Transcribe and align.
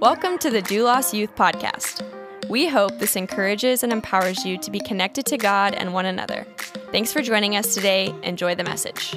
Welcome 0.00 0.38
to 0.38 0.50
the 0.50 0.60
Doulos 0.62 1.12
Youth 1.12 1.34
Podcast. 1.36 2.02
We 2.48 2.66
hope 2.68 2.98
this 2.98 3.16
encourages 3.16 3.82
and 3.82 3.92
empowers 3.92 4.44
you 4.44 4.58
to 4.58 4.70
be 4.70 4.80
connected 4.80 5.24
to 5.26 5.36
God 5.38 5.74
and 5.74 5.92
one 5.94 6.06
another. 6.06 6.46
Thanks 6.92 7.12
for 7.12 7.22
joining 7.22 7.56
us 7.56 7.74
today. 7.74 8.14
Enjoy 8.22 8.54
the 8.54 8.64
message. 8.64 9.16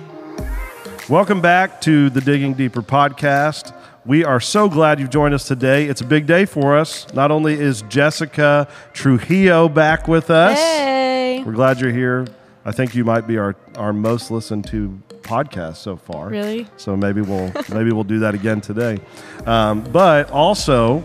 Welcome 1.10 1.42
back 1.42 1.82
to 1.82 2.10
the 2.10 2.22
Digging 2.22 2.54
Deeper 2.54 2.82
podcast. 2.82 3.74
We 4.06 4.24
are 4.24 4.40
so 4.40 4.70
glad 4.70 5.00
you've 5.00 5.10
joined 5.10 5.34
us 5.34 5.48
today. 5.48 5.86
It's 5.86 6.02
a 6.02 6.06
big 6.06 6.28
day 6.28 6.46
for 6.46 6.78
us. 6.78 7.12
Not 7.14 7.32
only 7.32 7.54
is 7.60 7.82
Jessica 7.84 8.68
Trujillo 8.94 9.70
back 9.70 10.08
with 10.08 10.30
us, 10.30 10.58
Hey! 10.58 11.44
we're 11.46 11.54
glad 11.54 11.80
you're 11.82 11.92
here. 11.92 12.26
I 12.68 12.74
think 12.74 12.94
you 12.94 13.06
might 13.06 13.26
be 13.26 13.38
our, 13.38 13.56
our 13.78 13.94
most 13.94 14.30
listened 14.30 14.68
to 14.68 15.02
podcast 15.22 15.78
so 15.78 15.96
far. 15.96 16.28
Really? 16.28 16.68
So 16.76 16.98
maybe 16.98 17.22
we'll 17.22 17.50
maybe 17.70 17.94
we'll 17.94 18.04
do 18.04 18.20
that 18.20 18.36
again 18.36 18.60
today. 18.60 19.00
Um, 19.46 19.86
but 19.86 20.30
also, 20.32 21.02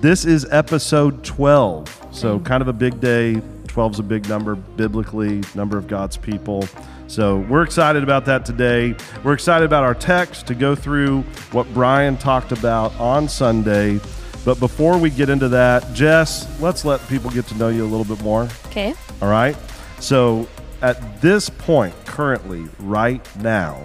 this 0.00 0.24
is 0.24 0.44
episode 0.50 1.22
12. 1.22 2.08
So 2.10 2.40
kind 2.40 2.62
of 2.62 2.68
a 2.68 2.72
big 2.72 3.00
day. 3.00 3.40
12 3.68 3.92
is 3.92 3.98
a 4.00 4.02
big 4.02 4.28
number 4.28 4.56
biblically, 4.56 5.40
number 5.54 5.78
of 5.78 5.86
God's 5.86 6.16
people. 6.16 6.66
So 7.06 7.38
we're 7.48 7.62
excited 7.62 8.02
about 8.02 8.24
that 8.24 8.44
today. 8.44 8.96
We're 9.22 9.34
excited 9.34 9.66
about 9.66 9.84
our 9.84 9.94
text 9.94 10.48
to 10.48 10.54
go 10.54 10.74
through 10.74 11.22
what 11.52 11.72
Brian 11.74 12.16
talked 12.16 12.50
about 12.50 12.92
on 12.98 13.28
Sunday. 13.28 14.00
But 14.44 14.58
before 14.58 14.98
we 14.98 15.10
get 15.10 15.30
into 15.30 15.48
that, 15.50 15.92
Jess, 15.94 16.60
let's 16.60 16.84
let 16.84 17.06
people 17.08 17.30
get 17.30 17.46
to 17.46 17.54
know 17.56 17.68
you 17.68 17.84
a 17.84 17.86
little 17.86 18.04
bit 18.04 18.20
more. 18.24 18.48
Okay. 18.66 18.94
All 19.22 19.28
right. 19.28 19.56
So 20.00 20.48
at 20.82 21.20
this 21.20 21.48
point, 21.50 21.94
currently, 22.06 22.66
right 22.78 23.24
now, 23.36 23.82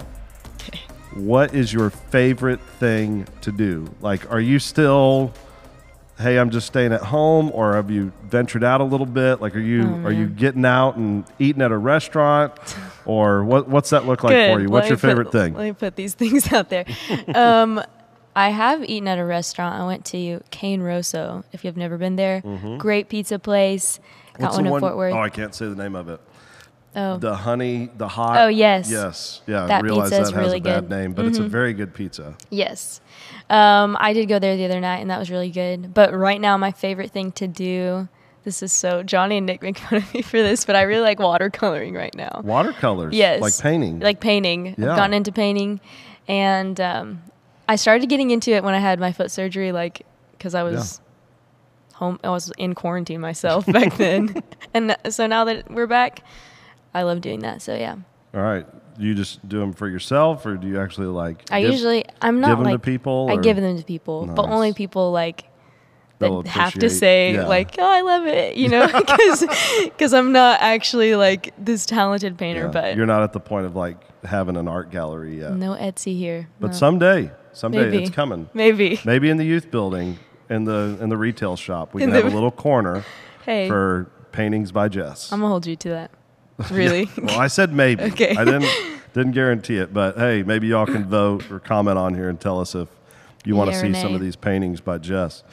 what 1.14 1.54
is 1.54 1.72
your 1.72 1.90
favorite 1.90 2.60
thing 2.60 3.26
to 3.42 3.52
do? 3.52 3.92
Like, 4.00 4.30
are 4.32 4.40
you 4.40 4.58
still, 4.58 5.32
hey, 6.18 6.38
I'm 6.38 6.50
just 6.50 6.66
staying 6.66 6.92
at 6.92 7.02
home, 7.02 7.50
or 7.54 7.74
have 7.74 7.90
you 7.90 8.12
ventured 8.24 8.64
out 8.64 8.80
a 8.80 8.84
little 8.84 9.06
bit? 9.06 9.40
Like, 9.40 9.54
are 9.54 9.60
you 9.60 9.82
Oh, 9.84 10.06
are 10.06 10.12
you 10.12 10.26
getting 10.26 10.64
out 10.64 10.96
and 10.96 11.24
eating 11.38 11.62
at 11.62 11.70
a 11.72 11.78
restaurant, 11.78 12.52
or 13.06 13.44
what? 13.44 13.68
What's 13.68 13.90
that 13.90 14.06
look 14.06 14.24
like 14.24 14.32
for 14.52 14.60
you? 14.60 14.68
What's 14.68 14.84
Let 14.84 14.90
your 14.90 14.96
me 14.96 15.00
put- 15.00 15.08
favorite 15.08 15.32
thing? 15.32 15.54
Let 15.54 15.64
me 15.64 15.72
put 15.72 15.96
these 15.96 16.14
things 16.22 16.52
out 16.52 16.68
there. 16.70 16.84
um, 17.34 17.80
I 18.36 18.48
have 18.48 18.82
eaten 18.82 19.06
at 19.06 19.18
a 19.20 19.24
restaurant. 19.24 19.80
I 19.80 19.86
went 19.86 20.04
to 20.06 20.40
Cane 20.50 20.80
Rosso. 20.80 21.44
If 21.52 21.64
you've 21.64 21.76
never 21.76 21.96
been 21.98 22.16
there, 22.16 22.40
great 22.78 23.08
pizza 23.08 23.38
place. 23.38 23.98
Got 23.98 24.04
Mm-hmm. 24.34 24.42
What's 24.46 24.56
one 24.56 24.66
in 24.66 24.80
Fort 24.80 24.96
Worth. 24.96 25.14
Oh, 25.14 25.20
I 25.20 25.28
can't 25.30 25.54
say 25.54 25.66
the 25.68 25.76
name 25.76 25.94
of 25.94 26.08
it. 26.08 26.20
Oh, 26.96 27.16
The 27.18 27.34
honey, 27.34 27.90
the 27.96 28.08
hot. 28.08 28.38
Oh, 28.38 28.46
yes. 28.48 28.90
yes, 28.90 29.42
yeah. 29.46 29.64
I 29.64 29.66
That 29.66 29.82
realize 29.82 30.10
pizza 30.10 30.16
that 30.16 30.20
has 30.22 30.34
really 30.34 30.58
a 30.58 30.60
bad 30.60 30.74
good. 30.80 30.90
Mm-hmm. 30.90 31.00
name, 31.02 31.12
but 31.12 31.24
it's 31.26 31.38
a 31.38 31.42
very 31.42 31.72
good 31.72 31.92
pizza. 31.94 32.36
yes. 32.50 33.00
Um, 33.50 33.96
I 34.00 34.12
did 34.14 34.26
go 34.28 34.38
there 34.38 34.56
the 34.56 34.64
other 34.64 34.80
night, 34.80 34.98
and 34.98 35.10
that 35.10 35.18
was 35.18 35.30
really 35.30 35.50
good. 35.50 35.92
But 35.92 36.14
right 36.14 36.40
now, 36.40 36.56
my 36.56 36.72
favorite 36.72 37.10
thing 37.10 37.32
to 37.32 37.46
do. 37.48 38.08
This 38.44 38.62
is 38.62 38.72
so 38.72 39.02
Johnny 39.02 39.38
and 39.38 39.46
Nick 39.46 39.62
make 39.62 39.78
fun 39.78 39.98
of 39.98 40.12
me 40.14 40.20
for 40.22 40.36
this, 40.42 40.64
but 40.66 40.76
I 40.76 40.82
really 40.82 41.00
like 41.02 41.18
watercoloring 41.18 41.94
right 41.94 42.14
now. 42.14 42.42
Watercolors, 42.44 43.14
Yes. 43.14 43.40
like 43.40 43.58
painting. 43.58 44.00
Like 44.00 44.20
painting. 44.20 44.74
Yeah. 44.78 44.90
I've 44.92 44.96
gotten 44.98 45.14
into 45.14 45.32
painting. 45.32 45.80
And 46.28 46.78
um, 46.80 47.22
I 47.68 47.76
started 47.76 48.08
getting 48.10 48.30
into 48.30 48.50
it 48.52 48.62
when 48.62 48.74
I 48.74 48.78
had 48.80 49.00
my 49.00 49.12
foot 49.12 49.30
surgery, 49.30 49.72
like, 49.72 50.04
because 50.32 50.54
I 50.54 50.62
was 50.62 51.00
home, 51.94 52.18
I 52.22 52.28
was 52.30 52.52
in 52.58 52.74
quarantine 52.74 53.20
myself 53.20 53.64
back 53.72 53.96
then. 53.96 54.42
and 54.74 54.96
so 55.08 55.26
now 55.26 55.44
that 55.44 55.70
we're 55.70 55.86
back, 55.86 56.20
I 56.94 57.02
love 57.02 57.20
doing 57.20 57.40
that. 57.40 57.60
So 57.62 57.74
yeah. 57.74 57.96
All 58.34 58.40
right. 58.42 58.66
Do 58.98 59.04
you 59.04 59.14
just 59.14 59.46
do 59.48 59.58
them 59.58 59.72
for 59.72 59.88
yourself, 59.88 60.46
or 60.46 60.56
do 60.56 60.68
you 60.68 60.78
actually 60.80 61.08
like? 61.08 61.42
I 61.50 61.62
give- 61.62 61.72
usually, 61.72 62.04
I'm 62.22 62.40
not 62.40 62.50
give 62.50 62.58
'em 62.58 62.64
to 62.66 62.70
like, 62.72 62.82
people, 62.82 63.26
I 63.28 63.34
or- 63.34 63.40
give 63.40 63.56
them 63.56 63.76
to 63.76 63.84
people, 63.84 64.26
but 64.26 64.42
only 64.48 64.72
people 64.72 65.10
like, 65.10 65.44
that 66.20 66.46
have 66.46 66.74
to 66.74 66.88
say 66.88 67.34
yeah. 67.34 67.46
like, 67.46 67.74
"Oh, 67.76 67.84
I 67.84 68.02
love 68.02 68.26
it," 68.26 68.54
you 68.56 68.68
know, 68.68 68.86
because 68.92 69.44
because 69.82 70.14
I'm 70.14 70.30
not 70.30 70.60
actually 70.60 71.16
like 71.16 71.52
this 71.58 71.86
talented 71.86 72.38
painter, 72.38 72.62
Yeah. 72.66 72.68
but 72.70 72.96
you're 72.96 73.04
not 73.06 73.24
at 73.24 73.32
the 73.32 73.40
point 73.40 73.66
of 73.66 73.74
like 73.74 73.96
having 74.24 74.56
an 74.56 74.68
art 74.68 74.90
gallery 74.92 75.40
yet. 75.40 75.54
no 75.54 75.72
Etsy 75.74 76.16
here. 76.16 76.48
But 76.60 76.68
no. 76.68 76.72
someday, 76.74 77.30
someday 77.52 77.90
Maybe. 77.90 78.04
it's 78.04 78.10
coming. 78.14 78.48
maybe. 78.54 79.00
Maybe 79.04 79.28
in 79.28 79.38
the 79.38 79.44
youth 79.44 79.72
building, 79.72 80.18
in 80.48 80.64
the 80.64 80.96
in 81.00 81.08
the 81.08 81.16
retail 81.16 81.56
shop, 81.56 81.94
we 81.94 82.02
In 82.04 82.10
can 82.10 82.22
have 82.22 82.32
a 82.32 82.34
little 82.34 82.52
corner 82.52 83.04
Hey, 83.44 83.66
for 83.68 84.08
paintings 84.30 84.70
by 84.70 84.88
Jess. 84.88 85.32
I'm 85.32 85.40
gonna 85.40 85.50
hold 85.50 85.66
you 85.66 85.74
to 85.76 85.88
that. 85.90 86.10
Really? 86.70 87.08
well, 87.20 87.40
I 87.40 87.48
said 87.48 87.72
maybe. 87.72 88.04
Okay. 88.14 88.36
I 88.36 88.44
didn't 88.44 88.66
didn't 89.12 89.32
guarantee 89.32 89.78
it, 89.78 89.92
but 89.94 90.16
hey, 90.16 90.42
maybe 90.42 90.68
y'all 90.68 90.86
can 90.86 91.04
vote 91.04 91.50
or 91.50 91.60
comment 91.60 91.98
on 91.98 92.14
here 92.14 92.28
and 92.28 92.40
tell 92.40 92.60
us 92.60 92.74
if 92.74 92.88
you 93.44 93.54
want 93.54 93.70
to 93.70 93.78
see 93.78 93.92
some 93.94 94.14
of 94.14 94.20
these 94.20 94.36
paintings 94.36 94.80
by 94.80 94.98
Jess. 94.98 95.44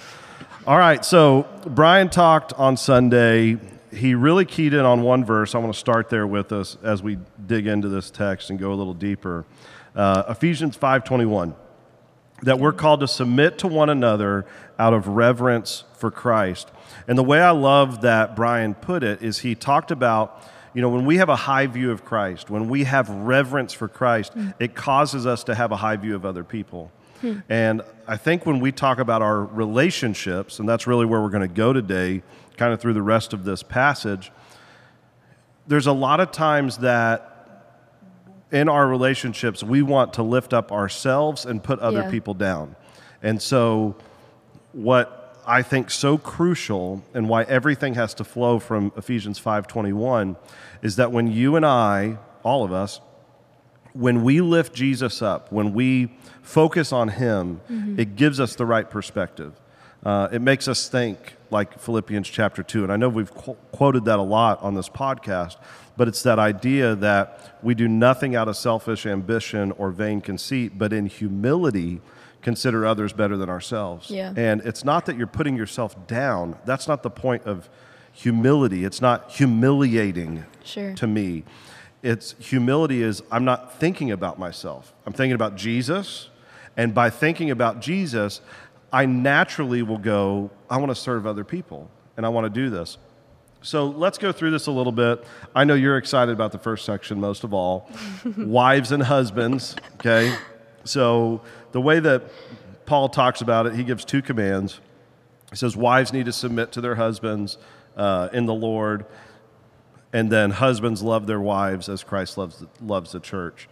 All 0.66 0.78
right, 0.78 1.04
so 1.04 1.48
Brian 1.66 2.10
talked 2.10 2.54
on 2.54 2.78
Sunday. 2.78 3.58
He 3.92 4.16
really 4.16 4.46
keyed 4.46 4.74
in 4.74 4.82
on 4.86 5.02
one 5.02 5.26
verse. 5.26 5.54
I 5.54 5.58
want 5.58 5.74
to 5.74 5.80
start 5.80 6.10
there 6.10 6.26
with 6.26 6.52
us 6.52 6.78
as 6.84 7.04
we 7.04 7.18
dig 7.46 7.68
into 7.68 7.90
this 7.90 8.10
text 8.10 8.50
and 8.50 8.58
go 8.60 8.72
a 8.72 8.76
little 8.76 8.94
deeper. 8.94 9.46
Uh, 9.96 10.24
Ephesians 10.30 10.76
five 10.76 11.04
twenty 11.04 11.26
one 11.26 11.56
that 12.44 12.60
we're 12.60 12.74
called 12.74 13.02
to 13.02 13.08
submit 13.08 13.58
to 13.60 13.68
one 13.68 13.90
another 13.90 14.46
out 14.80 14.94
of 14.94 15.08
reverence 15.08 15.84
for 15.94 16.10
Christ. 16.10 16.72
And 17.08 17.18
the 17.18 17.24
way 17.24 17.40
I 17.40 17.52
love 17.52 18.02
that 18.02 18.36
Brian 18.36 18.74
put 18.74 19.04
it 19.04 19.22
is 19.22 19.40
he 19.40 19.54
talked 19.56 19.92
about, 19.92 20.42
you 20.74 20.82
know, 20.82 20.90
when 20.90 21.06
we 21.06 21.18
have 21.18 21.30
a 21.30 21.36
high 21.36 21.68
view 21.68 21.92
of 21.92 22.06
Christ, 22.06 22.50
when 22.50 22.70
we 22.70 22.86
have 22.86 23.10
reverence 23.10 23.74
for 23.74 23.88
Christ, 23.88 24.34
hmm. 24.34 24.50
it 24.60 24.76
causes 24.76 25.26
us 25.26 25.44
to 25.46 25.56
have 25.56 25.72
a 25.72 25.78
high 25.78 25.98
view 25.98 26.16
of 26.16 26.26
other 26.26 26.44
people. 26.44 26.92
Hmm. 27.20 27.40
And 27.50 27.82
I 28.08 28.18
think 28.18 28.46
when 28.46 28.60
we 28.60 28.72
talk 28.72 29.00
about 29.00 29.22
our 29.22 29.44
relationships, 29.44 30.60
and 30.60 30.68
that's 30.68 30.88
really 30.88 31.06
where 31.06 31.22
we're 31.22 31.30
going 31.30 31.48
to 31.48 31.54
go 31.54 31.74
today, 31.74 32.24
kind 32.58 32.74
of 32.74 32.80
through 32.80 32.94
the 32.94 33.02
rest 33.02 33.34
of 33.34 33.44
this 33.44 33.64
passage, 33.64 34.32
there's 35.68 35.88
a 35.88 35.94
lot 35.94 36.20
of 36.20 36.32
times 36.32 36.78
that 36.78 37.28
in 38.52 38.68
our 38.68 38.88
relationships, 38.88 39.64
we 39.64 39.82
want 39.82 40.14
to 40.14 40.24
lift 40.24 40.54
up 40.54 40.72
ourselves 40.72 41.46
and 41.46 41.64
put 41.64 41.80
other 41.80 42.02
Yeah. 42.02 42.12
people 42.12 42.34
down. 42.34 42.76
And 43.24 43.42
so, 43.42 43.96
what 44.74 45.21
I 45.46 45.62
think 45.62 45.90
so 45.90 46.18
crucial 46.18 47.04
and 47.14 47.28
why 47.28 47.44
everything 47.44 47.96
has 47.96 48.14
to 48.16 48.24
flow 48.24 48.60
from 48.60 48.92
Ephesians 48.96 49.40
5:21 49.40 50.36
is 50.82 50.96
that 50.98 51.12
when 51.12 51.28
you 51.28 51.56
and 51.56 51.66
I, 51.66 52.18
all 52.44 52.64
of 52.64 52.72
us, 52.72 53.02
when 53.94 54.24
we 54.24 54.42
lift 54.42 54.74
Jesus 54.74 55.22
up, 55.22 55.52
when 55.52 55.74
we 55.74 56.18
focus 56.42 56.94
on 56.94 57.10
Him, 57.10 57.62
it 58.00 58.16
gives 58.16 58.40
us 58.40 58.56
the 58.56 58.66
right 58.66 58.90
perspective. 58.90 59.54
Uh, 60.04 60.28
it 60.32 60.42
makes 60.42 60.68
us 60.68 60.88
think 60.88 61.36
like 61.52 61.80
Philippians 61.80 62.28
chapter 62.28 62.64
2. 62.64 62.84
And 62.84 62.92
I 62.92 62.96
know 62.96 63.10
we've 63.10 63.34
qu- 63.34 63.58
quoted 63.72 64.06
that 64.06 64.18
a 64.18 64.24
lot 64.24 64.62
on 64.64 64.74
this 64.74 64.90
podcast, 64.90 65.58
but 65.96 66.08
it's 66.08 66.24
that 66.24 66.40
idea 66.40 66.96
that 66.96 67.58
we 67.62 67.76
do 67.76 67.88
nothing 67.88 68.36
out 68.36 68.48
of 68.48 68.56
selfish 68.56 69.06
ambition 69.06 69.72
or 69.74 69.92
vain 69.92 70.22
conceit, 70.22 70.78
but 70.78 70.92
in 70.92 71.06
humility 71.06 72.02
consider 72.42 72.86
others 72.86 73.14
better 73.14 73.38
than 73.38 73.50
ourselves. 73.50 74.10
Yeah. 74.10 74.34
And 74.36 74.62
it's 74.62 74.84
not 74.84 75.06
that 75.06 75.18
you're 75.18 75.28
putting 75.28 75.56
yourself 75.56 76.08
down, 76.08 76.58
that's 76.66 76.88
not 76.88 77.04
the 77.04 77.10
point 77.10 77.44
of 77.46 77.70
humility. 78.14 78.84
It's 78.84 79.02
not 79.02 79.32
humiliating 79.32 80.46
Sure. 80.64 80.94
to 80.96 81.08
me. 81.08 81.44
It's 82.04 82.36
humility 82.40 83.02
is 83.04 83.22
I'm 83.32 83.46
not 83.46 83.80
thinking 83.80 84.12
about 84.12 84.40
myself. 84.40 84.94
I'm 85.06 85.14
thinking 85.14 85.36
about 85.36 85.56
Jesus. 85.56 86.30
And 86.76 86.94
by 86.94 87.10
thinking 87.10 87.52
about 87.52 87.80
Jesus, 87.82 88.42
I 88.92 89.06
naturally 89.06 89.82
will 89.84 89.98
go, 89.98 90.50
I 90.70 90.78
want 90.78 90.90
to 90.90 90.96
serve 90.96 91.26
other 91.28 91.44
people 91.44 91.90
and 92.18 92.26
I 92.26 92.30
want 92.30 92.46
to 92.46 92.50
do 92.50 92.70
this. 92.70 92.98
So 93.62 93.86
let's 93.88 94.18
go 94.18 94.32
through 94.32 94.52
this 94.52 94.66
a 94.68 94.72
little 94.72 94.92
bit. 94.92 95.24
I 95.56 95.64
know 95.64 95.76
you're 95.76 95.98
excited 95.98 96.32
about 96.32 96.52
the 96.52 96.58
first 96.58 96.84
section 96.84 97.20
most 97.20 97.44
of 97.44 97.54
all 97.54 97.90
wives 98.38 98.92
and 98.92 99.04
husbands, 99.04 99.76
okay? 99.96 100.36
So 100.84 101.42
the 101.72 101.82
way 101.82 102.00
that 102.00 102.24
Paul 102.86 103.10
talks 103.10 103.42
about 103.42 103.66
it, 103.68 103.76
he 103.76 103.84
gives 103.84 104.04
two 104.06 104.22
commands. 104.22 104.80
He 105.50 105.56
says, 105.56 105.76
Wives 105.76 106.14
need 106.14 106.26
to 106.26 106.34
submit 106.34 106.72
to 106.74 106.82
their 106.82 106.96
husbands 106.96 107.58
uh, 107.96 108.30
in 108.34 108.46
the 108.46 108.54
Lord, 108.54 109.06
and 110.14 110.32
then 110.32 110.52
husbands 110.52 111.02
love 111.02 111.28
their 111.28 111.40
wives 111.40 111.90
as 111.90 112.04
Christ 112.04 112.38
loves, 112.38 112.64
loves 112.82 113.12
the 113.12 113.20
church. 113.20 113.70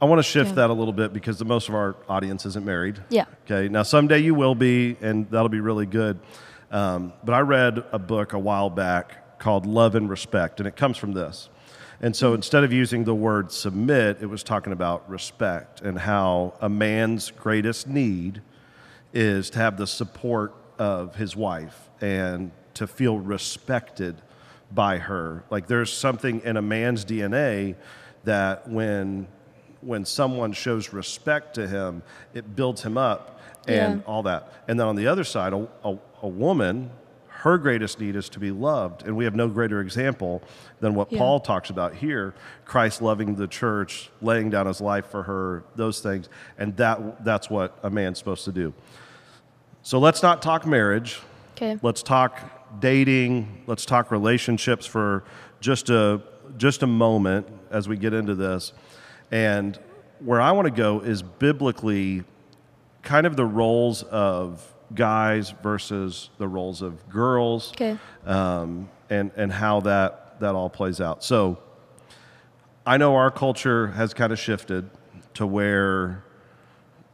I 0.00 0.06
want 0.06 0.18
to 0.18 0.22
shift 0.22 0.50
Yeah. 0.50 0.54
that 0.56 0.70
a 0.70 0.72
little 0.72 0.92
bit 0.92 1.12
because 1.12 1.38
the 1.38 1.44
most 1.44 1.68
of 1.68 1.74
our 1.74 1.96
audience 2.08 2.44
isn't 2.46 2.64
married. 2.64 3.00
Yeah. 3.08 3.24
Okay. 3.44 3.68
Now, 3.68 3.82
someday 3.82 4.18
you 4.18 4.34
will 4.34 4.54
be, 4.54 4.96
and 5.00 5.30
that'll 5.30 5.48
be 5.48 5.60
really 5.60 5.86
good. 5.86 6.18
Um, 6.70 7.12
but 7.22 7.32
I 7.34 7.40
read 7.40 7.84
a 7.92 7.98
book 7.98 8.32
a 8.32 8.38
while 8.38 8.68
back 8.70 9.38
called 9.38 9.64
Love 9.66 9.94
and 9.94 10.08
Respect, 10.10 10.60
and 10.60 10.66
it 10.66 10.76
comes 10.76 10.96
from 10.96 11.12
this. 11.12 11.48
And 12.00 12.14
so 12.14 12.34
instead 12.34 12.64
of 12.64 12.72
using 12.72 13.04
the 13.04 13.14
word 13.14 13.52
submit, 13.52 14.18
it 14.20 14.26
was 14.26 14.42
talking 14.42 14.72
about 14.72 15.08
respect 15.08 15.80
and 15.80 15.98
how 15.98 16.54
a 16.60 16.68
man's 16.68 17.30
greatest 17.30 17.86
need 17.88 18.42
is 19.12 19.50
to 19.50 19.58
have 19.58 19.76
the 19.76 19.86
support 19.86 20.54
of 20.78 21.14
his 21.16 21.36
wife 21.36 21.88
and 22.00 22.50
to 22.74 22.86
feel 22.86 23.18
respected 23.18 24.20
by 24.72 24.98
her. 24.98 25.44
Like 25.50 25.68
there's 25.68 25.92
something 25.92 26.40
in 26.44 26.56
a 26.56 26.62
man's 26.62 27.04
DNA 27.04 27.76
that 28.24 28.68
when 28.68 29.28
when 29.80 30.02
someone 30.06 30.50
shows 30.54 30.94
respect 30.94 31.54
to 31.56 31.68
him, 31.68 32.02
it 32.32 32.56
builds 32.56 32.82
him 32.82 32.96
up 32.96 33.38
and 33.68 33.98
Yeah. 33.98 34.06
all 34.06 34.22
that. 34.22 34.50
And 34.66 34.80
then 34.80 34.86
on 34.86 34.96
the 34.96 35.06
other 35.06 35.24
side, 35.24 35.52
a, 35.52 35.68
a, 35.84 35.98
a 36.22 36.28
woman, 36.28 36.90
her 37.44 37.58
greatest 37.58 38.00
need 38.00 38.16
is 38.16 38.30
to 38.30 38.40
be 38.40 38.50
loved. 38.50 39.02
And 39.02 39.14
we 39.16 39.24
have 39.24 39.34
no 39.34 39.48
greater 39.48 39.82
example 39.82 40.42
than 40.80 40.94
what 40.94 41.12
Yeah. 41.12 41.18
Paul 41.18 41.40
talks 41.40 41.68
about 41.68 41.94
here 41.94 42.34
Christ 42.64 43.02
loving 43.02 43.34
the 43.34 43.46
church, 43.46 44.10
laying 44.22 44.48
down 44.48 44.64
his 44.66 44.80
life 44.80 45.04
for 45.10 45.24
her, 45.24 45.62
those 45.76 46.00
things. 46.00 46.30
And 46.56 46.74
that, 46.78 47.22
that's 47.22 47.50
what 47.50 47.78
a 47.82 47.90
man's 47.90 48.18
supposed 48.18 48.46
to 48.46 48.52
do. 48.52 48.72
So 49.82 49.98
let's 49.98 50.22
not 50.22 50.40
talk 50.40 50.66
marriage. 50.66 51.20
Okay. 51.54 51.78
Let's 51.82 52.02
talk 52.02 52.40
dating. 52.80 53.62
Let's 53.66 53.84
talk 53.84 54.10
relationships 54.10 54.86
for 54.86 55.24
just 55.60 55.90
a 55.90 56.22
just 56.56 56.82
a 56.82 56.86
moment 56.86 57.46
as 57.70 57.88
we 57.88 57.96
get 57.96 58.14
into 58.14 58.34
this. 58.34 58.72
And 59.30 59.78
where 60.20 60.40
I 60.40 60.52
want 60.52 60.66
to 60.66 60.72
go 60.72 61.00
is 61.00 61.22
biblically 61.22 62.24
kind 63.02 63.26
of 63.26 63.36
the 63.36 63.44
roles 63.44 64.02
of 64.04 64.73
guys 64.94 65.54
versus 65.62 66.30
the 66.38 66.46
roles 66.48 66.82
of 66.82 67.08
girls 67.08 67.70
Okay. 67.72 67.98
um, 68.26 68.88
and 69.10 69.30
and 69.36 69.52
how 69.52 69.80
that 69.80 70.38
that 70.40 70.54
all 70.54 70.68
plays 70.70 71.00
out. 71.00 71.22
So 71.24 71.58
I 72.86 72.96
know 72.96 73.14
our 73.16 73.30
culture 73.30 73.88
has 73.88 74.12
kind 74.12 74.32
of 74.32 74.38
shifted 74.38 74.90
to 75.34 75.46
where 75.46 76.24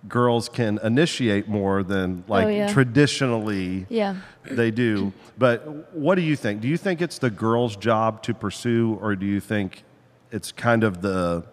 girls 0.08 0.49
can 0.49 0.78
initiate 0.82 1.46
more 1.49 1.82
than 1.82 2.25
like 2.26 2.46
Oh, 2.46 2.49
yeah. 2.49 2.67
traditionally 2.72 3.87
Yeah. 3.90 4.16
they 4.44 4.70
do. 4.70 5.12
But 5.38 5.94
what 5.94 6.14
do 6.14 6.23
you 6.23 6.37
think? 6.37 6.61
Do 6.62 6.69
you 6.69 6.76
think 6.78 7.00
it's 7.02 7.19
the 7.19 7.31
girl's 7.31 7.76
job 7.76 8.23
to 8.23 8.32
pursue, 8.34 8.99
or 9.00 9.14
do 9.14 9.26
you 9.26 9.40
think 9.40 9.84
it's 10.32 10.52
kind 10.52 10.84
of 10.84 11.02
the 11.02 11.44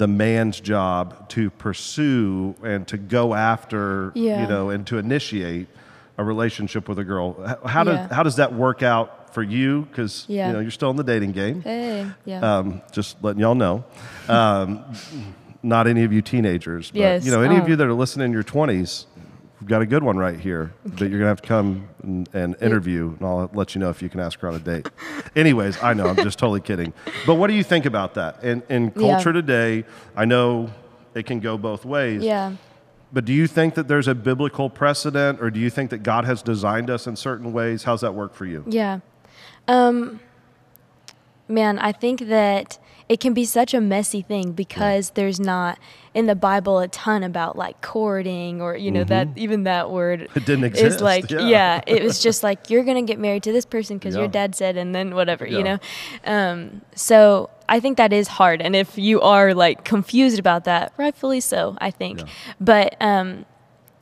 the 0.00 0.08
man's 0.08 0.58
job 0.60 1.28
to 1.28 1.50
pursue 1.50 2.54
and 2.64 2.88
to 2.88 2.96
go 2.96 3.34
after, 3.34 4.12
Yeah. 4.14 4.40
you 4.40 4.48
know, 4.48 4.70
and 4.70 4.86
to 4.86 4.96
initiate 4.96 5.68
a 6.16 6.24
relationship 6.24 6.88
with 6.88 6.98
a 6.98 7.04
girl? 7.04 7.36
How 7.66 7.84
does 7.84 7.96
Yeah. 7.98 8.08
how 8.14 8.22
does 8.22 8.36
that 8.36 8.54
work 8.54 8.82
out 8.82 9.34
for 9.34 9.42
you? 9.42 9.82
Because 9.90 10.24
Yeah. 10.26 10.46
you 10.46 10.52
know 10.54 10.60
you're 10.60 10.70
still 10.70 10.88
in 10.88 10.96
the 10.96 11.04
dating 11.04 11.32
game. 11.32 11.60
Hey. 11.60 12.06
Yeah. 12.24 12.40
Um, 12.40 12.80
just 12.92 13.22
letting 13.22 13.40
y'all 13.42 13.54
know. 13.54 13.84
Um, 14.26 14.80
not 15.62 15.86
any 15.86 16.02
of 16.04 16.14
you 16.14 16.22
teenagers, 16.22 16.90
but 16.90 16.98
Yes. 16.98 17.26
you 17.26 17.30
know, 17.30 17.42
any 17.42 17.56
of 17.58 17.64
Oh. 17.64 17.68
you 17.68 17.76
that 17.76 17.86
are 17.86 17.92
listening 17.92 18.24
in 18.24 18.32
your 18.32 18.42
20s, 18.42 19.04
we've 19.60 19.68
got 19.68 19.82
a 19.82 19.86
good 19.86 20.02
one 20.02 20.16
right 20.16 20.38
here 20.38 20.72
that 20.84 21.08
you're 21.10 21.18
gonna 21.18 21.28
have 21.28 21.42
to 21.42 21.48
come 21.48 21.88
and, 22.02 22.28
and 22.32 22.56
interview, 22.62 23.14
and 23.18 23.26
I'll 23.26 23.50
let 23.52 23.74
you 23.74 23.80
know 23.80 23.90
if 23.90 24.00
you 24.02 24.08
can 24.08 24.20
ask 24.20 24.40
her 24.40 24.48
on 24.48 24.54
a 24.54 24.58
date. 24.58 24.88
Anyways, 25.36 25.82
I 25.82 25.92
know 25.94 26.06
I'm 26.06 26.16
just 26.16 26.38
totally 26.38 26.60
kidding, 26.60 26.92
but 27.26 27.34
what 27.34 27.48
do 27.48 27.54
you 27.54 27.62
think 27.64 27.84
about 27.86 28.14
that? 28.14 28.42
In 28.42 28.62
in 28.68 28.84
Yeah. 28.96 29.12
culture 29.12 29.32
today, 29.32 29.84
I 30.16 30.24
know 30.24 30.70
it 31.14 31.26
can 31.26 31.40
go 31.40 31.58
both 31.58 31.84
ways. 31.84 32.22
yeah. 32.22 32.52
But 33.12 33.24
do 33.24 33.32
you 33.32 33.48
think 33.48 33.74
that 33.74 33.88
there's 33.88 34.06
a 34.06 34.14
biblical 34.14 34.70
precedent, 34.70 35.40
or 35.42 35.50
do 35.50 35.58
you 35.58 35.68
think 35.68 35.90
that 35.90 36.04
God 36.04 36.24
has 36.26 36.42
designed 36.42 36.88
us 36.88 37.08
in 37.08 37.16
certain 37.16 37.52
ways? 37.52 37.82
How's 37.82 38.02
that 38.02 38.14
work 38.14 38.34
for 38.34 38.46
you? 38.46 38.64
Yeah. 38.68 39.00
Um 39.68 40.20
man, 41.48 41.78
I 41.80 41.90
think 41.92 42.28
that 42.28 42.78
it 43.10 43.18
can 43.18 43.34
be 43.34 43.44
such 43.44 43.74
a 43.74 43.80
messy 43.80 44.22
thing 44.22 44.52
because 44.52 45.10
there's 45.10 45.40
not 45.40 45.78
in 46.14 46.26
the 46.26 46.36
Bible 46.36 46.78
a 46.78 46.86
ton 46.88 47.24
about 47.24 47.56
like 47.56 47.80
courting 47.82 48.62
or 48.62 48.76
you 48.76 48.90
know 48.90 49.02
that 49.04 49.26
even 49.36 49.64
that 49.64 49.90
word 49.90 50.20
Mm-hmm. 50.20 50.38
It 50.38 50.46
didn't 50.46 50.64
is 50.64 50.70
exist, 50.70 51.00
like 51.00 51.28
yeah. 51.30 51.80
it 51.88 52.02
was 52.04 52.22
just 52.22 52.42
like 52.44 52.70
you're 52.70 52.84
going 52.84 53.04
to 53.04 53.12
get 53.12 53.18
married 53.18 53.42
to 53.42 53.52
this 53.52 53.66
person 53.66 53.98
because 53.98 54.14
Yeah. 54.14 54.20
your 54.22 54.28
dad 54.28 54.54
said 54.54 54.76
and 54.76 54.94
then 54.94 55.14
whatever, 55.16 55.44
Yeah. 55.44 55.58
you 55.58 55.64
know. 55.64 55.78
Um 56.24 56.82
so 56.94 57.50
I 57.68 57.80
think 57.80 57.96
that 57.98 58.12
is 58.12 58.28
hard 58.28 58.62
and 58.62 58.74
if 58.76 58.96
you 58.96 59.20
are 59.20 59.54
like 59.54 59.84
confused 59.84 60.38
about 60.38 60.62
that, 60.64 60.92
rightfully 60.96 61.40
so, 61.40 61.76
I 61.80 61.90
think. 61.90 62.20
Yeah. 62.20 62.26
But 62.60 62.96
um 63.00 63.44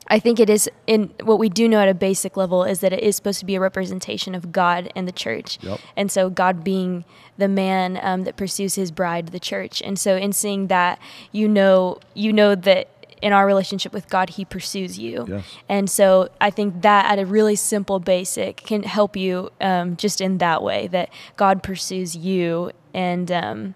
I 0.08 0.18
think 0.18 0.40
it 0.40 0.48
is 0.48 0.68
in 0.86 1.12
what 1.22 1.38
we 1.38 1.48
do 1.48 1.68
know 1.68 1.80
at 1.80 1.88
a 1.88 1.94
basic 1.94 2.36
level 2.36 2.64
is 2.64 2.80
that 2.80 2.92
it 2.92 3.02
is 3.02 3.14
supposed 3.14 3.40
to 3.40 3.46
be 3.46 3.54
a 3.54 3.60
representation 3.60 4.34
of 4.34 4.52
God 4.52 4.90
and 4.96 5.06
the 5.06 5.12
church. 5.12 5.58
Yep. 5.62 5.80
And 5.96 6.10
so 6.10 6.30
God 6.30 6.64
being 6.64 7.04
the 7.36 7.48
man 7.48 7.98
um, 8.02 8.24
that 8.24 8.36
pursues 8.36 8.74
his 8.74 8.90
bride, 8.90 9.28
the 9.28 9.40
church. 9.40 9.82
And 9.82 9.98
so 9.98 10.16
in 10.16 10.32
seeing 10.32 10.68
that, 10.68 10.98
you 11.30 11.46
know, 11.46 11.98
you 12.14 12.32
know 12.32 12.54
that 12.54 12.88
in 13.20 13.32
our 13.32 13.46
relationship 13.46 13.92
with 13.92 14.08
God, 14.08 14.30
he 14.30 14.44
pursues 14.44 14.98
you. 14.98 15.26
Yes. 15.28 15.44
And 15.68 15.90
so 15.90 16.30
I 16.40 16.50
think 16.50 16.82
that 16.82 17.10
at 17.10 17.18
a 17.18 17.26
really 17.26 17.56
simple 17.56 17.98
basic 17.98 18.58
can 18.58 18.84
help 18.84 19.16
you 19.16 19.50
um, 19.60 19.96
just 19.96 20.20
in 20.20 20.38
that 20.38 20.62
way 20.62 20.86
that 20.88 21.10
God 21.36 21.62
pursues 21.62 22.16
you. 22.16 22.70
And 22.94 23.30
um, 23.30 23.74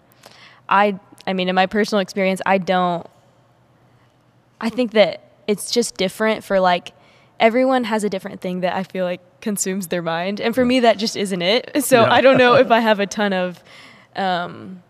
I, 0.69 0.99
I 1.27 1.33
mean, 1.33 1.49
in 1.49 1.55
my 1.55 1.67
personal 1.67 2.01
experience, 2.01 2.41
I 2.47 2.59
don't, 2.59 3.07
I 4.61 4.71
think 4.71 4.93
that 4.93 5.32
it's 5.47 5.71
just 5.71 5.97
different 5.97 6.45
for 6.45 6.61
like 6.61 6.93
everyone 7.41 7.85
has 7.85 8.05
a 8.05 8.09
different 8.09 8.41
thing 8.41 8.61
that 8.61 8.75
I 8.75 8.83
feel 8.85 9.05
like 9.05 9.21
consumes 9.41 9.89
their 9.89 10.03
mind. 10.03 10.41
And 10.41 10.55
for 10.55 10.65
me, 10.65 10.81
that 10.81 10.99
just 10.99 11.17
isn't 11.17 11.43
it. 11.43 11.71
So. 11.83 12.05
I 12.05 12.21
don't 12.21 12.39
know 12.39 12.55
if 12.55 12.71
I 12.71 12.81
have 12.81 13.01
a 13.01 13.07
ton 13.07 13.33
of 13.33 13.63
um, 14.15 14.83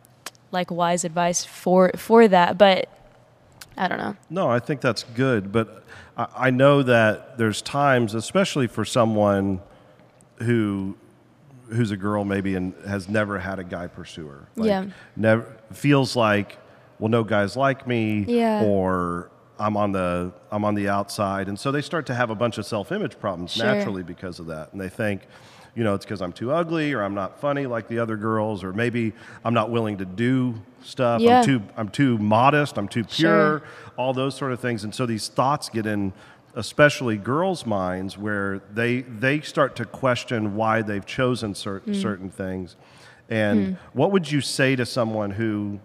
like 0.51 0.71
wise 0.71 1.05
advice 1.05 1.45
for 1.45 1.93
for 1.97 2.29
that, 2.29 2.59
but 2.59 2.89
I 3.77 3.89
don't 3.89 3.99
know. 3.99 4.17
No, 4.29 4.49
I 4.51 4.59
think 4.59 4.81
that's 4.83 5.03
good, 5.03 5.51
but 5.53 5.83
I, 6.17 6.27
I 6.37 6.51
know 6.51 6.83
that 6.83 7.39
there's 7.39 7.63
times, 7.63 8.15
especially 8.15 8.67
for 8.67 8.85
someone 8.85 9.61
who 10.39 10.97
who's 11.71 11.91
a 11.91 11.97
girl 11.97 12.25
maybe 12.25 12.55
and 12.55 12.75
has 12.87 13.09
never 13.09 13.39
had 13.39 13.59
a 13.59 13.65
guy 13.65 13.87
pursue 13.87 14.27
her. 14.27 14.47
Like, 14.57 14.69
Yeah. 14.69 14.85
Never 15.17 15.57
feels 15.73 16.15
like, 16.15 16.59
well, 16.99 17.09
no 17.09 17.25
guys 17.25 17.57
like 17.57 17.87
me, 17.87 18.27
Yeah. 18.29 18.63
or 18.65 19.31
I'm 19.63 19.77
on 19.77 19.93
the 19.93 20.33
I'm 20.51 20.65
on 20.65 20.75
the 20.75 20.89
outside, 20.89 21.49
and 21.49 21.59
so 21.59 21.71
they 21.71 21.83
start 21.83 22.07
to 22.07 22.15
have 22.15 22.31
a 22.31 22.35
bunch 22.35 22.59
of 22.59 22.67
self 22.67 22.91
image 22.93 23.19
problems 23.21 23.53
Sure. 23.53 23.67
naturally 23.67 24.03
because 24.03 24.41
of 24.41 24.47
that, 24.47 24.73
and 24.73 24.81
they 24.81 24.89
think. 24.89 25.23
You 25.75 25.85
know, 25.85 25.95
it's 25.95 26.05
because 26.05 26.21
I'm 26.21 26.35
too 26.35 26.53
ugly, 26.53 26.93
or 26.93 27.03
I'm 27.03 27.15
not 27.15 27.41
funny 27.41 27.65
like 27.65 27.89
the 27.89 27.99
other 27.99 28.19
girls, 28.19 28.63
or 28.63 28.75
maybe 28.75 29.15
I'm 29.43 29.55
not 29.55 29.71
willing 29.71 29.97
to 29.99 30.05
do 30.05 30.57
stuff. 30.83 31.23
Yeah. 31.23 31.39
I'm 31.39 31.45
too 31.47 31.63
I'm 31.79 31.89
too 31.89 32.19
modest. 32.19 32.77
I'm 32.77 32.89
too 32.89 33.05
pure. 33.05 33.61
Sure. 33.61 33.63
all 33.97 34.13
those 34.13 34.35
sort 34.35 34.53
of 34.53 34.61
things. 34.61 34.85
And 34.85 34.95
so 34.95 35.07
these 35.07 35.29
thoughts 35.29 35.71
get 35.71 35.87
in, 35.87 36.13
especially 36.55 37.17
girls' 37.17 37.65
minds, 37.65 38.19
where 38.19 38.61
they 38.75 39.01
they 39.01 39.41
start 39.41 39.75
to 39.77 39.87
question 39.87 40.57
why 40.57 40.83
they've 40.83 41.07
chosen 41.07 41.55
certain 41.55 41.95
Hmm. 41.95 42.01
certain 42.01 42.31
things. 42.31 42.77
And 43.31 43.79
what 43.95 44.13
would 44.13 44.31
you 44.31 44.43
say 44.43 44.77
to 44.77 44.85
someone 44.85 45.31
who, 45.31 45.81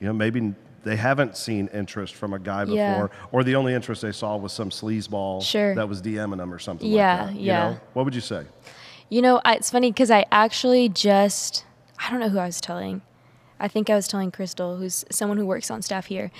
you 0.00 0.06
know, 0.06 0.12
maybe 0.12 0.52
they 0.84 0.96
haven't 0.96 1.36
seen 1.36 1.68
interest 1.72 2.14
from 2.14 2.32
a 2.32 2.38
guy 2.38 2.64
before, 2.64 2.76
Yeah. 2.76 3.08
or 3.32 3.42
the 3.44 3.56
only 3.56 3.74
interest 3.74 4.02
they 4.02 4.12
saw 4.12 4.36
was 4.36 4.52
some 4.52 4.70
sleazeball 4.70 5.42
Sure. 5.42 5.74
that 5.74 5.88
was 5.88 6.00
DMing 6.02 6.36
them 6.38 6.52
or 6.52 6.58
something 6.58 6.90
Yeah, 6.90 7.24
like 7.24 7.26
that. 7.34 7.40
you 7.40 7.46
yeah. 7.46 7.70
know? 7.70 7.80
What 7.94 8.04
would 8.04 8.14
you 8.14 8.20
say? 8.20 8.44
You 9.08 9.22
know, 9.22 9.40
I, 9.44 9.54
it's 9.56 9.70
funny 9.70 9.90
because 9.90 10.10
I 10.10 10.26
actually 10.32 10.88
just, 10.88 11.64
I 11.98 12.10
don't 12.10 12.20
know 12.20 12.28
who 12.28 12.38
I 12.38 12.46
was 12.46 12.60
telling. 12.60 13.02
I 13.60 13.68
think 13.68 13.88
I 13.88 13.94
was 13.94 14.08
telling 14.08 14.30
Crystal, 14.32 14.76
who's 14.76 15.04
someone 15.10 15.38
who 15.38 15.46
works 15.46 15.70
on 15.70 15.80
staff 15.80 16.06
here. 16.06 16.30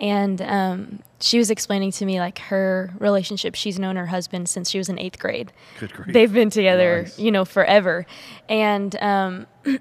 And 0.00 0.40
um, 0.40 1.00
she 1.20 1.36
was 1.36 1.50
explaining 1.50 1.92
to 1.92 2.06
me 2.06 2.18
like 2.18 2.38
her 2.38 2.92
relationship. 2.98 3.54
She's 3.54 3.78
known 3.78 3.96
her 3.96 4.06
husband 4.06 4.48
since 4.48 4.70
she 4.70 4.78
was 4.78 4.88
in 4.88 4.98
eighth 4.98 5.18
grade. 5.18 5.52
Good 5.78 5.92
grief. 5.92 6.12
They've 6.14 6.32
been 6.32 6.48
together, 6.50 7.02
Nice. 7.02 7.18
you 7.18 7.30
know, 7.30 7.44
forever. 7.44 8.06
And 8.48 8.96
um, 9.02 9.46
we 9.66 9.78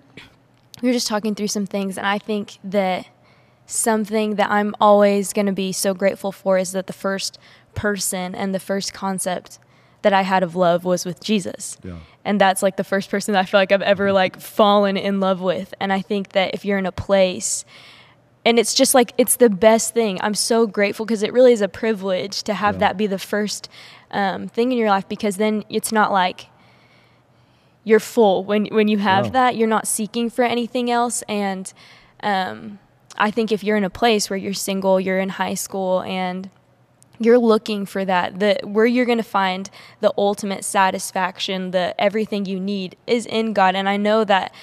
were 0.83 0.91
just 0.91 1.07
talking 1.07 1.33
through 1.33 1.47
some 1.47 1.65
things. 1.65 1.97
And 1.97 2.05
I 2.05 2.17
think 2.17 2.57
that 2.65 3.07
something 3.65 4.35
that 4.35 4.49
I'm 4.51 4.75
always 4.81 5.33
going 5.33 5.45
to 5.45 5.51
be 5.53 5.71
so 5.71 5.93
grateful 5.93 6.31
for 6.31 6.57
is 6.57 6.71
that 6.73 6.87
the 6.87 6.93
first 6.93 7.37
person 7.75 8.35
and 8.35 8.53
the 8.53 8.59
first 8.59 8.93
concept 8.93 9.59
that 10.01 10.13
I 10.13 10.23
had 10.23 10.41
of 10.43 10.55
love 10.55 10.83
was 10.83 11.05
with 11.05 11.21
Jesus. 11.21 11.77
Yeah. 11.83 11.97
And 12.25 12.41
that's 12.41 12.61
like 12.63 12.75
the 12.75 12.83
first 12.83 13.09
person 13.09 13.33
that 13.33 13.39
I 13.39 13.45
feel 13.45 13.59
like 13.59 13.71
I've 13.71 13.81
ever 13.83 14.11
like 14.11 14.39
fallen 14.39 14.97
in 14.97 15.19
love 15.19 15.41
with. 15.41 15.73
And 15.79 15.93
I 15.93 16.01
think 16.01 16.29
that 16.33 16.53
if 16.53 16.65
you're 16.65 16.77
in 16.79 16.85
a 16.85 16.91
place 16.91 17.63
and 18.43 18.57
it's 18.57 18.73
just 18.73 18.95
like 18.95 19.13
it's 19.19 19.35
the 19.35 19.49
best 19.51 19.93
thing. 19.93 20.17
I'm 20.21 20.33
so 20.33 20.65
grateful 20.65 21.05
because 21.05 21.21
it 21.21 21.31
really 21.31 21.53
is 21.53 21.61
a 21.61 21.67
privilege 21.67 22.41
to 22.43 22.55
have 22.55 22.75
Yeah. 22.75 22.79
that 22.79 22.97
be 22.97 23.05
the 23.07 23.19
first 23.19 23.69
um, 24.09 24.47
thing 24.47 24.71
in 24.71 24.77
your 24.79 24.89
life 24.89 25.07
because 25.07 25.37
then 25.37 25.63
it's 25.69 25.91
not 25.91 26.11
like 26.11 26.47
you're 27.83 27.99
full 27.99 28.43
when 28.43 28.65
when 28.65 28.87
you 28.87 28.97
have 28.97 29.25
Yeah. 29.25 29.31
that. 29.31 29.55
You're 29.55 29.67
not 29.67 29.87
seeking 29.87 30.29
for 30.31 30.43
anything 30.43 30.89
else. 30.89 31.21
And 31.29 31.71
um, 32.23 32.79
I 33.17 33.31
think 33.31 33.51
if 33.51 33.63
you're 33.63 33.77
in 33.77 33.83
a 33.83 33.89
place 33.89 34.29
where 34.29 34.37
you're 34.37 34.53
single, 34.53 34.99
you're 34.99 35.19
in 35.19 35.29
high 35.29 35.53
school, 35.53 36.01
and 36.01 36.49
you're 37.19 37.37
looking 37.37 37.85
for 37.85 38.03
that, 38.03 38.39
the 38.39 38.59
where 38.63 38.85
you're 38.85 39.05
going 39.05 39.19
to 39.19 39.23
find 39.23 39.69
the 39.99 40.11
ultimate 40.17 40.65
satisfaction, 40.65 41.71
the 41.71 41.93
everything 41.99 42.45
you 42.45 42.59
need 42.59 42.95
is 43.05 43.25
in 43.27 43.53
God. 43.53 43.75
And 43.75 43.87
I 43.87 43.97
know 43.97 44.23
that 44.23 44.53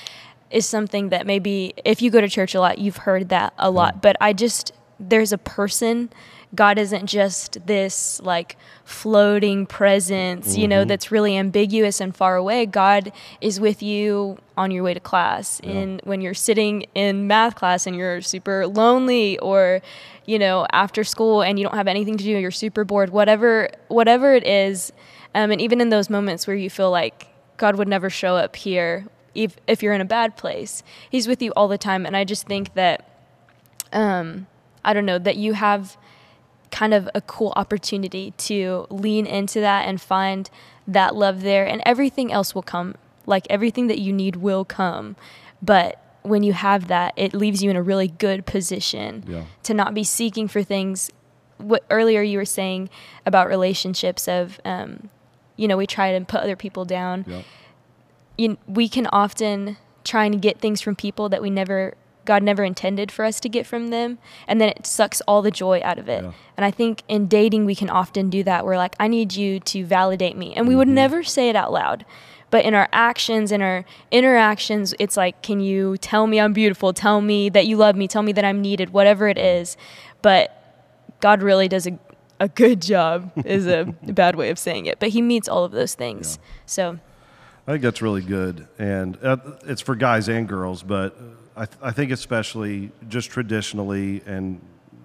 is 0.51 0.67
something 0.67 1.11
that 1.11 1.27
maybe 1.27 1.75
if 1.85 2.03
you 2.03 2.11
go 2.11 2.21
to 2.21 2.29
church 2.29 2.55
a 2.55 2.61
lot, 2.61 2.79
you've 2.79 2.99
heard 2.99 3.29
that 3.29 3.55
a 3.59 3.71
lot. 3.71 4.03
But 4.03 4.17
I 4.21 4.33
just 4.33 4.73
there's 4.99 5.33
a 5.33 5.39
person 5.39 6.11
God 6.55 6.79
isn't 6.79 7.07
just 7.07 7.67
this 7.67 8.21
like 8.23 8.57
floating 8.85 9.67
presence, 9.67 10.57
you 10.57 10.67
know, 10.67 10.85
that's 10.85 11.11
really 11.11 11.37
ambiguous 11.37 12.01
and 12.01 12.17
far 12.17 12.37
away. 12.37 12.65
God 12.65 13.13
is 13.41 13.61
with 13.61 13.83
you 13.83 14.39
on 14.57 14.71
your 14.71 14.83
way 14.83 14.95
to 14.95 15.01
class, 15.01 15.61
and 15.61 16.01
when 16.05 16.21
you're 16.23 16.35
sitting 16.35 16.87
in 16.95 17.27
math 17.27 17.55
class 17.55 17.87
and 17.87 17.95
you're 17.95 18.23
super 18.23 18.67
lonely, 18.67 19.39
or 19.41 19.83
you 20.25 20.39
know, 20.39 20.67
after 20.73 21.05
school 21.05 21.43
and 21.43 21.59
you 21.59 21.65
don't 21.65 21.75
have 21.75 21.87
anything 21.87 22.17
to 22.17 22.25
do, 22.25 22.31
you're 22.31 22.51
super 22.51 22.85
bored. 22.85 23.11
Whatever, 23.11 23.71
whatever 23.89 24.35
it 24.35 24.47
is, 24.47 24.93
um, 25.35 25.51
and 25.51 25.61
even 25.61 25.81
in 25.81 25.91
those 25.91 26.11
moments 26.11 26.47
where 26.47 26.57
you 26.57 26.71
feel 26.71 26.91
like 26.91 27.29
God 27.57 27.77
would 27.77 27.89
never 27.89 28.09
show 28.09 28.37
up 28.37 28.57
here, 28.57 29.07
if 29.35 29.57
if 29.67 29.83
you're 29.83 29.93
in 29.93 30.01
a 30.01 30.07
bad 30.07 30.37
place, 30.37 30.83
He's 31.11 31.29
with 31.29 31.43
you 31.43 31.53
all 31.57 31.69
the 31.69 31.79
time. 31.79 32.07
And 32.07 32.17
I 32.17 32.25
just 32.25 32.47
think 32.47 32.73
that, 32.75 33.07
um, 33.93 34.47
I 34.83 34.95
don't 34.95 35.07
know, 35.07 35.19
that 35.19 35.37
you 35.37 35.53
have 35.53 35.99
kind 36.71 36.93
of 36.95 37.09
a 37.15 37.21
cool 37.21 37.53
opportunity 37.57 38.33
to 38.39 38.87
lean 38.91 39.27
into 39.27 39.61
that 39.61 39.87
and 39.89 40.01
find 40.01 40.51
that 40.87 41.15
love 41.15 41.43
there, 41.43 41.67
and 41.67 41.83
everything 41.85 42.33
else 42.33 42.55
will 42.55 42.63
come. 42.63 42.95
Like 43.27 43.47
everything 43.51 43.89
that 43.89 43.99
you 43.99 44.13
need 44.13 44.37
will 44.37 44.65
come, 44.65 45.17
but 45.61 46.03
when 46.23 46.43
you 46.43 46.53
have 46.53 46.89
that, 46.89 47.13
it 47.17 47.33
leaves 47.35 47.63
you 47.63 47.71
in 47.71 47.77
a 47.77 47.83
really 47.83 48.09
good 48.09 48.45
position 48.47 49.25
Yeah. 49.27 49.45
to 49.63 49.73
not 49.75 49.95
be 49.95 50.05
seeking 50.05 50.49
for 50.49 50.63
things. 50.63 51.11
What 51.59 51.85
earlier 51.91 52.23
you 52.23 52.39
were 52.39 52.45
saying 52.45 52.91
about 53.27 53.49
relationships 53.49 54.29
of, 54.29 54.61
um, 54.65 55.09
you 55.57 55.67
know, 55.69 55.77
we 55.77 55.87
try 55.87 56.17
to 56.19 56.25
put 56.25 56.41
other 56.41 56.57
people 56.57 56.85
down. 56.85 57.25
Yeah. 57.27 57.43
You, 58.37 58.59
we 58.67 58.89
can 58.89 59.07
often 59.09 59.77
try 60.05 60.25
and 60.25 60.41
get 60.41 60.59
things 60.61 60.81
from 60.81 60.95
people 60.97 61.29
that 61.29 61.43
we 61.43 61.51
never, 61.51 61.95
God 62.29 62.43
never 62.43 62.63
intended 62.63 63.11
for 63.11 63.25
us 63.25 63.41
to 63.41 63.49
get 63.49 63.67
from 63.67 63.89
them, 63.89 64.19
and 64.47 64.61
then 64.61 64.69
it 64.69 64.85
sucks 64.85 65.23
all 65.23 65.41
the 65.41 65.51
joy 65.51 65.81
out 65.83 65.99
of 65.99 66.11
it. 66.11 66.23
Yeah. 66.23 66.33
And 66.59 66.65
I 66.67 66.71
think 66.71 67.03
in 67.09 67.27
dating 67.27 67.65
we 67.65 67.75
can 67.75 67.89
often 67.89 68.29
do 68.29 68.45
that. 68.45 68.67
We're 68.67 68.77
like, 68.77 68.95
I 69.01 69.09
need 69.09 69.35
you 69.35 69.61
to 69.61 69.87
validate 69.87 70.37
me, 70.37 70.53
and 70.55 70.69
we 70.69 70.77
would 70.77 70.89
never 70.89 71.25
say 71.25 71.49
it 71.49 71.57
out 71.57 71.73
loud. 71.73 72.05
But 72.51 72.67
in 72.67 72.75
our 72.75 72.87
actions, 72.93 73.51
in 73.51 73.63
our 73.63 73.87
interactions, 74.11 74.95
it's 74.99 75.17
like, 75.17 75.41
can 75.41 75.61
you 75.61 75.97
tell 75.97 76.27
me 76.27 76.39
I'm 76.39 76.53
beautiful? 76.53 76.93
Tell 76.93 77.23
me 77.23 77.49
that 77.49 77.67
you 77.67 77.79
love 77.79 77.97
me. 77.97 78.07
Tell 78.07 78.23
me 78.23 78.33
that 78.33 78.45
I'm 78.45 78.61
needed, 78.61 78.91
whatever 78.91 79.27
it 79.29 79.39
is. 79.39 79.79
But 80.21 80.55
God 81.21 81.43
really 81.43 81.67
does 81.67 81.87
a, 81.87 81.99
a 82.41 82.49
good 82.49 82.83
job, 82.83 83.33
is 83.47 83.67
a 83.67 83.85
bad 84.03 84.37
way 84.37 84.51
of 84.51 84.59
saying 84.59 84.85
it. 84.85 84.99
But 84.99 85.09
He 85.09 85.23
meets 85.23 85.49
all 85.49 85.65
of 85.65 85.73
those 85.73 85.95
things. 85.95 86.39
So, 86.67 86.99
I 87.67 87.73
think 87.73 87.83
that's 87.83 88.03
really 88.03 88.23
good, 88.23 88.69
and 88.79 89.19
uh, 89.23 89.39
it's 89.65 89.81
for 89.81 89.95
guys 89.95 90.29
and 90.29 90.47
girls. 90.47 90.83
But 90.83 91.17
I, 91.59 91.67
th- 91.67 91.79
I 91.83 91.91
think 91.91 92.13
especially 92.13 92.93
just 93.09 93.31
traditionally, 93.31 94.23
and 94.27 94.61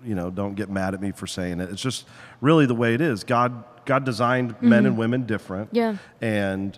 you 0.06 0.16
know, 0.16 0.30
don't 0.30 0.56
get 0.56 0.70
mad 0.70 0.94
at 0.94 1.02
me 1.02 1.12
for 1.12 1.28
saying 1.28 1.60
it. 1.60 1.70
It's 1.70 1.82
just 1.82 2.06
really 2.42 2.66
the 2.66 2.76
way 2.76 2.94
it 2.94 3.02
is. 3.02 3.24
God, 3.24 3.64
God 3.86 4.06
designed 4.06 4.62
men 4.62 4.86
and 4.86 4.98
women 4.98 5.26
different. 5.26 5.70
Yeah. 5.72 5.98
and 6.22 6.78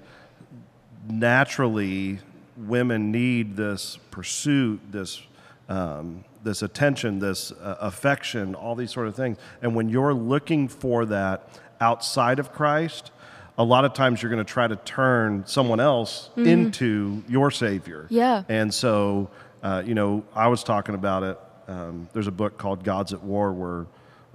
naturally, 1.09 2.19
women 2.57 3.11
need 3.11 3.55
this 3.57 3.97
pursuit, 4.11 4.79
this 4.91 5.21
um, 5.67 6.23
this 6.43 6.61
attention, 6.61 7.19
this 7.19 7.51
uh, 7.51 7.77
affection, 7.81 8.55
all 8.55 8.75
these 8.75 8.91
sort 8.91 9.07
of 9.07 9.15
things. 9.15 9.37
And 9.61 9.75
when 9.75 9.89
you're 9.89 10.13
looking 10.13 10.67
for 10.67 11.05
that 11.07 11.49
outside 11.81 12.37
of 12.39 12.53
Christ, 12.53 13.11
a 13.57 13.63
lot 13.63 13.83
of 13.83 13.93
times 13.93 14.21
you're 14.21 14.29
going 14.29 14.45
to 14.45 14.53
try 14.53 14.67
to 14.67 14.75
turn 14.75 15.43
someone 15.47 15.79
else 15.79 16.29
into 16.35 17.23
your 17.27 17.49
savior. 17.51 18.05
Yeah. 18.09 18.43
And 18.47 18.73
so, 18.73 19.29
uh, 19.65 19.81
you 19.83 19.95
know, 19.95 20.23
I 20.35 20.47
was 20.47 20.63
talking 20.63 20.93
about 20.93 21.23
it. 21.23 21.39
Um, 21.67 22.07
there's 22.13 22.27
a 22.27 22.31
book 22.31 22.59
called 22.59 22.83
Gods 22.83 23.13
at 23.13 23.23
War 23.23 23.51
where 23.51 23.87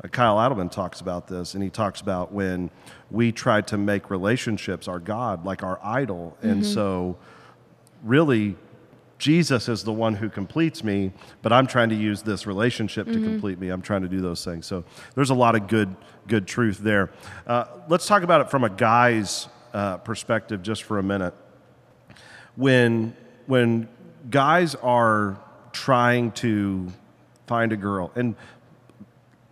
uh, 0.02 0.08
Kyle 0.08 0.36
Idleman 0.38 0.72
talks 0.72 1.00
about 1.00 1.28
this, 1.28 1.54
and 1.54 1.62
he 1.62 1.70
talks 1.70 2.00
about 2.00 2.32
when 2.32 2.68
we 3.12 3.30
try 3.30 3.60
to 3.60 3.78
make 3.78 4.10
relationships 4.10 4.88
our 4.88 4.98
God, 4.98 5.44
like 5.44 5.62
our 5.62 5.78
idol. 5.84 6.36
And 6.42 6.66
so, 6.66 7.16
really, 8.02 8.56
Jesus 9.18 9.68
is 9.68 9.84
the 9.84 9.92
one 9.92 10.16
who 10.16 10.28
completes 10.28 10.82
me, 10.82 11.12
but 11.42 11.52
I'm 11.52 11.68
trying 11.68 11.90
to 11.90 11.94
use 11.94 12.22
this 12.22 12.44
relationship 12.44 13.06
to 13.06 13.20
complete 13.22 13.60
me. 13.60 13.68
I'm 13.68 13.82
trying 13.82 14.02
to 14.02 14.08
do 14.08 14.20
those 14.20 14.44
things. 14.44 14.66
So 14.66 14.82
there's 15.14 15.30
a 15.30 15.34
lot 15.34 15.54
of 15.54 15.68
good, 15.68 15.94
good 16.26 16.48
truth 16.48 16.78
there. 16.78 17.12
Uh, 17.46 17.66
let's 17.88 18.08
talk 18.08 18.24
about 18.24 18.40
it 18.40 18.50
from 18.50 18.64
a 18.64 18.70
guy's 18.70 19.46
uh, 19.74 19.98
perspective 19.98 20.60
just 20.60 20.82
for 20.82 20.98
a 20.98 21.04
minute. 21.04 21.34
When 22.56 23.14
when 23.46 23.88
guys 24.28 24.74
are 24.76 25.38
trying 25.72 26.32
to 26.32 26.92
find 27.46 27.72
a 27.72 27.76
girl, 27.76 28.10
and 28.14 28.34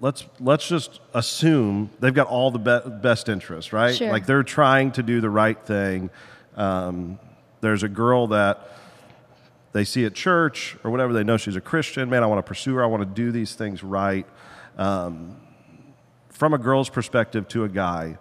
let's 0.00 0.25
let's 0.40 0.68
just 0.68 1.00
assume 1.14 1.90
they've 2.00 2.14
got 2.14 2.26
all 2.26 2.50
the 2.50 2.58
be- 2.58 2.90
best 3.02 3.28
interests, 3.28 3.72
right? 3.72 3.96
Sure. 3.96 4.10
Like 4.10 4.26
they're 4.26 4.42
trying 4.42 4.92
to 4.92 5.02
do 5.02 5.20
the 5.20 5.30
right 5.30 5.58
thing. 5.64 6.10
Um, 6.56 7.18
there's 7.60 7.82
a 7.82 7.88
girl 7.88 8.28
that 8.28 8.68
they 9.72 9.84
see 9.84 10.04
at 10.04 10.14
church 10.14 10.76
or 10.84 10.90
whatever. 10.90 11.12
They 11.12 11.25
know 11.25 11.37
she's 11.37 11.56
a 11.56 11.60
Christian. 11.60 12.10
Man, 12.10 12.22
I 12.22 12.26
want 12.26 12.38
to 12.38 12.48
pursue 12.48 12.75
her. 12.75 12.82
I 12.82 12.87
want 12.87 13.02
to 13.02 13.22
do 13.22 13.32
these 13.32 13.54
things 13.54 13.82
right. 13.82 14.26
Um, 14.76 15.37
from 16.28 16.54
a 16.54 16.58
girl's 16.58 16.88
perspective 16.88 17.48
to 17.48 17.64
a 17.64 17.68
guy, 17.68 18.18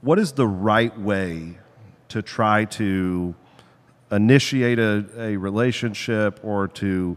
what 0.00 0.18
is 0.18 0.32
the 0.32 0.46
right 0.46 0.98
way 0.98 1.58
to 2.08 2.22
try 2.22 2.64
to 2.64 3.34
initiate 4.10 4.78
a, 4.78 5.04
a 5.18 5.36
relationship 5.36 6.40
or 6.42 6.68
to 6.68 7.16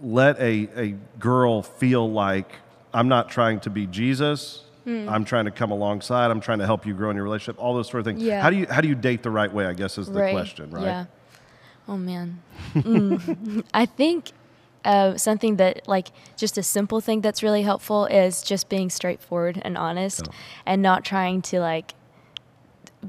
let 0.00 0.38
a, 0.38 0.68
a 0.76 0.94
girl 1.18 1.62
feel 1.62 2.10
like 2.10 2.52
I'm 2.94 3.08
not 3.08 3.28
trying 3.28 3.60
to 3.60 3.70
be 3.70 3.86
Jesus. 3.86 4.64
I'm 4.86 5.26
trying 5.26 5.44
to 5.44 5.50
come 5.50 5.70
alongside. 5.70 6.30
I'm 6.30 6.40
trying 6.40 6.60
to 6.60 6.64
help 6.64 6.86
you 6.86 6.94
grow 6.94 7.10
in 7.10 7.16
your 7.16 7.24
relationship. 7.24 7.62
All 7.62 7.74
those 7.74 7.90
sort 7.90 7.98
of 8.00 8.06
things. 8.06 8.22
Yeah. 8.22 8.40
How 8.40 8.48
do 8.48 8.56
you 8.56 8.66
how 8.70 8.80
do 8.80 8.88
you 8.88 8.94
date 8.94 9.22
the 9.22 9.30
right 9.30 9.52
way? 9.52 9.66
I 9.66 9.74
guess 9.74 9.98
is 9.98 10.06
the 10.06 10.30
question, 10.30 10.70
right? 10.70 10.82
Yeah. 10.84 11.04
Oh 11.86 11.98
man. 11.98 12.40
Mm. 12.74 13.64
I 13.74 13.84
think 13.84 14.30
uh, 14.86 15.18
something 15.18 15.56
that 15.56 15.86
like 15.86 16.08
just 16.38 16.56
a 16.56 16.62
simple 16.62 17.02
thing 17.02 17.20
that's 17.20 17.42
really 17.42 17.60
helpful 17.64 18.06
is 18.06 18.40
just 18.42 18.70
being 18.70 18.88
straightforward 18.88 19.60
and 19.62 19.76
honest, 19.76 20.26
Oh. 20.26 20.32
and 20.64 20.80
not 20.80 21.04
trying 21.04 21.42
to 21.42 21.60
like 21.60 21.92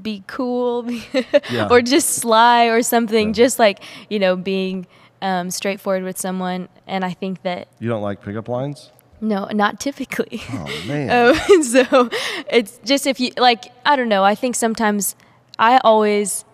be 0.00 0.22
cool 0.26 0.90
Yeah. 1.50 1.68
or 1.70 1.82
just 1.82 2.10
sly 2.10 2.66
or 2.66 2.82
something. 2.82 3.28
Yeah. 3.28 3.34
Just 3.34 3.58
like 3.58 3.80
you 4.08 4.18
know 4.18 4.36
being 4.36 4.86
um, 5.22 5.50
straightforward 5.50 6.02
with 6.02 6.18
someone. 6.18 6.68
And 6.86 7.04
I 7.04 7.12
think 7.12 7.42
that 7.42 7.68
You 7.78 7.88
don't 7.88 8.02
like 8.02 8.22
pickup 8.22 8.48
lines? 8.48 8.90
no, 9.22 9.44
not 9.52 9.78
typically. 9.80 10.42
Oh 10.52 10.82
man. 10.86 11.08
Oh, 11.12 11.62
so 11.62 12.08
it's 12.50 12.78
just 12.84 13.06
if 13.06 13.20
you 13.20 13.32
like, 13.36 13.70
I 13.84 13.94
don't 13.96 14.08
know. 14.08 14.24
I 14.24 14.34
think 14.34 14.56
sometimes 14.56 15.14
I 15.58 15.78
always, 15.84 16.44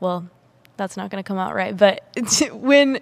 well, 0.00 0.28
that's 0.76 0.96
not 0.96 1.10
going 1.10 1.22
to 1.22 1.26
come 1.26 1.38
out 1.38 1.54
right. 1.54 1.76
But 1.76 2.02
when, 2.52 2.98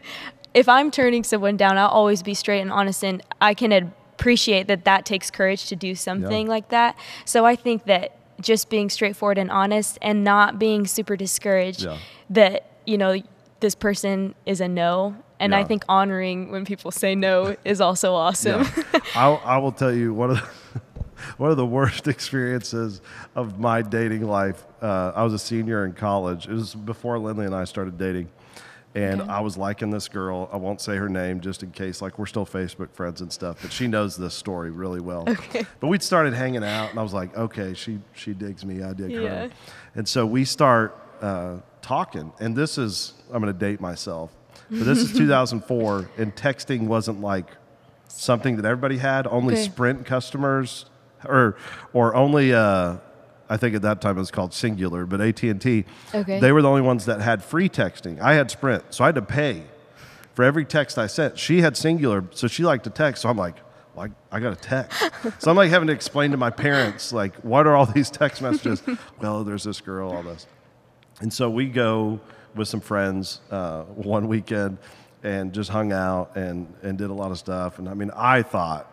if 0.52 0.68
I'm 0.68 0.90
turning 0.90 1.24
someone 1.24 1.56
down, 1.56 1.78
I'll 1.78 1.88
always 1.88 2.22
be 2.22 2.34
straight 2.34 2.60
and 2.60 2.70
honest, 2.70 3.02
and 3.02 3.22
I 3.40 3.54
can 3.54 3.72
appreciate 3.72 4.66
that 4.68 4.84
that 4.84 5.06
takes 5.06 5.30
courage 5.30 5.66
to 5.68 5.76
do 5.76 5.94
something 5.94 6.46
like 6.46 6.68
that. 6.68 6.94
So 7.24 7.46
I 7.46 7.56
think 7.56 7.84
that 7.86 8.16
just 8.40 8.68
being 8.70 8.90
straightforward 8.90 9.38
and 9.38 9.50
honest, 9.50 9.98
and 10.02 10.22
not 10.24 10.58
being 10.58 10.86
super 10.86 11.16
discouraged 11.16 11.82
Yeah. 11.84 11.98
that 12.30 12.70
you 12.86 12.98
know 12.98 13.16
this 13.60 13.74
person 13.74 14.34
is 14.44 14.60
a 14.60 14.68
no. 14.68 15.16
And 15.38 15.54
I 15.54 15.64
think 15.64 15.84
honoring 15.88 16.50
when 16.50 16.64
people 16.64 16.90
say 16.90 17.14
no 17.14 17.56
is 17.64 17.80
also 17.80 18.14
awesome. 18.14 18.66
Yeah. 18.94 19.00
I, 19.14 19.28
I 19.34 19.58
will 19.58 19.72
tell 19.72 19.92
you 19.92 20.14
one 20.14 20.30
of 20.30 20.36
the, 20.38 20.80
one 21.36 21.50
of 21.50 21.56
the 21.58 21.66
worst 21.66 22.08
experiences 22.14 23.00
of 23.34 23.58
my 23.58 23.82
dating 23.82 24.26
life. 24.26 24.64
Uh, 24.82 25.12
I 25.14 25.22
was 25.24 25.34
a 25.34 25.38
senior 25.38 25.84
in 25.84 25.92
college. 25.92 26.46
It 26.48 26.52
was 26.52 26.74
before 26.74 27.18
Lindley 27.18 27.44
and 27.46 27.54
I 27.54 27.64
started 27.64 27.98
dating, 27.98 28.28
and 28.96 29.20
Okay. 29.20 29.30
I 29.30 29.40
was 29.40 29.56
liking 29.56 29.90
this 29.90 30.08
girl. 30.08 30.48
I 30.52 30.56
won't 30.56 30.80
say 30.80 30.96
her 30.96 31.08
name 31.08 31.40
just 31.40 31.62
in 31.62 31.70
case, 31.70 32.00
like 32.02 32.18
we're 32.18 32.26
still 32.26 32.46
Facebook 32.46 32.90
friends 32.92 33.20
and 33.20 33.32
stuff. 33.32 33.58
But 33.62 33.70
she 33.70 33.86
knows 33.86 34.16
this 34.16 34.34
story 34.34 34.70
really 34.70 35.00
well. 35.00 35.24
Okay. 35.28 35.64
But 35.80 35.88
we'd 35.88 36.02
started 36.02 36.32
hanging 36.34 36.64
out, 36.64 36.90
and 36.90 36.98
I 36.98 37.02
was 37.02 37.12
like, 37.12 37.36
okay, 37.36 37.74
she 37.74 37.98
she 38.14 38.32
digs 38.34 38.64
me. 38.64 38.82
I 38.82 38.92
dig 38.94 39.10
Yeah. 39.12 39.20
her. 39.20 39.50
And 39.94 40.08
so 40.08 40.24
we 40.26 40.44
start 40.44 40.96
uh, 41.22 41.58
talking, 41.82 42.32
and 42.40 42.56
this 42.56 42.78
is 42.78 43.12
I'm 43.32 43.40
going 43.42 43.52
to 43.52 43.58
date 43.58 43.80
myself, 43.80 44.32
but 44.70 44.84
this 44.84 44.98
is 44.98 45.12
2004, 45.18 46.10
and 46.18 46.34
texting 46.34 46.86
wasn't 46.86 47.20
like 47.20 47.46
something 48.08 48.56
that 48.56 48.64
everybody 48.64 48.96
had. 48.98 49.26
Only 49.26 49.54
Okay. 49.54 49.64
Sprint 49.64 50.06
customers, 50.06 50.86
or 51.24 51.56
or 51.92 52.14
only 52.14 52.54
uh, 52.54 52.96
I 53.48 53.56
think 53.56 53.74
at 53.74 53.82
that 53.82 54.00
time 54.00 54.16
it 54.16 54.20
was 54.20 54.30
called 54.30 54.50
Cingular, 54.50 55.08
but 55.08 55.20
AT 55.20 55.42
and 55.44 55.60
T. 55.60 55.84
Okay. 56.14 56.40
They 56.40 56.52
were 56.52 56.62
the 56.62 56.68
only 56.68 56.82
ones 56.82 57.06
that 57.06 57.20
had 57.20 57.42
free 57.44 57.68
texting. 57.68 58.20
I 58.20 58.34
had 58.34 58.50
Sprint, 58.50 58.92
so 58.94 59.04
I 59.04 59.08
had 59.08 59.14
to 59.16 59.22
pay 59.22 59.62
for 60.34 60.44
every 60.44 60.64
text 60.64 60.98
I 60.98 61.06
sent. 61.06 61.38
She 61.38 61.60
had 61.60 61.74
Cingular, 61.74 62.26
so 62.34 62.48
she 62.48 62.64
liked 62.64 62.84
to 62.84 62.90
text. 62.90 63.22
So 63.22 63.28
I'm 63.28 63.36
like. 63.38 63.56
Like 63.94 64.10
I 64.30 64.40
got 64.40 64.52
a 64.52 64.56
text, 64.56 65.02
so 65.38 65.50
I'm 65.50 65.56
like 65.56 65.70
having 65.70 65.86
to 65.86 65.94
explain 65.94 66.32
to 66.32 66.36
my 66.36 66.50
parents 66.50 67.14
like 67.14 67.34
what 67.36 67.66
are 67.66 67.74
all 67.74 67.86
these 67.86 68.10
text 68.10 68.42
messages? 68.42 68.82
well, 69.22 69.42
there's 69.42 69.64
this 69.64 69.80
girl, 69.80 70.10
all 70.10 70.22
this, 70.22 70.46
and 71.22 71.32
so 71.32 71.48
we 71.48 71.64
go 71.64 72.20
with 72.54 72.68
some 72.68 72.80
friends 72.80 73.40
uh, 73.50 73.84
one 73.84 74.28
weekend 74.28 74.78
and 75.22 75.52
just 75.52 75.70
hung 75.70 75.92
out 75.92 76.36
and, 76.36 76.72
and 76.82 76.98
did 76.98 77.10
a 77.10 77.12
lot 77.12 77.30
of 77.30 77.38
stuff. 77.38 77.78
And 77.78 77.88
I 77.88 77.94
mean, 77.94 78.10
I 78.14 78.42
thought 78.42 78.90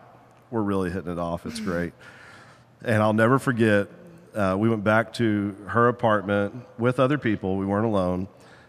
we're 0.50 0.62
really 0.62 0.90
hitting 0.90 1.10
it 1.10 1.18
off. 1.18 1.46
It's 1.46 1.60
great. 1.70 1.92
And 2.84 3.02
I'll 3.02 3.12
never 3.12 3.38
forget, 3.38 3.88
uh, 4.34 4.56
we 4.58 4.68
went 4.68 4.84
back 4.84 5.12
to 5.14 5.56
her 5.68 5.88
apartment 5.88 6.54
with 6.78 6.98
other 6.98 7.18
people. 7.18 7.56
We 7.56 7.66
weren't 7.66 7.86
alone, 7.86 8.28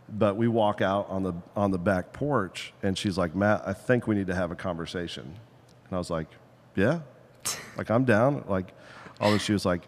but 0.10 0.36
we 0.36 0.48
walk 0.48 0.82
out 0.82 1.10
on 1.10 1.24
the 1.24 1.34
on 1.56 1.72
the 1.72 1.78
back 1.78 2.14
porch, 2.14 2.74
and 2.84 2.98
she's 2.98 3.18
like, 3.18 3.36
"Matt, 3.36 3.64
I 3.66 3.74
think 3.74 4.08
we 4.08 4.16
need 4.16 4.28
to 4.28 4.36
have 4.36 4.52
a 4.52 4.56
conversation." 4.56 5.24
And 5.24 5.94
I 5.94 5.98
was 5.98 6.10
like, 6.10 6.28
"Yeah, 6.76 7.00
like 7.78 7.90
I'm 7.90 8.06
down." 8.06 8.44
Like, 8.48 8.74
all 9.20 9.32
this, 9.32 9.42
she 9.42 9.54
was 9.54 9.66
like, 9.66 9.82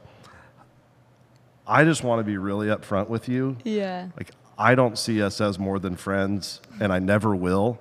"I 1.68 1.84
just 1.84 2.04
want 2.04 2.20
to 2.20 2.24
be 2.24 2.38
really 2.38 2.68
upfront 2.68 3.08
with 3.10 3.30
you. 3.30 3.58
Yeah. 3.64 4.10
Like, 4.18 4.32
I 4.58 4.74
don't 4.74 4.98
see 4.98 5.22
us 5.22 5.40
as 5.40 5.60
more 5.60 5.78
than 5.78 5.96
friends, 5.96 6.62
and 6.80 6.92
I 6.92 7.00
never 7.00 7.36
will." 7.36 7.80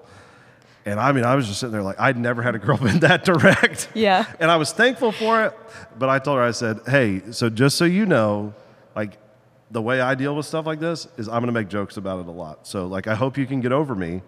And 0.86 1.00
I 1.00 1.10
mean, 1.10 1.24
I 1.24 1.34
was 1.34 1.48
just 1.48 1.58
sitting 1.58 1.72
there 1.72 1.82
like, 1.82 2.00
I'd 2.00 2.16
never 2.16 2.42
had 2.42 2.54
a 2.54 2.58
girl 2.66 2.78
been 2.78 3.00
that 3.00 3.24
direct. 3.24 3.88
Yeah. 3.92 4.24
And 4.40 4.50
I 4.50 4.56
was 4.56 4.72
thankful 4.72 5.12
for 5.12 5.44
it. 5.44 5.58
But 5.98 6.08
I 6.08 6.18
told 6.20 6.38
her, 6.38 6.44
I 6.44 6.52
said, 6.52 6.80
hey, 6.86 7.22
so 7.32 7.50
just 7.50 7.76
so 7.76 7.84
you 7.84 8.06
know, 8.06 8.54
like, 8.94 9.18
the 9.68 9.82
way 9.82 10.00
I 10.00 10.14
deal 10.14 10.36
with 10.36 10.46
stuff 10.46 10.64
like 10.64 10.78
this 10.78 11.08
is 11.18 11.26
I'm 11.26 11.40
going 11.42 11.46
to 11.46 11.52
make 11.52 11.68
jokes 11.68 11.96
about 11.96 12.20
it 12.20 12.26
a 12.28 12.30
lot. 12.30 12.68
So, 12.68 12.86
like, 12.86 13.08
I 13.08 13.16
hope 13.16 13.36
you 13.36 13.46
can 13.46 13.60
get 13.60 13.72
over 13.72 13.96
me 13.96 14.22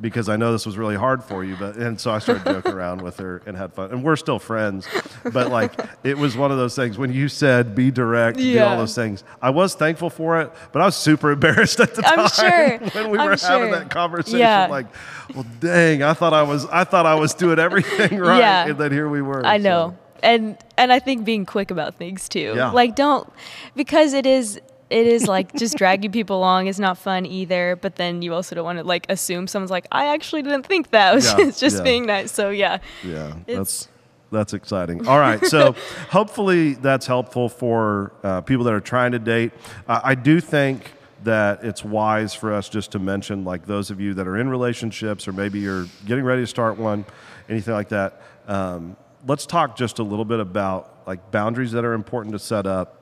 because 0.00 0.28
I 0.28 0.36
know 0.36 0.52
this 0.52 0.64
was 0.66 0.76
really 0.78 0.96
hard 0.96 1.24
for 1.24 1.44
you. 1.44 1.56
But 1.56 1.76
and 1.76 2.00
so 2.00 2.10
I 2.12 2.18
started 2.18 2.44
joking 2.44 2.72
around 2.72 3.02
with 3.02 3.16
her 3.18 3.42
and 3.46 3.56
had 3.56 3.72
fun, 3.72 3.90
and 3.90 4.02
we're 4.02 4.16
still 4.16 4.38
friends. 4.38 4.86
But 5.32 5.50
like, 5.50 5.72
it 6.04 6.16
was 6.16 6.36
one 6.36 6.50
of 6.52 6.58
those 6.58 6.76
things 6.76 6.98
when 6.98 7.12
you 7.12 7.28
said 7.28 7.74
be 7.74 7.90
direct, 7.90 8.38
do 8.38 8.60
all 8.62 8.76
those 8.76 8.94
things. 8.94 9.24
I 9.42 9.50
was 9.50 9.74
thankful 9.74 10.10
for 10.10 10.40
it, 10.40 10.52
but 10.72 10.82
I 10.82 10.84
was 10.86 10.96
super 10.96 11.32
embarrassed 11.32 11.80
at 11.80 11.94
the 11.94 12.02
time 12.02 12.20
I'm 12.20 12.28
sure. 12.28 12.78
when 12.92 13.10
we 13.10 13.18
I'm 13.18 13.26
were 13.26 13.36
having 13.36 13.68
sure. 13.68 13.70
that 13.70 13.90
conversation. 13.90 14.38
Yeah. 14.40 14.66
Like, 14.70 14.86
well, 15.34 15.46
dang, 15.60 16.02
I 16.02 16.14
thought 16.14 16.32
I 16.34 16.42
was, 16.42 16.66
I 16.66 16.84
thought 16.84 17.06
I 17.06 17.14
was 17.14 17.34
doing 17.34 17.58
everything 17.58 18.18
right, 18.20 18.38
Yeah. 18.38 18.66
and 18.68 18.78
then 18.78 18.92
here 18.92 19.08
we 19.08 19.22
were. 19.22 19.44
I 19.44 19.58
so. 19.58 19.62
know. 19.64 19.98
And 20.20 20.58
and 20.76 20.92
I 20.92 20.98
think 20.98 21.24
being 21.24 21.46
quick 21.46 21.70
about 21.70 21.94
things 21.94 22.28
too. 22.28 22.54
Yeah. 22.56 22.72
Like 22.72 22.96
don't 22.96 23.32
because 23.76 24.14
it 24.14 24.26
is 24.26 24.60
it 24.90 25.06
is 25.06 25.26
like 25.26 25.54
just 25.54 25.76
dragging 25.76 26.12
people 26.12 26.38
along 26.38 26.66
is 26.66 26.80
not 26.80 26.96
fun 26.98 27.26
either, 27.26 27.76
but 27.76 27.96
then 27.96 28.22
you 28.22 28.34
also 28.34 28.54
don't 28.54 28.64
want 28.64 28.78
to 28.78 28.84
like 28.84 29.06
assume 29.08 29.46
someone's 29.46 29.70
like 29.70 29.86
I 29.92 30.06
actually 30.14 30.42
didn't 30.42 30.64
think 30.64 30.90
that. 30.90 31.14
Was 31.14 31.26
Yeah, 31.26 31.50
just, 31.50 31.76
yeah. 31.78 31.82
being 31.82 32.06
nice. 32.06 32.32
So 32.32 32.50
yeah. 32.50 32.78
Yeah, 33.04 33.34
that's 33.46 33.88
that's 34.30 34.52
exciting. 34.52 35.06
All 35.08 35.18
right, 35.18 35.44
so 35.46 35.74
hopefully 36.10 36.74
that's 36.74 37.06
helpful 37.06 37.48
for 37.48 38.12
uh, 38.22 38.42
people 38.42 38.64
that 38.64 38.74
are 38.74 38.80
trying 38.80 39.12
to 39.12 39.18
date. 39.18 39.52
Uh, 39.86 40.00
I 40.04 40.14
do 40.14 40.40
think 40.40 40.92
that 41.24 41.64
it's 41.64 41.84
wise 41.84 42.34
for 42.34 42.52
us 42.52 42.68
just 42.68 42.92
to 42.92 42.98
mention, 42.98 43.44
like 43.44 43.66
those 43.66 43.90
of 43.90 44.00
you 44.00 44.14
that 44.14 44.26
are 44.26 44.36
in 44.36 44.48
relationships 44.48 45.26
or 45.26 45.32
maybe 45.32 45.58
you're 45.58 45.86
getting 46.06 46.24
ready 46.24 46.42
to 46.42 46.46
start 46.46 46.78
one, 46.78 47.04
anything 47.48 47.74
like 47.74 47.88
that. 47.88 48.20
Um, 48.46 48.96
let's 49.26 49.46
talk 49.46 49.76
just 49.76 49.98
a 49.98 50.02
little 50.02 50.24
bit 50.24 50.40
about 50.40 50.94
like 51.06 51.30
boundaries 51.30 51.72
that 51.72 51.84
are 51.84 51.94
important 51.94 52.32
to 52.34 52.38
set 52.38 52.66
up 52.66 52.97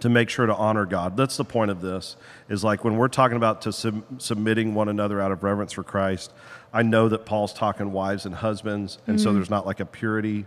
to 0.00 0.08
make 0.08 0.28
sure 0.28 0.46
to 0.46 0.54
honor 0.54 0.86
God. 0.86 1.16
That's 1.16 1.36
the 1.36 1.44
point 1.44 1.70
of 1.70 1.80
this. 1.80 2.16
Is 2.48 2.64
like 2.64 2.84
when 2.84 2.96
we're 2.96 3.08
talking 3.08 3.36
about 3.36 3.62
to 3.62 3.72
sub- 3.72 4.20
submitting 4.20 4.74
one 4.74 4.88
another 4.88 5.20
out 5.20 5.32
of 5.32 5.42
reverence 5.42 5.72
for 5.72 5.82
Christ. 5.82 6.32
I 6.72 6.82
know 6.82 7.08
that 7.08 7.24
Paul's 7.24 7.52
talking 7.52 7.92
wives 7.92 8.26
and 8.26 8.34
husbands, 8.34 8.98
and 9.06 9.20
so 9.20 9.28
mm-hmm. 9.28 9.36
there's 9.36 9.50
not 9.50 9.64
like 9.64 9.78
a 9.78 9.86
purity 9.86 10.44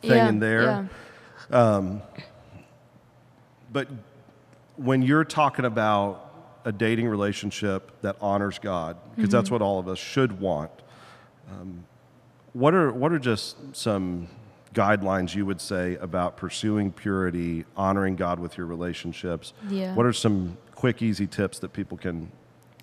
thing 0.00 0.10
yeah, 0.10 0.28
in 0.28 0.38
there. 0.38 0.62
Yeah. 0.62 0.86
Um, 1.50 2.02
but 3.70 3.88
when 4.76 5.02
you're 5.02 5.24
talking 5.24 5.64
about 5.64 6.24
a 6.64 6.72
dating 6.72 7.06
relationship 7.06 7.92
that 8.02 8.16
honors 8.20 8.58
God, 8.58 8.96
because 9.14 9.30
that's 9.30 9.46
mm-hmm. 9.46 9.56
what 9.56 9.62
all 9.62 9.78
of 9.78 9.88
us 9.88 9.98
should 9.98 10.40
want, 10.40 10.70
um, 11.50 11.84
what 12.52 12.74
are 12.74 12.90
what 12.90 13.12
are 13.12 13.18
just 13.18 13.56
some 13.76 14.28
guidelines 14.78 15.34
you 15.34 15.44
would 15.44 15.60
say 15.60 15.96
about 15.96 16.36
pursuing 16.36 16.92
purity, 16.92 17.64
honoring 17.76 18.14
God 18.14 18.38
with 18.38 18.56
your 18.56 18.66
relationships? 18.66 19.52
Yeah. 19.68 19.92
What 19.94 20.06
are 20.06 20.12
some 20.12 20.56
quick, 20.76 21.02
easy 21.02 21.26
tips 21.26 21.58
that 21.58 21.72
people 21.72 21.98
can 21.98 22.30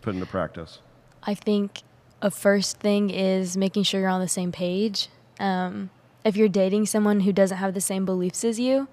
put 0.02 0.14
into 0.14 0.26
practice? 0.26 0.80
I 1.24 1.36
think 1.36 1.84
a 2.22 2.30
first 2.30 2.80
thing 2.80 3.10
is 3.10 3.56
making 3.56 3.84
sure 3.84 4.02
you're 4.02 4.10
on 4.10 4.20
the 4.20 4.28
same 4.28 4.52
page. 4.52 5.08
Um, 5.40 5.90
if 6.26 6.36
you're 6.36 6.50
dating 6.50 6.88
someone 6.88 7.22
who 7.22 7.32
doesn't 7.32 7.58
have 7.58 7.74
the 7.74 7.82
same 7.82 8.06
beliefs 8.06 8.44
as 8.44 8.60
you, 8.60 8.90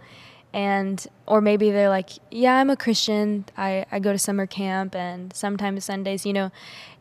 and 0.53 1.05
or 1.27 1.41
maybe 1.41 1.73
they're 1.73 1.89
like, 1.89 2.11
yeah, 2.31 2.57
I'm 2.57 2.71
a 2.71 2.77
Christian. 2.77 3.47
I, 3.57 3.85
I 3.91 3.99
go 3.99 4.13
to 4.13 4.19
summer 4.19 4.47
camp 4.47 4.95
and 4.95 5.35
sometimes 5.35 5.85
Sundays. 5.85 6.25
You 6.25 6.35
know, 6.35 6.53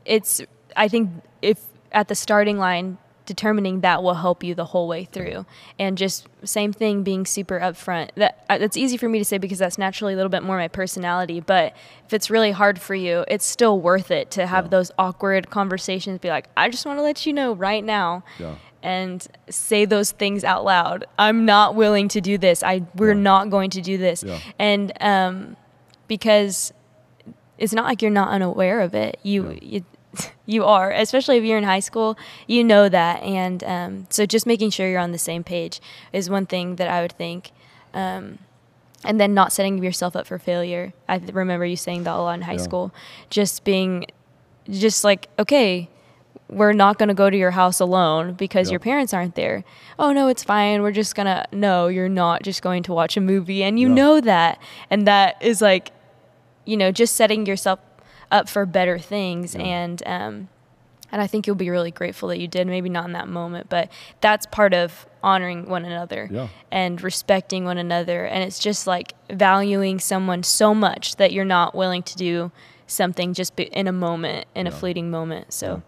it's 0.06 0.42
I 0.76 0.88
think 0.88 1.12
if 1.42 1.60
at 1.92 2.08
the 2.08 2.16
starting 2.16 2.58
line 2.58 2.98
determining 3.26 3.82
that 3.82 4.02
will 4.04 4.16
help 4.16 4.44
you 4.44 4.54
the 4.56 4.66
whole 4.66 4.88
way 4.88 5.04
through 5.06 5.46
and 5.78 5.98
just 5.98 6.28
same 6.44 6.74
thing 6.74 7.04
being 7.04 7.26
super 7.26 7.60
upfront 7.60 8.10
that 8.16 8.44
uh, 8.50 8.58
that's 8.58 8.76
easy 8.76 8.98
for 8.98 9.08
me 9.08 9.20
to 9.20 9.26
say 9.26 9.38
because 9.38 9.60
that's 9.60 9.78
naturally 9.78 10.14
a 10.14 10.16
little 10.16 10.30
bit 10.30 10.42
more 10.44 10.58
my 10.58 10.68
personality 10.68 11.40
but 11.40 11.76
if 12.06 12.14
it's 12.14 12.30
really 12.30 12.52
hard 12.52 12.80
for 12.82 12.96
you 12.96 13.24
it's 13.28 13.46
still 13.46 13.80
worth 13.80 14.10
it 14.12 14.32
to 14.32 14.48
have 14.48 14.66
Yeah. 14.66 14.70
those 14.70 14.92
awkward 14.98 15.50
conversations 15.50 16.20
be 16.20 16.30
like 16.30 16.48
i 16.58 16.68
just 16.70 16.86
want 16.86 16.98
to 16.98 17.04
let 17.04 17.26
you 17.26 17.32
know 17.34 17.54
right 17.54 17.84
now 17.84 18.24
Yeah. 18.40 18.56
and 18.82 19.26
say 19.50 19.86
those 19.86 20.12
things 20.12 20.44
out 20.44 20.66
loud 20.66 21.06
i'm 21.20 21.46
not 21.46 21.76
willing 21.76 22.08
to 22.10 22.22
do 22.22 22.38
this 22.40 22.64
i 22.64 22.82
we're 22.96 23.10
Yeah. 23.14 23.22
not 23.22 23.50
going 23.52 23.70
to 23.72 23.82
do 23.82 23.98
this 23.98 24.24
and 24.58 24.92
um 25.00 25.56
because 26.08 26.74
it's 27.58 27.74
not 27.74 27.86
like 27.86 28.02
you're 28.02 28.10
not 28.12 28.30
unaware 28.30 28.82
of 28.82 28.96
it. 28.96 29.20
You 29.22 29.58
you, 29.62 29.86
you 30.46 30.64
are, 30.66 30.92
especially 30.92 31.38
if 31.38 31.44
you're 31.44 31.58
in 31.58 31.64
high 31.64 31.80
school. 31.80 32.18
You 32.48 32.64
know 32.64 32.90
that, 32.90 33.22
and 33.24 33.64
um, 33.64 34.08
so 34.10 34.26
just 34.26 34.46
making 34.46 34.70
sure 34.72 34.90
you're 34.90 35.00
on 35.00 35.12
the 35.12 35.18
same 35.18 35.44
page 35.44 35.80
is 36.12 36.30
one 36.30 36.46
thing 36.46 36.76
that 36.78 36.90
I 36.90 37.02
would 37.02 37.14
think. 37.14 37.52
Um, 37.94 38.40
and 39.04 39.20
then 39.20 39.34
not 39.34 39.52
setting 39.52 39.82
yourself 39.84 40.16
up 40.16 40.28
for 40.28 40.38
failure. 40.38 40.94
I 41.10 41.18
remember 41.18 41.66
you 41.66 41.76
saying 41.76 42.04
that 42.04 42.14
a 42.14 42.18
lot 42.22 42.34
in 42.36 42.42
high 42.44 42.54
Yeah. 42.54 42.58
school. 42.60 42.94
Just 43.30 43.64
being, 43.64 44.06
just 44.70 45.04
like 45.04 45.28
okay. 45.40 45.90
We're 46.50 46.74
not 46.74 46.98
going 47.00 47.08
to 47.08 47.16
go 47.16 47.30
to 47.30 47.38
your 47.38 47.52
house 47.52 47.80
alone 47.80 48.34
because 48.34 48.70
your 48.70 48.80
parents 48.82 49.14
aren't 49.14 49.36
there. 49.36 49.64
Oh 49.98 50.12
no, 50.12 50.28
it's 50.28 50.44
fine. 50.44 50.82
We're 50.82 50.92
just 50.92 51.16
going 51.16 51.28
to 51.28 51.46
No, 51.54 51.88
you're 51.88 52.10
not 52.10 52.44
just 52.44 52.62
going 52.62 52.84
to 52.84 52.94
watch 52.94 53.16
a 53.16 53.22
movie 53.22 53.64
and 53.64 53.80
you 53.80 53.88
know 53.88 54.20
that. 54.20 54.60
And 54.90 55.08
that 55.08 55.42
is 55.42 55.62
like 55.62 55.92
you 56.66 56.76
know, 56.76 56.92
just 56.92 57.16
setting 57.16 57.46
yourself 57.46 57.80
up 58.32 58.50
for 58.50 58.66
better 58.66 58.98
things. 58.98 59.54
Yeah. 59.54 59.62
And 59.62 60.04
um, 60.06 60.50
and 61.12 61.22
I 61.22 61.28
think 61.28 61.46
you'll 61.46 61.58
be 61.58 61.70
really 61.70 61.92
grateful 61.92 62.30
that 62.30 62.40
you 62.40 62.48
did. 62.48 62.68
Maybe 62.68 62.88
not 62.90 63.06
in 63.06 63.12
that 63.14 63.28
moment, 63.28 63.68
but 63.70 63.92
that's 64.22 64.46
part 64.46 64.74
of 64.74 65.06
honoring 65.22 65.68
one 65.70 65.84
another 65.86 66.30
Yeah. 66.32 66.48
and 66.72 67.02
respecting 67.04 67.66
one 67.66 67.78
another. 67.78 68.26
And 68.26 68.44
it's 68.44 68.60
just 68.60 68.88
like 68.88 69.14
valuing 69.30 70.00
someone 70.00 70.42
so 70.44 70.74
much 70.74 71.18
that 71.18 71.34
you're 71.34 71.46
not 71.46 71.76
willing 71.76 72.02
to 72.04 72.16
do 72.16 72.52
something 72.88 73.34
just 73.34 73.60
in 73.60 73.88
a 73.88 73.92
moment, 73.92 74.48
in 74.56 74.68
a 74.68 74.72
fleeting 74.72 75.12
moment. 75.12 75.54
So. 75.54 75.82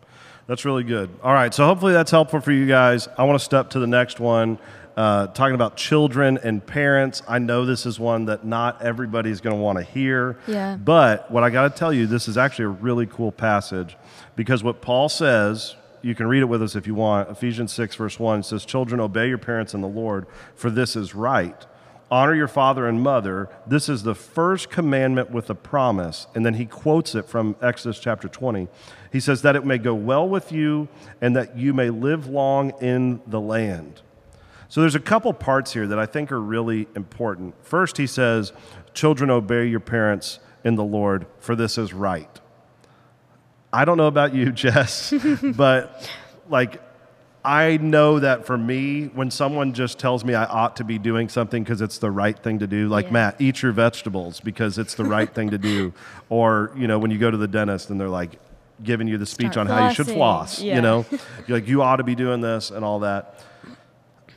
That's 0.45 0.65
really 0.65 0.83
good. 0.83 1.09
All 1.23 1.33
right, 1.33 1.53
so 1.53 1.65
hopefully 1.65 1.93
that's 1.93 2.11
helpful 2.11 2.41
for 2.41 2.51
you 2.51 2.67
guys. 2.67 3.07
I 3.17 3.23
want 3.23 3.39
to 3.39 3.43
step 3.43 3.69
to 3.71 3.79
the 3.79 3.87
next 3.87 4.19
one, 4.19 4.59
uh, 4.95 5.27
talking 5.27 5.55
about 5.55 5.75
children 5.75 6.37
and 6.43 6.65
parents. 6.65 7.21
I 7.27 7.39
know 7.39 7.65
this 7.65 7.85
is 7.85 7.99
one 7.99 8.25
that 8.25 8.45
not 8.45 8.81
everybody's 8.81 9.41
going 9.41 9.55
to 9.55 9.61
want 9.61 9.77
to 9.79 9.83
hear. 9.83 10.37
Yeah. 10.47 10.75
But 10.75 11.31
what 11.31 11.43
I 11.43 11.49
got 11.49 11.71
to 11.71 11.77
tell 11.77 11.93
you, 11.93 12.05
this 12.07 12.27
is 12.27 12.37
actually 12.37 12.65
a 12.65 12.69
really 12.69 13.07
cool 13.07 13.31
passage 13.31 13.97
because 14.35 14.63
what 14.63 14.81
Paul 14.81 15.09
says, 15.09 15.75
you 16.01 16.15
can 16.15 16.27
read 16.27 16.41
it 16.41 16.45
with 16.45 16.61
us 16.61 16.75
if 16.75 16.85
you 16.85 16.95
want. 16.95 17.29
Ephesians 17.29 17.71
6, 17.71 17.95
verse 17.95 18.19
1 18.19 18.43
says, 18.43 18.65
Children, 18.65 18.99
obey 18.99 19.29
your 19.29 19.37
parents 19.37 19.73
in 19.73 19.81
the 19.81 19.87
Lord, 19.87 20.27
for 20.55 20.69
this 20.69 20.95
is 20.95 21.15
right. 21.15 21.65
Honor 22.11 22.35
your 22.35 22.47
father 22.47 22.87
and 22.87 23.01
mother. 23.01 23.49
This 23.65 23.89
is 23.89 24.03
the 24.03 24.13
first 24.13 24.69
commandment 24.69 25.31
with 25.31 25.49
a 25.49 25.55
promise. 25.55 26.27
And 26.35 26.45
then 26.45 26.55
he 26.55 26.65
quotes 26.65 27.15
it 27.15 27.25
from 27.25 27.55
Exodus 27.59 27.97
chapter 27.97 28.27
20. 28.27 28.67
He 29.11 29.19
says, 29.19 29.41
That 29.41 29.55
it 29.55 29.65
may 29.65 29.79
go 29.79 29.95
well 29.95 30.29
with 30.29 30.51
you 30.51 30.89
and 31.21 31.35
that 31.35 31.57
you 31.57 31.73
may 31.73 31.89
live 31.89 32.27
long 32.27 32.71
in 32.81 33.21
the 33.25 33.41
land. 33.41 34.01
So 34.73 34.81
there's 34.81 34.95
a 34.95 34.99
couple 34.99 35.31
parts 35.33 35.71
here 35.71 35.85
that 35.85 35.99
I 35.99 36.07
think 36.07 36.31
are 36.31 36.41
really 36.41 36.87
important. 36.95 37.53
First, 37.63 37.97
he 37.97 38.07
says, 38.07 38.51
Children, 38.95 39.29
obey 39.29 39.67
your 39.67 39.79
parents 39.79 40.39
in 40.63 40.73
the 40.77 40.83
Lord, 40.83 41.27
for 41.37 41.55
this 41.55 41.77
is 41.77 41.93
right. 41.93 42.41
I 43.71 43.85
don't 43.85 43.97
know 43.97 44.07
about 44.07 44.33
you, 44.33 44.51
Jess, 44.51 45.13
but 45.55 46.09
like, 46.49 46.81
I 47.45 47.77
know 47.77 48.17
that 48.17 48.47
for 48.47 48.57
me, 48.57 49.11
when 49.13 49.29
someone 49.29 49.73
just 49.73 49.99
tells 49.99 50.25
me 50.25 50.33
I 50.33 50.45
ought 50.45 50.75
to 50.77 50.83
be 50.83 50.97
doing 50.97 51.29
something 51.29 51.63
because 51.63 51.81
it's 51.81 51.99
the 51.99 52.09
right 52.09 52.35
thing 52.39 52.57
to 52.57 52.65
do, 52.65 52.87
like 52.87 53.05
Yeah. 53.05 53.11
Matt, 53.11 53.35
eat 53.39 53.61
your 53.61 53.73
vegetables 53.73 54.39
because 54.39 54.79
it's 54.79 54.95
the 54.95 55.05
right 55.05 55.31
thing 55.31 55.51
to 55.51 55.59
do, 55.59 55.93
or 56.29 56.71
you 56.75 56.87
know, 56.87 56.97
when 56.97 57.11
you 57.11 57.19
go 57.19 57.29
to 57.29 57.37
the 57.37 57.47
dentist 57.47 57.91
and 57.91 58.01
they're 58.01 58.09
like 58.09 58.39
giving 58.81 59.07
you 59.07 59.19
the 59.19 59.27
speech 59.27 59.51
Start 59.51 59.69
on 59.69 59.77
how 59.77 59.87
you 59.89 59.93
should 59.93 60.07
floss, 60.07 60.59
Yeah. 60.59 60.77
you 60.77 60.81
know, 60.81 61.05
you're 61.45 61.59
like 61.59 61.67
you 61.67 61.83
ought 61.83 61.97
to 61.97 62.03
be 62.03 62.15
doing 62.15 62.41
this 62.41 62.71
and 62.71 62.83
all 62.83 63.01
that 63.01 63.39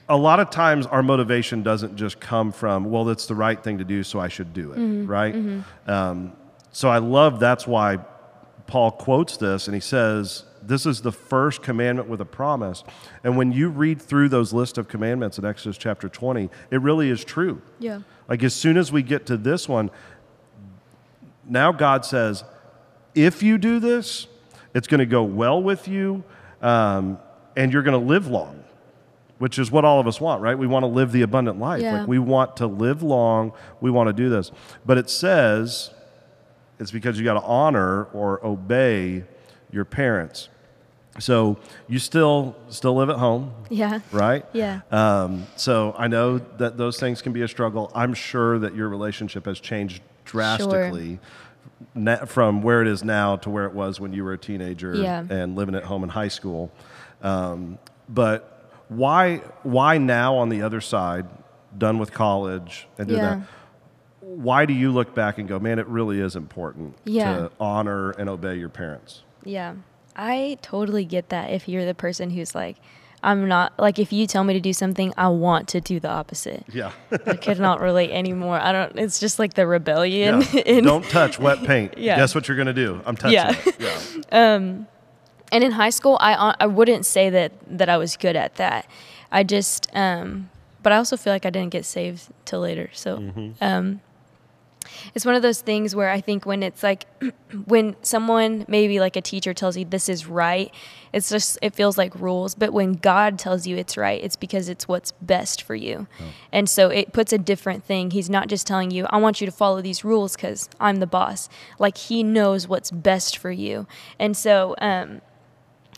a 0.09 0.16
lot 0.16 0.38
of 0.40 0.51
times 0.51 0.87
our 0.87 1.03
motivation 1.03 1.62
doesn't 1.62 1.97
just 1.97 2.21
come 2.21 2.53
from 2.53 2.85
well 2.90 3.09
it's 3.09 3.27
the 3.27 3.35
right 3.35 3.62
thing 3.62 3.79
to 3.79 3.85
do 3.85 4.03
so 4.03 4.21
i 4.21 4.29
should 4.29 4.53
do 4.53 4.73
it 4.73 4.79
right 5.07 5.35
Um, 5.87 6.33
so 6.73 6.88
i 6.88 6.99
love 6.99 7.40
that's 7.40 7.66
why 7.66 7.99
paul 8.66 8.90
quotes 8.92 9.37
this 9.37 9.66
and 9.69 9.75
he 9.75 9.81
says 9.81 10.45
This 10.62 10.85
is 10.87 11.01
the 11.03 11.12
first 11.12 11.62
commandment 11.62 12.09
with 12.09 12.21
a 12.21 12.25
promise. 12.25 12.83
And 13.23 13.37
when 13.38 13.53
you 13.53 13.69
read 13.69 14.03
through 14.03 14.29
those 14.31 14.53
list 14.53 14.79
of 14.79 14.88
commandments 14.88 15.38
in 15.38 15.45
Exodus 15.45 15.79
chapter 15.79 16.09
20, 16.09 16.51
it 16.73 16.81
really 16.83 17.09
is 17.09 17.25
true. 17.25 17.61
Yeah. 17.79 18.01
Like 18.29 18.42
as 18.42 18.53
soon 18.53 18.77
as 18.77 18.90
we 18.90 19.03
get 19.03 19.27
to 19.27 19.37
this 19.37 19.69
one, 19.69 19.90
now 21.49 21.71
God 21.71 22.05
says, 22.05 22.42
if 23.14 23.45
you 23.45 23.59
do 23.59 23.79
this, 23.79 24.27
it's 24.75 24.88
going 24.88 24.99
to 24.99 25.07
go 25.07 25.23
well 25.23 25.62
with 25.62 25.87
you, 25.87 26.25
um, 26.61 27.19
and 27.57 27.73
you're 27.73 27.85
going 27.85 28.01
to 28.01 28.07
live 28.14 28.27
long, 28.27 28.64
which 29.38 29.59
is 29.59 29.70
what 29.70 29.85
all 29.85 30.01
of 30.01 30.07
us 30.07 30.20
want, 30.20 30.40
right? 30.42 30.59
We 30.59 30.66
want 30.66 30.83
to 30.85 30.88
live 30.88 31.12
the 31.12 31.22
abundant 31.22 31.59
life. 31.59 31.83
Yeah. 31.83 32.01
Like 32.01 32.09
we 32.09 32.18
want 32.18 32.57
to 32.59 32.66
live 32.66 33.03
long. 33.03 33.53
We 33.81 33.90
want 33.90 34.09
to 34.09 34.12
do 34.12 34.29
this. 34.29 34.51
But 34.85 34.99
it 34.99 35.11
says 35.11 35.90
it's 36.79 36.90
because 36.90 37.18
you 37.18 37.25
got 37.25 37.35
to 37.40 37.46
honor 37.46 38.05
or 38.12 38.44
obey 38.44 39.25
your 39.70 39.85
parents. 39.85 40.49
So 41.18 41.57
you 41.88 41.99
still 41.99 42.55
still 42.68 42.94
live 42.94 43.09
at 43.09 43.16
home, 43.16 43.53
Yeah. 43.70 44.01
right? 44.12 44.44
Yeah. 44.53 44.81
Um, 44.90 45.46
so 45.57 45.94
I 45.96 46.09
know 46.09 46.38
that 46.59 46.77
those 46.77 46.99
things 47.01 47.22
can 47.22 47.33
be 47.33 47.40
a 47.42 47.49
struggle. 47.49 47.90
I'm 47.94 48.12
sure 48.12 48.59
that 48.59 48.75
your 48.75 48.88
relationship 48.90 49.46
has 49.46 49.59
changed 49.59 50.03
drastically 50.27 51.18
na- 51.94 52.25
from 52.27 52.61
where 52.62 52.83
it 52.83 52.88
is 52.88 53.03
now 53.03 53.37
to 53.37 53.51
where 53.51 53.64
it 53.64 53.72
was 53.72 53.99
when 53.99 54.12
you 54.12 54.25
were 54.25 54.35
a 54.35 54.38
teenager 54.38 54.94
Yeah. 54.94 55.25
and 55.31 55.57
living 55.57 55.75
at 55.75 55.85
home 55.85 56.03
in 56.05 56.11
high 56.11 56.29
school. 56.29 56.70
Um, 57.22 57.79
but 58.09 58.56
why 58.88 59.38
why 59.62 59.99
now 59.99 60.37
on 60.37 60.49
the 60.49 60.62
other 60.62 60.81
side, 60.81 61.27
done 61.77 61.99
with 61.99 62.12
college 62.12 62.87
and 62.99 63.09
doing 63.09 63.20
Yeah. 63.20 63.35
that? 63.37 63.46
Why 64.20 64.66
do 64.66 64.72
you 64.72 64.90
look 64.90 65.14
back 65.14 65.38
and 65.38 65.49
go, 65.49 65.59
man, 65.59 65.79
it 65.79 65.87
really 65.87 66.20
is 66.20 66.35
important 66.37 66.96
Yeah. 67.05 67.37
to 67.37 67.51
honor 67.61 68.11
and 68.11 68.29
obey 68.29 68.57
your 68.57 68.68
parents? 68.68 69.22
Yeah. 69.44 69.75
I 70.16 70.59
totally 70.62 71.05
get 71.05 71.29
that 71.29 71.51
if 71.53 71.68
you're 71.68 71.85
the 71.85 71.94
person 71.94 72.31
who's 72.31 72.55
like, 72.55 72.77
I'm 73.22 73.49
not 73.49 73.72
like 73.79 73.99
if 73.99 74.12
you 74.12 74.27
tell 74.27 74.44
me 74.44 74.55
to 74.55 74.61
do 74.61 74.72
something, 74.72 75.12
I 75.16 75.29
want 75.29 75.68
to 75.68 75.81
do 75.81 75.99
the 76.01 76.09
opposite. 76.09 76.64
Yeah. 76.72 76.92
I 77.27 77.35
could 77.37 77.59
not 77.59 77.81
relate 77.81 78.11
anymore. 78.11 78.59
I 78.61 78.72
don't. 78.72 78.99
It's 78.99 79.18
just 79.18 79.38
like 79.38 79.55
the 79.55 79.66
rebellion. 79.66 80.42
yeah. 80.53 80.61
in, 80.66 80.85
Don't 80.85 81.05
touch 81.05 81.38
wet 81.38 81.62
paint. 81.64 81.94
Yeah. 81.99 82.16
Guess 82.16 82.35
what 82.35 82.46
you're 82.49 82.57
going 82.57 82.66
to 82.68 82.72
do? 82.75 83.01
I'm 83.07 83.16
touching 83.16 83.35
Yeah. 83.35 83.55
it. 83.66 83.77
Yeah. 83.81 84.55
Um, 84.57 84.87
and 85.53 85.63
in 85.65 85.73
high 85.73 85.91
school, 85.91 86.19
I 86.21 86.55
I 86.61 86.67
wouldn't 86.67 87.07
say 87.07 87.31
that 87.31 87.53
that 87.79 87.89
I 87.89 87.97
was 87.97 88.17
good 88.17 88.37
at 88.37 88.57
that. 88.57 88.87
I 89.33 89.43
just, 89.43 89.89
um, 89.95 90.51
but 90.83 90.93
I 90.93 90.97
also 90.97 91.17
feel 91.17 91.33
like 91.33 91.45
I 91.47 91.51
didn't 91.51 91.71
get 91.71 91.85
saved 91.85 92.29
till 92.45 92.61
later. 92.61 92.91
So, 92.93 93.17
um, 93.61 94.01
it's 95.17 95.27
one 95.27 95.35
of 95.35 95.43
those 95.43 95.61
things 95.61 95.97
where 95.97 96.11
I 96.11 96.21
think 96.21 96.47
when 96.47 96.63
it's 96.63 96.83
like 96.83 97.07
when 97.67 97.97
someone 98.03 98.65
maybe 98.69 99.01
like 99.01 99.17
a 99.17 99.21
teacher 99.21 99.53
tells 99.53 99.77
you 99.77 99.85
this 99.85 100.09
is 100.09 100.27
right, 100.27 100.73
it's 101.13 101.29
just 101.29 101.59
it 101.61 101.75
feels 101.75 101.99
like 101.99 102.15
rules. 102.15 102.55
But 102.55 102.73
when 102.73 102.93
God 102.93 103.37
tells 103.39 103.67
you 103.67 103.77
it's 103.77 103.97
right, 103.97 104.23
it's 104.23 104.37
because 104.37 104.69
it's 104.69 104.87
what's 104.87 105.11
best 105.21 105.63
for 105.63 105.75
you. 105.75 106.07
And 106.53 106.69
so 106.69 106.89
it 106.89 107.13
puts 107.13 107.33
a 107.33 107.39
different 107.39 107.85
thing. 107.85 108.13
He's 108.13 108.31
not 108.31 108.47
just 108.49 108.65
telling 108.67 108.91
you, 108.93 109.07
I 109.11 109.17
want 109.17 109.41
you 109.41 109.47
to 109.47 109.53
follow 109.53 109.81
these 109.83 110.05
rules 110.05 110.37
because 110.37 110.69
I'm 110.79 110.97
the 110.97 111.07
boss. 111.07 111.49
Like 111.81 111.97
he 111.97 112.23
knows 112.23 112.69
what's 112.69 112.91
best 112.93 113.37
for 113.39 113.51
you. 113.51 113.89
And 114.21 114.37
so 114.37 114.77
um, 114.81 115.21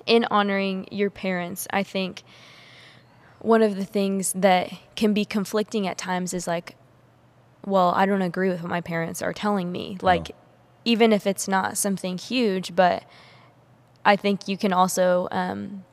in 0.09 0.25
honoring 0.31 0.89
your 0.91 1.11
parents, 1.11 1.69
I 1.71 1.83
think 1.83 2.23
one 3.41 3.63
of 3.63 3.77
the 3.77 3.85
things 3.85 4.33
that 4.35 4.73
can 4.97 5.13
be 5.13 5.25
conflicting 5.25 5.87
at 5.87 5.97
times 5.97 6.35
is 6.35 6.47
like, 6.47 6.77
well, 7.65 7.93
I 7.95 8.07
don't 8.07 8.23
agree 8.23 8.49
with 8.49 8.63
what 8.63 8.71
my 8.71 8.81
parents 8.81 9.23
are 9.23 9.33
telling 9.33 9.71
me. 9.71 9.99
Like, 10.01 10.33
even 10.85 11.13
if 11.13 11.27
it's 11.27 11.47
not 11.47 11.77
something 11.77 12.19
huge, 12.19 12.75
but 12.75 13.05
I 14.05 14.17
think 14.17 14.49
you 14.49 14.57
can 14.57 14.73
also 14.73 15.29
um, 15.31 15.85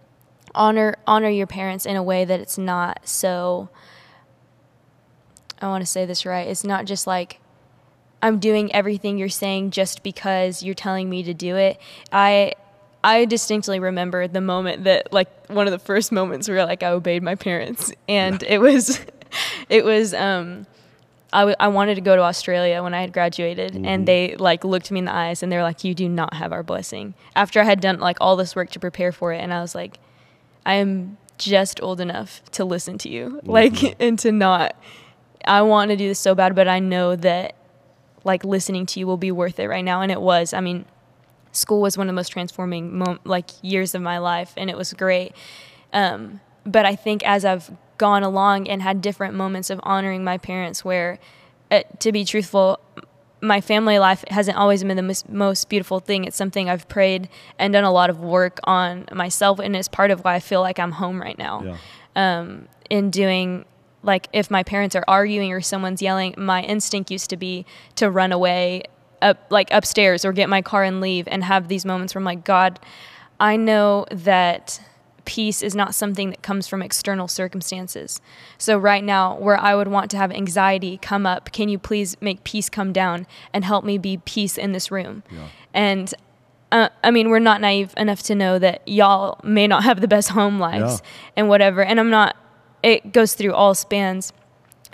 honor 0.55 0.95
honor 1.05 1.29
your 1.29 1.47
parents 1.47 1.85
in 1.85 1.95
a 1.95 2.03
way 2.03 2.25
that 2.25 2.39
it's 2.39 2.57
not 2.57 3.07
so. 3.07 3.69
I 5.61 5.67
want 5.67 5.81
to 5.81 5.85
say 5.85 6.05
this 6.05 6.25
right. 6.25 6.47
It's 6.47 6.63
not 6.63 6.85
just 6.85 7.07
like 7.07 7.39
I'm 8.21 8.39
doing 8.39 8.73
everything 8.73 9.17
you're 9.17 9.29
saying 9.29 9.71
just 9.71 10.01
because 10.01 10.63
you're 10.63 10.75
telling 10.75 11.09
me 11.09 11.23
to 11.23 11.33
do 11.33 11.55
it. 11.57 11.79
I 12.11 12.53
I 13.05 13.25
distinctly 13.25 13.79
remember 13.79 14.27
the 14.27 14.41
moment 14.41 14.85
that 14.85 15.13
like 15.13 15.29
one 15.47 15.67
of 15.67 15.71
the 15.71 15.79
first 15.79 16.11
moments 16.11 16.49
where 16.49 16.65
like 16.65 16.81
I 16.81 16.87
obeyed 16.87 17.21
my 17.21 17.35
parents 17.35 17.93
and 18.07 18.41
it 18.41 18.57
was 18.57 18.99
it 19.69 19.85
was 19.85 20.13
um 20.15 20.65
I, 21.31 21.39
w- 21.39 21.55
I 21.59 21.67
wanted 21.67 21.95
to 21.95 22.01
go 22.01 22.15
to 22.15 22.23
Australia 22.23 22.81
when 22.81 22.93
I 22.93 23.01
had 23.01 23.11
graduated, 23.11 23.75
and 23.75 24.07
they 24.07 24.37
like 24.37 24.63
looked 24.63 24.89
me 24.89 24.99
in 24.99 25.05
the 25.05 25.13
eyes 25.13 25.43
and 25.43 25.51
they 25.51 25.57
were 25.57 25.63
like, 25.63 25.83
"You 25.83 25.93
do 25.93 26.07
not 26.07 26.33
have 26.35 26.53
our 26.53 26.63
blessing." 26.63 27.13
After 27.35 27.59
I 27.59 27.65
had 27.65 27.81
done 27.81 27.99
like 27.99 28.17
all 28.21 28.37
this 28.37 28.55
work 28.55 28.69
to 28.69 28.79
prepare 28.79 29.11
for 29.11 29.33
it, 29.33 29.39
and 29.39 29.53
I 29.53 29.59
was 29.59 29.75
like, 29.75 29.99
"I 30.65 30.75
am 30.75 31.17
just 31.37 31.81
old 31.83 31.99
enough 31.99 32.41
to 32.51 32.63
listen 32.63 32.97
to 32.99 33.09
you, 33.09 33.41
like, 33.43 33.97
and 34.01 34.17
to 34.19 34.31
not. 34.31 34.77
I 35.43 35.61
want 35.61 35.91
to 35.91 35.97
do 35.97 36.07
this 36.07 36.19
so 36.19 36.35
bad, 36.35 36.55
but 36.55 36.69
I 36.69 36.79
know 36.79 37.17
that 37.17 37.55
like 38.23 38.45
listening 38.45 38.85
to 38.87 38.99
you 39.01 39.05
will 39.05 39.17
be 39.17 39.31
worth 39.31 39.59
it 39.59 39.67
right 39.67 39.83
now." 39.83 40.01
And 40.01 40.13
it 40.13 40.21
was. 40.21 40.53
I 40.53 40.61
mean, 40.61 40.85
school 41.55 41.81
was 41.81 41.97
one 41.97 42.07
of 42.07 42.13
the 42.13 42.15
most 42.15 42.29
transforming 42.29 42.97
mom- 42.97 43.19
like 43.23 43.49
years 43.61 43.95
of 43.95 44.01
my 44.01 44.17
life, 44.17 44.53
and 44.57 44.69
it 44.69 44.77
was 44.77 44.93
great. 44.93 45.33
Um, 45.93 46.41
but 46.65 46.85
I 46.85 46.95
think 46.95 47.25
as 47.25 47.45
I've 47.45 47.71
gone 47.97 48.23
along 48.23 48.67
and 48.67 48.81
had 48.81 49.01
different 49.01 49.35
moments 49.35 49.69
of 49.69 49.79
honoring 49.83 50.23
my 50.23 50.37
parents, 50.37 50.83
where, 50.83 51.19
uh, 51.71 51.81
to 51.99 52.11
be 52.11 52.25
truthful, 52.25 52.79
my 53.41 53.61
family 53.61 53.99
life 53.99 54.23
hasn't 54.29 54.57
always 54.57 54.83
been 54.83 54.97
the 54.97 55.03
most, 55.03 55.29
most 55.29 55.69
beautiful 55.69 55.99
thing. 55.99 56.25
It's 56.25 56.35
something 56.37 56.69
I've 56.69 56.87
prayed 56.87 57.29
and 57.59 57.73
done 57.73 57.83
a 57.83 57.91
lot 57.91 58.09
of 58.09 58.19
work 58.19 58.59
on 58.63 59.05
myself, 59.13 59.59
and 59.59 59.75
it's 59.75 59.87
part 59.87 60.11
of 60.11 60.23
why 60.23 60.35
I 60.35 60.39
feel 60.39 60.61
like 60.61 60.79
I'm 60.79 60.93
home 60.93 61.21
right 61.21 61.37
now. 61.37 61.63
Yeah. 61.63 61.77
Um, 62.15 62.67
in 62.89 63.09
doing 63.09 63.65
like 64.03 64.27
if 64.31 64.51
my 64.51 64.63
parents 64.63 64.95
are 64.95 65.03
arguing 65.07 65.51
or 65.51 65.61
someone's 65.61 66.01
yelling, 66.01 66.35
my 66.37 66.61
instinct 66.61 67.11
used 67.11 67.29
to 67.31 67.37
be 67.37 67.65
to 67.95 68.09
run 68.09 68.31
away 68.31 68.83
up 69.25 69.45
like 69.49 69.67
upstairs 69.71 70.23
or 70.23 70.31
get 70.31 70.47
my 70.49 70.61
car 70.61 70.83
and 70.83 71.01
leave 71.01 71.27
and 71.27 71.43
have 71.43 71.67
these 71.67 71.83
moments 71.85 72.13
where 72.15 72.19
I'm 72.21 72.25
like, 72.25 72.43
God, 72.45 72.79
I 73.39 73.57
know 73.57 74.05
that 74.11 74.79
peace 75.25 75.63
is 75.63 75.73
not 75.75 75.95
something 75.95 76.29
that 76.29 76.43
comes 76.43 76.67
from 76.67 76.81
external 76.83 77.27
circumstances. 77.27 78.21
So 78.59 78.77
right 78.77 79.03
now, 79.03 79.35
where 79.37 79.59
I 79.59 79.73
would 79.75 79.87
want 79.87 80.11
to 80.11 80.17
have 80.17 80.31
anxiety 80.31 80.99
come 81.01 81.25
up, 81.25 81.51
can 81.51 81.67
you 81.67 81.79
please 81.79 82.15
make 82.21 82.43
peace 82.43 82.69
come 82.69 82.93
down 82.93 83.25
and 83.51 83.65
help 83.65 83.83
me 83.83 83.97
be 83.97 84.17
peace 84.17 84.57
in 84.57 84.71
this 84.71 84.91
room? 84.91 85.23
Yeah. 85.31 85.47
And 85.73 86.13
uh, 86.71 86.89
I 87.03 87.09
mean, 87.11 87.29
we're 87.29 87.39
not 87.39 87.59
naive 87.61 87.93
enough 87.97 88.21
to 88.23 88.35
know 88.35 88.59
that 88.59 88.87
y'all 88.87 89.39
may 89.43 89.65
not 89.67 89.83
have 89.83 89.99
the 90.01 90.07
best 90.07 90.29
home 90.29 90.59
lives 90.59 91.01
Yeah. 91.01 91.07
and 91.37 91.49
whatever. 91.49 91.83
And 91.83 91.99
I'm 91.99 92.09
not, 92.11 92.35
it 92.83 93.11
goes 93.11 93.33
through 93.33 93.53
all 93.53 93.73
spans. 93.73 94.31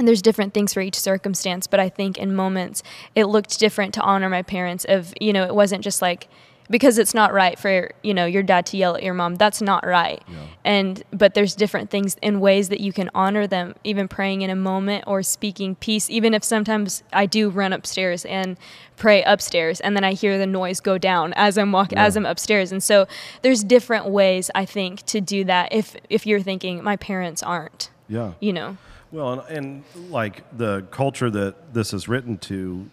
And 0.02 0.08
there's 0.08 0.24
different 0.24 0.56
things 0.56 0.74
for 0.74 0.82
each 0.82 1.00
circumstance, 1.00 1.68
but 1.68 1.80
I 1.80 1.88
think 1.88 2.18
in 2.18 2.34
moments 2.34 2.82
it 3.14 3.26
looked 3.26 3.60
different 3.60 3.94
to 3.94 4.02
honor 4.02 4.30
my 4.30 4.42
parents. 4.42 4.84
Of 4.90 5.14
you 5.22 5.32
know, 5.32 5.44
it 5.44 5.54
wasn't 5.54 5.84
just 5.84 6.02
like 6.02 6.28
because 6.72 6.98
it's 6.98 7.14
not 7.14 7.34
right 7.34 7.60
for 7.60 7.92
you 8.02 8.12
know 8.16 8.26
your 8.26 8.42
dad 8.42 8.66
to 8.68 8.78
yell 8.78 8.96
at 8.96 9.04
your 9.04 9.14
mom. 9.14 9.36
That's 9.36 9.62
not 9.62 9.86
right. 9.86 10.20
Yeah. 10.28 10.38
And 10.66 11.04
but 11.14 11.36
there's 11.36 11.54
different 11.54 11.92
things 11.92 12.18
in 12.24 12.40
ways 12.40 12.70
that 12.70 12.80
you 12.80 12.92
can 12.92 13.12
honor 13.14 13.46
them, 13.46 13.76
even 13.84 14.08
praying 14.08 14.42
in 14.42 14.50
a 14.50 14.56
moment 14.56 15.04
or 15.06 15.22
speaking 15.22 15.76
peace. 15.76 16.10
Even 16.10 16.34
if 16.34 16.44
sometimes 16.44 17.04
I 17.14 17.28
do 17.28 17.52
run 17.52 17.72
upstairs 17.72 18.26
and 18.26 18.58
pray 18.98 19.22
upstairs, 19.22 19.80
and 19.82 19.96
then 19.96 20.04
I 20.04 20.14
hear 20.14 20.40
the 20.40 20.48
noise 20.48 20.80
go 20.80 20.98
down 20.98 21.32
as 21.36 21.60
I'm 21.60 21.72
walking 21.72 22.00
as 22.00 22.18
I'm 22.18 22.26
upstairs. 22.26 22.72
And 22.72 22.82
so 22.82 23.06
there's 23.44 23.64
different 23.64 24.08
ways 24.08 24.50
I 24.56 24.66
think 24.66 25.04
to 25.14 25.22
do 25.22 25.44
that. 25.44 25.72
If 25.72 25.96
if 26.10 26.26
you're 26.26 26.42
thinking 26.42 26.82
my 26.84 26.96
parents 26.96 27.44
aren't, 27.44 27.92
Yeah. 28.10 28.32
you 28.40 28.52
know. 28.52 28.78
Well, 29.12 29.34
and, 29.34 29.58
and 29.96 30.12
like 30.12 30.58
the 30.58 30.86
culture 30.92 31.30
that 31.30 31.74
this 31.74 31.94
is 31.94 32.08
written 32.08 32.38
to, 32.40 32.90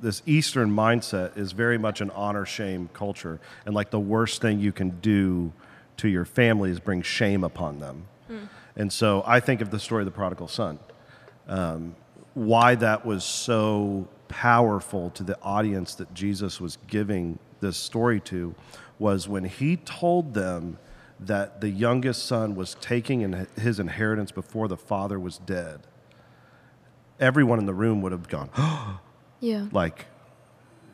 this 0.00 0.22
Eastern 0.26 0.70
mindset 0.70 1.36
is 1.36 1.52
very 1.52 1.78
much 1.78 2.00
an 2.00 2.10
honor 2.10 2.44
shame 2.44 2.88
culture. 2.92 3.40
And 3.64 3.74
like 3.74 3.90
the 3.90 4.00
worst 4.00 4.40
thing 4.40 4.58
you 4.60 4.72
can 4.72 4.90
do 5.00 5.52
to 5.98 6.08
your 6.08 6.24
family 6.24 6.70
is 6.70 6.80
bring 6.80 7.02
shame 7.02 7.44
upon 7.44 7.78
them. 7.78 8.06
And 8.76 8.92
so 8.92 9.24
I 9.26 9.40
think 9.40 9.60
of 9.60 9.70
the 9.70 9.80
story 9.80 10.02
of 10.02 10.06
the 10.06 10.12
prodigal 10.12 10.48
son. 10.48 10.78
Um, 11.48 11.96
why 12.34 12.76
that 12.76 13.04
was 13.04 13.24
so 13.24 14.06
powerful 14.28 15.10
to 15.10 15.24
the 15.24 15.40
audience 15.42 15.94
that 15.96 16.12
Jesus 16.14 16.60
was 16.60 16.78
giving 16.86 17.38
this 17.60 17.76
story 17.76 18.20
to 18.20 18.54
was 18.98 19.28
when 19.28 19.44
he 19.44 19.76
told 19.76 20.34
them 20.34 20.78
that 21.20 21.60
the 21.60 21.68
youngest 21.68 22.26
son 22.26 22.54
was 22.54 22.76
taking 22.80 23.22
in 23.22 23.46
his 23.60 23.80
inheritance 23.80 24.30
before 24.30 24.68
the 24.68 24.76
father 24.76 25.18
was 25.18 25.38
dead. 25.38 25.80
Everyone 27.20 27.58
in 27.58 27.66
the 27.66 27.74
room 27.74 28.00
would 28.02 28.12
have 28.12 28.28
gone, 28.28 28.50
Yeah. 29.40 29.66
like 29.72 30.06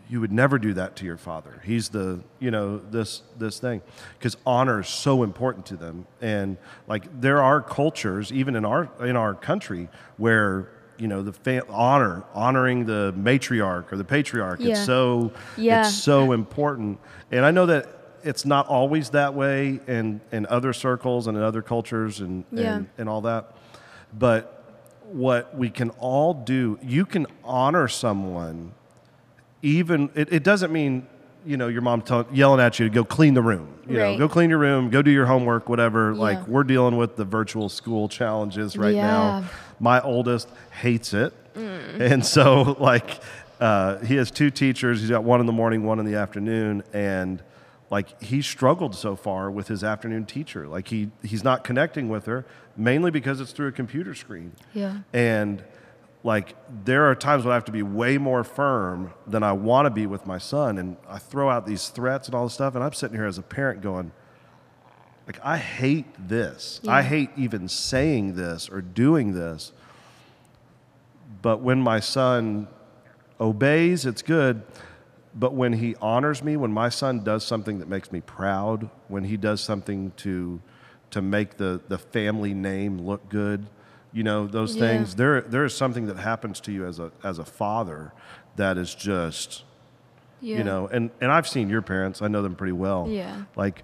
you 0.09 0.21
would 0.21 0.33
never 0.33 0.59
do 0.59 0.75
that 0.75 0.97
to 0.97 1.05
your 1.07 1.17
father 1.17 1.63
he's 1.65 1.89
the 1.89 2.21
you 2.39 2.51
know 2.51 2.77
this 2.77 3.23
this 3.39 3.59
thing 3.59 3.81
because 4.19 4.37
honor 4.45 4.81
is 4.81 4.87
so 4.87 5.23
important 5.23 5.65
to 5.65 5.77
them 5.79 6.07
and 6.21 6.59
like 6.87 7.05
there 7.23 7.43
are 7.43 7.63
cultures 7.63 8.31
even 8.31 8.55
in 8.55 8.67
our 8.67 8.91
in 9.01 9.17
our 9.17 9.33
country 9.33 9.89
where 10.19 10.69
you 10.99 11.09
know 11.09 11.23
the 11.23 11.33
fa- 11.33 11.65
honor 11.71 12.23
honoring 12.35 12.85
the 12.85 13.15
matriarch 13.17 13.91
or 13.91 13.97
the 13.97 14.05
patriarch 14.05 14.61
Yeah. 14.61 14.73
it's 14.73 14.85
so 14.85 15.33
Yeah. 15.57 15.81
it's 15.87 15.95
so 15.95 16.33
important 16.33 16.99
and 17.33 17.47
i 17.47 17.51
know 17.51 17.65
that 17.65 17.89
it's 18.25 18.45
not 18.45 18.67
always 18.69 19.11
that 19.11 19.35
way 19.35 19.81
in, 19.87 20.21
in 20.33 20.47
other 20.47 20.73
circles 20.73 21.27
and 21.27 21.37
in 21.37 21.43
other 21.43 21.63
cultures 21.63 22.21
and, 22.21 22.45
Yeah. 22.51 22.77
and, 22.77 22.89
and 22.99 23.09
all 23.09 23.21
that. 23.23 23.55
But 24.19 24.51
what 25.13 25.57
we 25.57 25.71
can 25.71 25.91
all 25.99 26.35
do, 26.35 26.79
you 26.83 27.05
can 27.07 27.27
honor 27.45 27.89
someone, 27.89 28.73
even, 29.63 30.11
it, 30.15 30.33
it 30.33 30.43
doesn't 30.45 30.73
mean, 30.73 31.07
you 31.47 31.57
know, 31.57 31.69
your 31.69 31.83
mom 31.83 32.01
tell, 32.03 32.27
yelling 32.33 32.61
at 32.61 32.79
you 32.79 32.89
to 32.89 32.95
go 32.95 33.05
clean 33.05 33.35
the 33.35 33.43
room. 33.43 33.69
You 33.87 33.99
know, 33.99 34.05
Right. 34.11 34.19
go 34.19 34.29
clean 34.29 34.49
your 34.51 34.59
room, 34.59 34.89
go 34.91 35.03
do 35.03 35.11
your 35.11 35.27
homework, 35.27 35.69
whatever. 35.69 36.13
Yeah. 36.13 36.19
Like, 36.21 36.49
we're 36.49 36.65
dealing 36.65 36.97
with 36.97 37.17
the 37.17 37.25
virtual 37.25 37.69
school 37.69 38.09
challenges 38.09 38.77
right 38.77 38.95
Yeah. 38.95 39.07
now. 39.07 39.45
My 39.79 40.01
oldest 40.01 40.49
hates 40.81 41.13
it. 41.13 41.35
Mm. 41.55 42.01
And 42.01 42.25
so, 42.27 42.77
like, 42.81 43.21
uh, 43.61 43.99
he 43.99 44.17
has 44.17 44.31
two 44.31 44.51
teachers. 44.51 45.01
He's 45.01 45.11
got 45.11 45.23
one 45.25 45.41
in 45.41 45.47
the 45.47 45.53
morning, 45.53 45.85
one 45.85 45.99
in 45.99 46.07
the 46.07 46.15
afternoon. 46.17 46.83
And, 46.95 47.43
like, 47.95 48.21
he 48.21 48.43
struggled 48.43 48.97
so 48.97 49.15
far 49.15 49.51
with 49.53 49.69
his 49.69 49.85
afternoon 49.85 50.27
teacher. 50.27 50.67
Like, 50.67 50.89
he, 50.89 51.11
he's 51.23 51.45
not 51.45 51.63
connecting 51.63 52.09
with 52.09 52.27
her, 52.27 52.45
mainly 52.77 53.13
because 53.13 53.41
it's 53.41 53.53
through 53.53 53.69
a 53.69 53.73
computer 53.73 54.15
screen. 54.15 54.51
Yeah. 54.73 54.99
And 55.13 55.63
like 56.25 56.57
there 56.85 57.05
are 57.09 57.15
times 57.15 57.45
when 57.45 57.53
I 57.53 57.55
have 57.55 57.67
to 57.67 57.73
be 57.73 57.83
way 57.83 58.17
more 58.17 58.43
firm 58.43 59.13
than 59.27 59.43
I 59.43 59.53
want 59.53 59.87
to 59.87 59.91
be 59.91 60.07
with 60.07 60.27
my 60.27 60.39
son, 60.39 60.79
and 60.79 60.97
I 61.07 61.19
throw 61.19 61.51
out 61.51 61.67
these 61.67 61.91
threats 61.91 62.27
and 62.27 62.35
all 62.35 62.45
this 62.45 62.55
stuff, 62.55 62.75
and 62.75 62.83
I'm 62.83 62.95
sitting 62.95 63.17
here 63.17 63.27
as 63.27 63.37
a 63.37 63.43
parent 63.43 63.83
going, 63.83 64.11
like 65.27 65.39
I 65.45 65.59
hate 65.59 66.07
this. 66.19 66.81
I 66.89 67.03
hate 67.03 67.31
even 67.37 67.69
saying 67.69 68.35
this 68.35 68.71
or 68.71 68.81
doing 68.81 69.35
this. 69.35 69.73
But 71.43 71.61
when 71.61 71.81
my 71.81 72.01
son 72.01 72.69
obeys, 73.39 74.07
it's 74.07 74.23
good. 74.23 74.63
But 75.35 75.53
when 75.55 75.73
he 75.75 75.97
honors 76.01 76.43
me, 76.45 76.57
when 76.57 76.73
my 76.73 76.89
son 76.89 77.25
does 77.25 77.45
something 77.45 77.79
that 77.81 77.89
makes 77.89 78.13
me 78.13 78.21
proud, 78.21 78.89
when 79.09 79.25
he 79.25 79.37
does 79.37 79.61
something 79.61 80.13
to 80.19 80.61
to 81.11 81.23
make 81.23 81.59
the, 81.59 81.81
the 81.89 81.97
family 81.99 82.55
name 82.55 82.99
look 82.99 83.29
good, 83.29 83.67
you 84.13 84.23
know, 84.25 84.47
those 84.49 84.75
Yeah. 84.77 84.81
things, 84.81 85.15
there 85.17 85.41
there 85.43 85.65
is 85.65 85.77
something 85.77 86.07
that 86.07 86.17
happens 86.19 86.61
to 86.61 86.73
you 86.73 86.87
as 86.87 86.99
a 86.99 87.11
as 87.23 87.39
a 87.39 87.45
father 87.45 88.13
that 88.57 88.79
is 88.79 88.95
just 88.95 89.65
Yeah. 90.41 90.59
you 90.59 90.65
know, 90.65 90.87
and, 90.89 91.11
and 91.21 91.33
I've 91.33 91.49
seen 91.49 91.69
your 91.69 91.83
parents, 91.83 92.21
I 92.23 92.29
know 92.29 92.43
them 92.43 92.55
pretty 92.55 92.73
well. 92.73 93.09
Yeah. 93.09 93.43
Like 93.57 93.83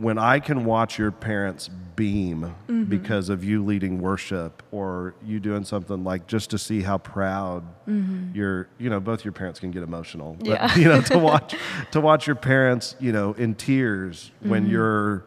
when 0.00 0.16
I 0.18 0.38
can 0.38 0.64
watch 0.64 0.98
your 0.98 1.10
parents 1.10 1.68
beam 1.96 2.54
Mm-hmm. 2.68 2.84
because 2.84 3.28
of 3.28 3.42
you 3.42 3.64
leading 3.64 4.00
worship 4.00 4.62
or 4.70 5.14
you 5.24 5.40
doing 5.40 5.64
something 5.64 6.04
like 6.04 6.28
just 6.28 6.50
to 6.50 6.58
see 6.58 6.80
how 6.82 6.96
proud 6.98 7.64
your 8.34 8.68
you 8.78 8.88
know 8.88 9.00
both 9.00 9.24
your 9.24 9.32
parents 9.32 9.58
can 9.58 9.70
get 9.72 9.82
emotional 9.82 10.36
but 10.38 10.46
Mm-hmm. 10.60 10.80
Yeah. 10.80 10.82
you 10.82 10.88
know 10.88 11.00
to 11.02 11.18
watch 11.30 11.54
to 11.90 12.00
watch 12.00 12.26
your 12.28 12.36
parents 12.36 12.94
you 13.00 13.10
know 13.10 13.32
in 13.32 13.54
tears 13.56 14.30
when 14.40 14.62
Mm-hmm. 14.64 14.72
you're 14.72 15.24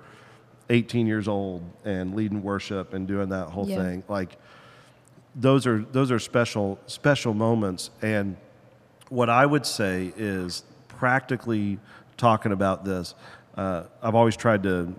18 0.70 1.08
years 1.08 1.28
old 1.28 1.62
and 1.84 2.16
leading 2.16 2.42
worship 2.42 2.94
and 2.94 3.06
doing 3.06 3.30
that 3.30 3.48
whole 3.48 3.68
Yeah. 3.68 3.76
thing 3.84 4.04
like 4.08 4.38
those 5.36 5.68
are 5.68 5.80
those 5.92 6.10
are 6.12 6.20
special 6.20 6.80
special 6.88 7.34
moments 7.34 7.90
and 8.02 8.38
what 9.10 9.30
I 9.30 9.46
would 9.46 9.66
say 9.66 10.14
is 10.16 10.64
practically 10.88 11.80
talking 12.16 12.54
about 12.54 12.86
this. 12.86 13.14
Uh, 13.56 13.84
I've 14.02 14.16
always 14.16 14.36
tried 14.36 14.64
to 14.64 14.94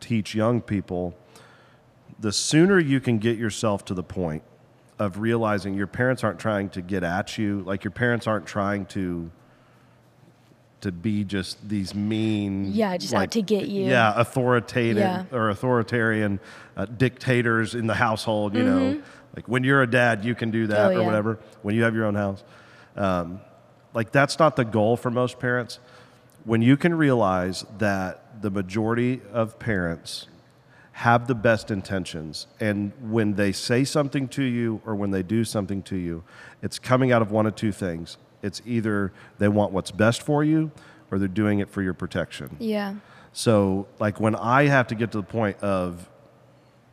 teach 0.00 0.34
young 0.34 0.60
people 0.60 1.14
the 2.20 2.32
sooner 2.32 2.78
you 2.78 3.00
can 3.00 3.18
get 3.18 3.36
yourself 3.36 3.84
to 3.86 3.94
the 3.94 4.02
point 4.02 4.42
of 4.98 5.18
realizing 5.18 5.74
your 5.74 5.88
parents 5.88 6.22
aren't 6.22 6.38
trying 6.38 6.68
to 6.70 6.80
get 6.80 7.02
at 7.02 7.36
you, 7.36 7.60
like 7.66 7.82
your 7.82 7.90
parents 7.90 8.26
aren't 8.26 8.46
trying 8.46 8.86
to 8.86 9.30
to 10.82 10.92
be 10.92 11.24
just 11.24 11.66
these 11.66 11.94
mean 11.94 12.66
Yeah, 12.72 12.96
just 12.98 13.14
out 13.14 13.20
like, 13.20 13.30
to 13.32 13.40
get 13.42 13.68
you. 13.68 13.84
yeah 13.84 14.12
authoritative 14.20 14.98
Yeah. 14.98 15.24
or 15.32 15.48
authoritarian 15.48 16.40
uh, 16.76 16.84
dictators 16.84 17.74
in 17.74 17.86
the 17.86 17.94
household 17.94 18.54
you 18.54 18.62
know 18.64 19.00
like 19.34 19.48
when 19.48 19.64
you're 19.64 19.80
a 19.80 19.86
dad 19.90 20.26
you 20.26 20.34
can 20.34 20.50
do 20.50 20.66
that 20.66 20.90
Mm-hmm. 20.90 20.96
Oh, 20.96 20.98
or 20.98 21.00
yeah. 21.00 21.06
whatever 21.06 21.38
when 21.62 21.74
you 21.74 21.84
have 21.84 21.94
your 21.94 22.04
own 22.04 22.14
house 22.16 22.44
um, 22.96 23.40
like 23.94 24.12
that's 24.12 24.38
not 24.38 24.56
the 24.56 24.64
goal 24.64 24.98
for 24.98 25.10
most 25.10 25.38
parents 25.38 25.78
when 26.44 26.62
you 26.62 26.76
can 26.76 26.94
realize 26.94 27.64
that 27.78 28.42
the 28.42 28.50
majority 28.50 29.20
of 29.32 29.58
parents 29.58 30.26
have 30.92 31.26
the 31.26 31.34
best 31.34 31.70
intentions 31.70 32.46
and 32.60 32.92
when 33.00 33.34
they 33.34 33.50
say 33.50 33.82
something 33.84 34.28
to 34.28 34.42
you 34.42 34.80
or 34.86 34.94
when 34.94 35.10
they 35.10 35.22
do 35.22 35.42
something 35.44 35.82
to 35.82 35.96
you 35.96 36.22
it's 36.62 36.78
coming 36.78 37.10
out 37.10 37.20
of 37.22 37.30
one 37.32 37.46
of 37.46 37.54
two 37.56 37.72
things 37.72 38.16
it's 38.42 38.62
either 38.64 39.12
they 39.38 39.48
want 39.48 39.72
what's 39.72 39.90
best 39.90 40.22
for 40.22 40.44
you 40.44 40.70
or 41.10 41.18
they're 41.18 41.26
doing 41.26 41.58
it 41.58 41.68
for 41.68 41.82
your 41.82 41.94
protection 41.94 42.56
Yeah. 42.60 42.94
so, 43.32 43.88
like 43.98 44.20
when 44.20 44.36
I 44.36 44.66
have 44.66 44.86
to 44.88 44.94
get 44.94 45.10
to 45.12 45.18
the 45.18 45.24
point 45.24 45.56
of 45.62 46.08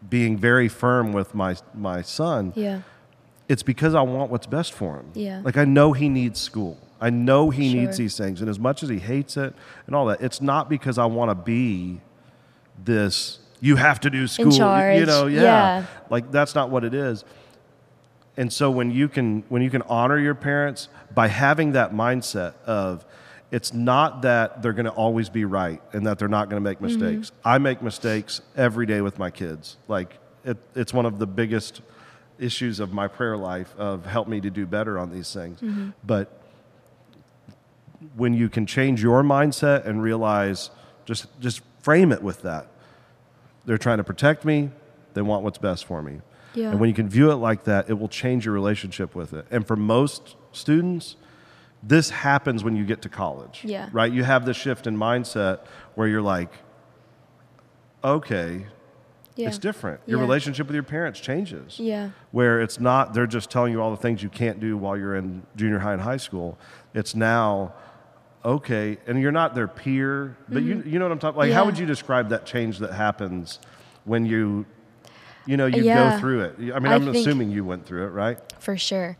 being 0.09 0.35
very 0.37 0.67
firm 0.67 1.13
with 1.13 1.35
my 1.35 1.55
my 1.75 2.01
son, 2.01 2.53
Yeah. 2.55 2.81
it's 3.47 3.61
because 3.63 3.93
I 3.93 4.01
want 4.01 4.31
what's 4.31 4.47
best 4.47 4.73
for 4.73 4.95
him. 4.97 5.11
Yeah. 5.13 5.41
Like 5.43 5.57
I 5.57 5.65
know 5.65 5.93
he 5.93 6.09
needs 6.09 6.39
school. 6.39 6.79
I 7.01 7.09
know 7.09 7.49
he 7.49 7.73
needs 7.73 7.97
these 7.97 8.15
things, 8.15 8.41
and 8.41 8.49
as 8.49 8.59
much 8.59 8.83
as 8.83 8.89
he 8.89 8.99
hates 8.99 9.35
it 9.35 9.55
and 9.87 9.95
all 9.95 10.05
that, 10.05 10.21
it's 10.21 10.39
not 10.39 10.69
because 10.69 10.97
I 10.99 11.05
want 11.05 11.31
to 11.31 11.35
be 11.35 11.99
this. 12.83 13.39
You 13.59 13.75
have 13.75 13.99
to 14.01 14.09
do 14.09 14.27
school. 14.27 14.51
You 14.51 14.57
charge. 14.57 15.07
know, 15.07 15.27
yeah. 15.27 15.41
Yeah. 15.41 15.85
Like 16.09 16.31
that's 16.31 16.55
not 16.55 16.69
what 16.69 16.83
it 16.83 16.93
is. 16.93 17.25
And 18.37 18.51
so 18.51 18.71
when 18.71 18.91
you 18.91 19.07
can 19.09 19.43
when 19.49 19.61
you 19.61 19.69
can 19.69 19.81
honor 19.83 20.17
your 20.17 20.35
parents 20.35 20.89
by 21.13 21.27
having 21.27 21.73
that 21.73 21.91
mindset 21.91 22.53
of 22.65 23.05
it's 23.51 23.73
not 23.73 24.21
that 24.21 24.61
they're 24.61 24.73
going 24.73 24.85
to 24.85 24.91
always 24.91 25.29
be 25.29 25.43
right 25.43 25.81
and 25.91 26.07
that 26.07 26.17
they're 26.17 26.29
not 26.29 26.49
going 26.49 26.63
to 26.63 26.69
make 26.69 26.77
mm-hmm. 26.77 26.99
mistakes. 26.99 27.31
I 27.43 27.57
make 27.57 27.81
mistakes 27.81 28.41
every 28.55 28.85
day 28.85 29.01
with 29.01 29.19
my 29.19 29.29
kids. 29.29 29.77
Like 29.87 30.17
it, 30.45 30.57
it's 30.75 30.93
one 30.93 31.05
of 31.05 31.19
the 31.19 31.27
biggest 31.27 31.81
issues 32.39 32.79
of 32.79 32.93
my 32.93 33.07
prayer 33.07 33.37
life 33.37 33.75
of 33.77 34.05
help 34.05 34.27
me 34.27 34.39
to 34.41 34.49
do 34.49 34.65
better 34.65 34.97
on 34.97 35.11
these 35.11 35.33
things. 35.33 35.59
Mm-hmm. 35.59 35.89
But 36.03 36.40
when 38.15 38.33
you 38.33 38.49
can 38.49 38.65
change 38.65 39.01
your 39.01 39.23
mindset 39.23 39.85
and 39.85 40.01
realize 40.01 40.69
just 41.05 41.27
just 41.39 41.61
frame 41.81 42.11
it 42.11 42.21
with 42.21 42.41
that. 42.43 42.67
They're 43.65 43.77
trying 43.77 43.97
to 43.97 44.03
protect 44.03 44.43
me. 44.45 44.71
They 45.13 45.21
want 45.21 45.43
what's 45.43 45.57
best 45.57 45.85
for 45.85 46.01
me. 46.01 46.21
Yeah. 46.53 46.71
And 46.71 46.79
when 46.79 46.89
you 46.89 46.95
can 46.95 47.07
view 47.09 47.31
it 47.31 47.35
like 47.35 47.63
that, 47.65 47.89
it 47.89 47.93
will 47.99 48.07
change 48.09 48.45
your 48.45 48.53
relationship 48.53 49.15
with 49.15 49.33
it. 49.33 49.45
And 49.51 49.65
for 49.65 49.75
most 49.75 50.35
students, 50.51 51.15
this 51.83 52.09
happens 52.09 52.63
when 52.63 52.75
you 52.75 52.85
get 52.85 53.01
to 53.03 53.09
college. 53.09 53.61
Yeah. 53.63 53.89
Right? 53.91 54.11
You 54.11 54.23
have 54.23 54.45
this 54.45 54.57
shift 54.57 54.85
in 54.87 54.97
mindset 54.97 55.59
where 55.95 56.07
you're 56.07 56.21
like, 56.21 56.51
okay, 58.03 58.65
Yeah. 59.35 59.47
it's 59.47 59.57
different. 59.57 60.01
Your 60.05 60.19
Yeah. 60.19 60.25
relationship 60.25 60.67
with 60.67 60.73
your 60.73 60.83
parents 60.83 61.19
changes. 61.19 61.79
Yeah. 61.79 62.09
Where 62.31 62.61
it's 62.61 62.79
not, 62.79 63.13
they're 63.13 63.27
just 63.27 63.49
telling 63.49 63.71
you 63.71 63.81
all 63.81 63.91
the 63.91 63.97
things 64.01 64.21
you 64.21 64.29
can't 64.29 64.59
do 64.59 64.75
while 64.77 64.97
you're 64.97 65.15
in 65.15 65.43
junior 65.55 65.79
high 65.79 65.93
and 65.93 66.01
high 66.01 66.17
school. 66.17 66.57
It's 66.93 67.15
now, 67.15 67.73
okay, 68.43 68.97
and 69.07 69.21
you're 69.21 69.31
not 69.31 69.55
their 69.55 69.67
peer, 69.67 70.37
but 70.49 70.63
you, 70.63 70.81
you 70.85 70.99
know 70.99 71.05
what 71.05 71.11
I'm 71.11 71.19
talking 71.19 71.37
Like, 71.39 71.51
how 71.51 71.61
Mm-hmm. 71.61 71.65
Would 71.67 71.79
you 71.79 71.85
describe 71.85 72.29
that 72.29 72.45
change 72.45 72.79
that 72.79 72.91
happens 72.93 73.59
when 74.05 74.25
you, 74.25 74.65
you 75.45 75.57
know, 75.57 75.65
you 75.67 75.83
Yeah. 75.83 76.13
go 76.13 76.19
through 76.19 76.41
it? 76.41 76.55
I 76.59 76.79
mean, 76.79 76.87
I 76.91 76.95
I'm 76.95 77.03
think- 77.05 77.17
assuming 77.17 77.51
you 77.51 77.63
went 77.65 77.85
through 77.85 78.05
it, 78.05 78.09
right? 78.09 78.39
For 78.59 78.77
sure. 78.77 79.17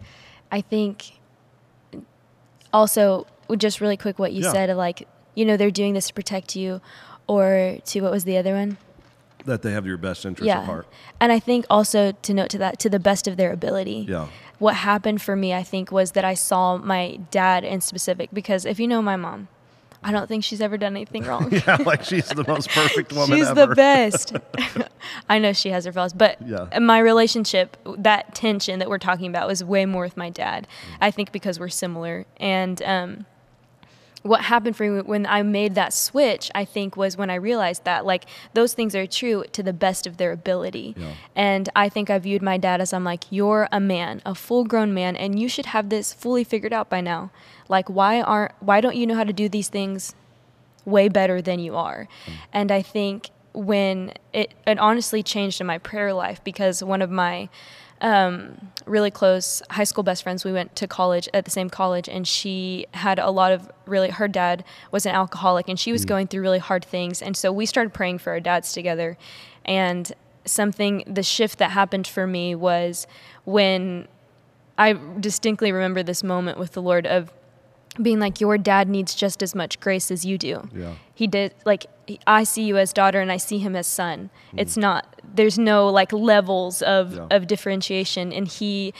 I 0.52 0.62
think 0.62 1.20
also 2.74 3.28
just 3.58 3.82
really 3.82 3.98
quick 3.98 4.18
what 4.20 4.34
you 4.34 4.44
Yeah. 4.44 4.52
said 4.52 4.70
of 4.70 4.78
like, 4.78 5.08
you 5.36 5.46
know, 5.46 5.58
they're 5.58 5.72
doing 5.72 5.94
this 5.94 6.08
to 6.08 6.14
protect 6.14 6.56
you 6.56 6.82
or 7.28 7.78
to 7.86 8.02
what 8.02 8.12
was 8.12 8.24
the 8.24 8.38
other 8.38 8.54
one? 8.54 8.78
That 9.46 9.62
they 9.62 9.72
have 9.72 9.86
your 9.88 9.98
best 9.98 10.26
interest 10.26 10.48
yeah. 10.48 10.60
at 10.60 10.66
heart. 10.66 10.88
And 11.20 11.32
I 11.32 11.40
think 11.40 11.66
also 11.70 12.12
to 12.12 12.34
note 12.34 12.50
to 12.50 12.58
that 12.60 12.80
to 12.80 12.90
the 12.90 13.00
best 13.00 13.28
of 13.28 13.38
their 13.38 13.52
ability. 13.52 14.06
Yeah. 14.10 14.28
What 14.62 14.76
happened 14.76 15.21
for 15.21 15.36
me, 15.36 15.54
I 15.54 15.63
think, 15.63 15.91
was 15.91 16.12
that 16.12 16.24
I 16.24 16.36
saw 16.36 16.78
my 16.78 17.19
dad 17.32 17.63
in 17.63 17.82
specific 17.82 18.30
because 18.32 18.63
if 18.65 18.80
you 18.80 18.88
know 18.88 19.02
my 19.02 19.15
mom, 19.15 19.47
I 20.04 20.12
don't 20.12 20.28
think 20.28 20.43
she's 20.43 20.62
ever 20.62 20.78
done 20.78 20.95
anything 20.95 21.24
wrong. 21.24 21.52
Yeah, 21.67 21.78
like 21.86 22.04
she's 22.04 22.28
the 22.30 22.45
most 22.47 22.69
perfect 22.69 23.12
woman 23.17 23.38
She's 23.38 23.47
ever. 23.47 23.65
the 23.67 23.76
best. 23.76 24.36
I 25.30 25.39
know 25.39 25.52
she 25.54 25.69
has 25.71 25.86
her 25.86 25.91
flaws, 25.91 26.13
but 26.13 26.38
Yeah. 26.47 26.67
my 26.80 27.00
relationship, 27.00 27.76
that 27.97 28.36
tension 28.36 28.78
that 28.80 28.88
we're 28.89 28.97
talking 29.00 29.28
about, 29.28 29.47
was 29.47 29.63
way 29.63 29.86
more 29.86 30.04
with 30.04 30.15
my 30.17 30.30
dad. 30.30 30.67
I 31.00 31.10
think 31.12 31.32
because 31.32 31.60
we're 31.60 31.69
similar. 31.69 32.26
And 32.38 32.82
um, 32.84 33.26
what 34.24 34.42
happened 34.42 34.76
for 34.76 34.88
me 34.88 35.02
when 35.02 35.26
I 35.26 35.42
made 35.42 35.76
that 35.76 35.94
switch, 35.94 36.52
I 36.54 36.64
think, 36.64 36.96
was 36.96 37.18
when 37.18 37.30
I 37.30 37.36
realized 37.36 37.86
that 37.86 38.06
like 38.06 38.26
those 38.54 38.74
things 38.74 38.96
are 38.96 39.08
true 39.08 39.44
to 39.52 39.64
the 39.64 39.74
best 39.74 40.06
of 40.06 40.18
their 40.18 40.32
ability. 40.32 40.94
Yeah. 40.96 41.14
And 41.36 41.70
I 41.76 41.90
think 41.90 42.10
I 42.10 42.20
viewed 42.20 42.42
my 42.42 42.58
dad 42.58 42.82
as 42.82 42.94
I'm 42.94 43.04
like, 43.04 43.24
you're 43.32 43.68
a 43.72 43.80
man, 43.80 44.22
a 44.26 44.36
full 44.36 44.64
grown 44.64 44.94
man, 44.94 45.16
and 45.16 45.40
you 45.40 45.50
should 45.50 45.68
have 45.68 45.90
this 45.90 46.14
fully 46.14 46.44
figured 46.44 46.74
out 46.74 46.90
by 46.90 47.02
now. 47.02 47.32
Like, 47.68 47.90
why 47.90 48.22
aren't, 48.22 48.52
why 48.60 48.80
don't 48.80 48.96
you 48.96 49.08
know 49.08 49.16
how 49.16 49.24
to 49.24 49.34
do 49.34 49.50
these 49.50 49.70
things 49.70 50.14
way 50.86 51.08
better 51.10 51.42
than 51.42 51.60
you 51.60 51.76
are? 51.76 52.08
And 52.54 52.72
I 52.72 52.82
think 52.82 53.30
when 53.54 54.14
it, 54.34 54.54
it 54.68 54.80
honestly 54.80 55.24
changed 55.24 55.62
in 55.62 55.68
my 55.68 55.78
prayer 55.78 56.14
life 56.14 56.44
because 56.44 56.84
one 56.84 57.02
of 57.02 57.10
my 57.10 57.50
um, 58.02 58.72
really 58.86 59.12
close 59.12 59.62
high 59.70 59.84
school 59.84 60.04
best 60.04 60.24
friends. 60.24 60.44
We 60.44 60.52
went 60.52 60.76
to 60.78 60.88
college 60.88 61.30
at 61.34 61.46
the 61.46 61.52
same 61.52 61.70
college, 61.70 62.10
and 62.10 62.28
she 62.28 62.86
had 62.94 63.20
a 63.20 63.30
lot 63.30 63.52
of 63.52 63.72
really. 63.86 64.10
Her 64.10 64.28
dad 64.28 64.64
was 64.92 65.06
an 65.06 65.14
alcoholic, 65.14 65.70
and 65.70 65.80
she 65.80 65.92
was 65.92 66.06
mm. 66.06 66.10
going 66.10 66.28
through 66.28 66.42
really 66.42 66.60
hard 66.60 66.84
things. 66.84 67.22
And 67.22 67.38
so 67.38 67.52
we 67.52 67.66
started 67.66 67.94
praying 67.94 68.18
for 68.18 68.32
our 68.32 68.40
dads 68.40 68.74
together. 68.74 69.18
And 69.64 70.12
something, 70.46 71.04
the 71.06 71.24
shift 71.24 71.60
that 71.60 71.72
happened 71.72 72.08
for 72.08 72.26
me 72.26 72.56
was 72.56 73.06
when 73.46 74.08
I 74.78 74.94
distinctly 75.20 75.72
remember 75.72 76.02
this 76.04 76.24
moment 76.24 76.58
with 76.58 76.72
the 76.72 76.82
Lord 76.82 77.06
of 77.06 77.32
being 78.02 78.20
like 78.20 78.40
your 78.40 78.58
dad 78.58 78.88
needs 78.88 79.14
just 79.14 79.44
as 79.44 79.54
much 79.54 79.80
grace 79.80 80.12
as 80.12 80.26
you 80.26 80.38
do. 80.38 80.68
Yeah. 80.74 80.96
He 81.14 81.28
did 81.28 81.54
like 81.66 81.86
I 82.28 82.43
see 82.43 82.63
you 82.63 82.78
as 82.78 82.93
daughter 82.93 83.21
and 83.21 83.32
I 83.32 83.38
see 83.38 83.60
him 83.60 83.76
as 83.76 83.88
son. 83.88 84.30
Mm. 84.54 84.62
It's 84.62 84.78
not 84.78 85.15
there's 85.34 85.58
no 85.58 85.88
like 85.88 86.12
levels 86.12 86.82
of 86.82 87.15
yeah. 87.15 87.28
of 87.32 87.47
differentiation 87.47 88.34
and 88.34 88.47
he 88.47 88.93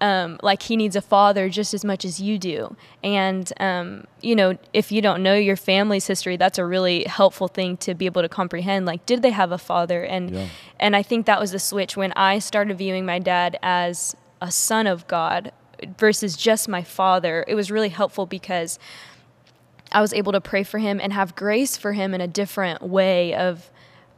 um, 0.00 0.38
like 0.42 0.62
he 0.62 0.76
needs 0.76 0.96
a 0.96 1.00
father 1.00 1.48
just 1.48 1.72
as 1.72 1.84
much 1.84 2.04
as 2.04 2.20
you 2.20 2.38
do. 2.38 2.76
And 3.02 3.50
um, 3.58 4.06
you 4.20 4.36
know, 4.36 4.58
if 4.72 4.92
you 4.92 5.00
don't 5.00 5.22
know 5.22 5.34
your 5.34 5.56
family's 5.56 6.06
history, 6.06 6.36
that's 6.36 6.58
a 6.58 6.64
really 6.64 7.04
helpful 7.04 7.48
thing 7.48 7.76
to 7.78 7.94
be 7.94 8.06
able 8.06 8.22
to 8.22 8.28
comprehend. 8.28 8.86
Like, 8.86 9.06
did 9.06 9.22
they 9.22 9.30
have 9.30 9.52
a 9.52 9.58
father? 9.58 10.02
And 10.02 10.30
yeah. 10.30 10.48
and 10.78 10.94
I 10.94 11.02
think 11.02 11.26
that 11.26 11.40
was 11.40 11.52
the 11.52 11.58
switch 11.58 11.96
when 11.96 12.12
I 12.12 12.38
started 12.38 12.76
viewing 12.76 13.06
my 13.06 13.18
dad 13.18 13.58
as 13.62 14.14
a 14.42 14.50
son 14.50 14.86
of 14.86 15.06
God 15.08 15.52
versus 15.98 16.36
just 16.36 16.68
my 16.68 16.82
father, 16.82 17.44
it 17.48 17.54
was 17.54 17.70
really 17.70 17.88
helpful 17.88 18.26
because 18.26 18.78
I 19.94 20.00
was 20.00 20.12
able 20.12 20.32
to 20.32 20.40
pray 20.40 20.64
for 20.64 20.78
him 20.78 21.00
and 21.00 21.12
have 21.12 21.34
grace 21.36 21.76
for 21.76 21.92
him 21.92 22.12
in 22.12 22.20
a 22.20 22.28
different 22.28 22.82
way 22.82 23.34
of, 23.34 23.70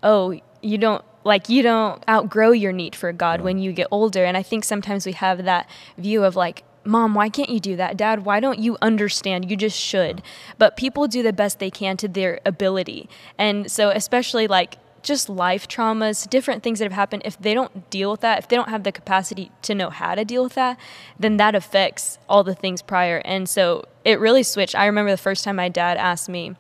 oh, 0.03 0.41
you 0.63 0.79
don't 0.79 1.05
like 1.23 1.49
you 1.49 1.63
don't 1.63 2.03
outgrow 2.09 2.53
your 2.53 2.73
need 2.73 2.95
for 2.95 3.13
God 3.13 3.41
when 3.41 3.59
you 3.59 3.73
get 3.73 3.89
older. 3.91 4.25
And 4.25 4.37
I 4.37 4.43
think 4.43 4.65
sometimes 4.65 5.05
we 5.05 5.13
have 5.13 5.45
that 5.45 5.69
view 5.99 6.25
of 6.25 6.37
like, 6.37 6.65
Mom, 6.85 7.15
why 7.15 7.29
can't 7.29 7.51
you 7.51 7.59
do 7.59 7.75
that? 7.77 7.97
Dad, 7.97 8.25
why 8.25 8.39
don't 8.39 8.61
you 8.61 8.79
understand? 8.81 9.51
You 9.51 9.57
just 9.57 9.77
should. 9.77 10.23
But 10.57 10.77
people 10.77 11.09
do 11.09 11.23
the 11.23 11.33
best 11.33 11.59
they 11.59 11.71
can 11.71 11.97
to 11.97 12.07
their 12.07 12.41
ability. 12.47 13.09
And 13.37 13.71
so, 13.71 13.91
especially 13.91 14.47
like 14.47 14.79
just 15.03 15.29
life 15.29 15.69
traumas, 15.69 16.29
different 16.29 16.63
things 16.63 16.79
that 16.79 16.87
have 16.87 16.93
happened, 16.93 17.23
if 17.25 17.39
they 17.39 17.55
don't 17.55 17.89
deal 17.91 18.11
with 18.11 18.21
that, 18.21 18.39
if 18.39 18.49
they 18.49 18.57
don't 18.57 18.69
have 18.69 18.83
the 18.83 18.93
capacity 18.93 19.51
to 19.63 19.75
know 19.75 19.91
how 19.91 20.15
to 20.15 20.25
deal 20.25 20.43
with 20.43 20.55
that, 20.55 20.79
then 21.19 21.37
that 21.37 21.55
affects 21.55 22.19
all 22.29 22.43
the 22.43 22.55
things 22.55 22.83
prior. 22.83 23.23
And 23.25 23.49
so 23.49 23.85
it 24.05 24.19
really 24.19 24.43
switched. 24.43 24.75
I 24.75 24.87
remember 24.87 25.11
the 25.11 25.17
first 25.17 25.45
time 25.45 25.57
my 25.57 25.69
dad 25.69 25.97
asked 25.97 26.29
me, 26.29 26.57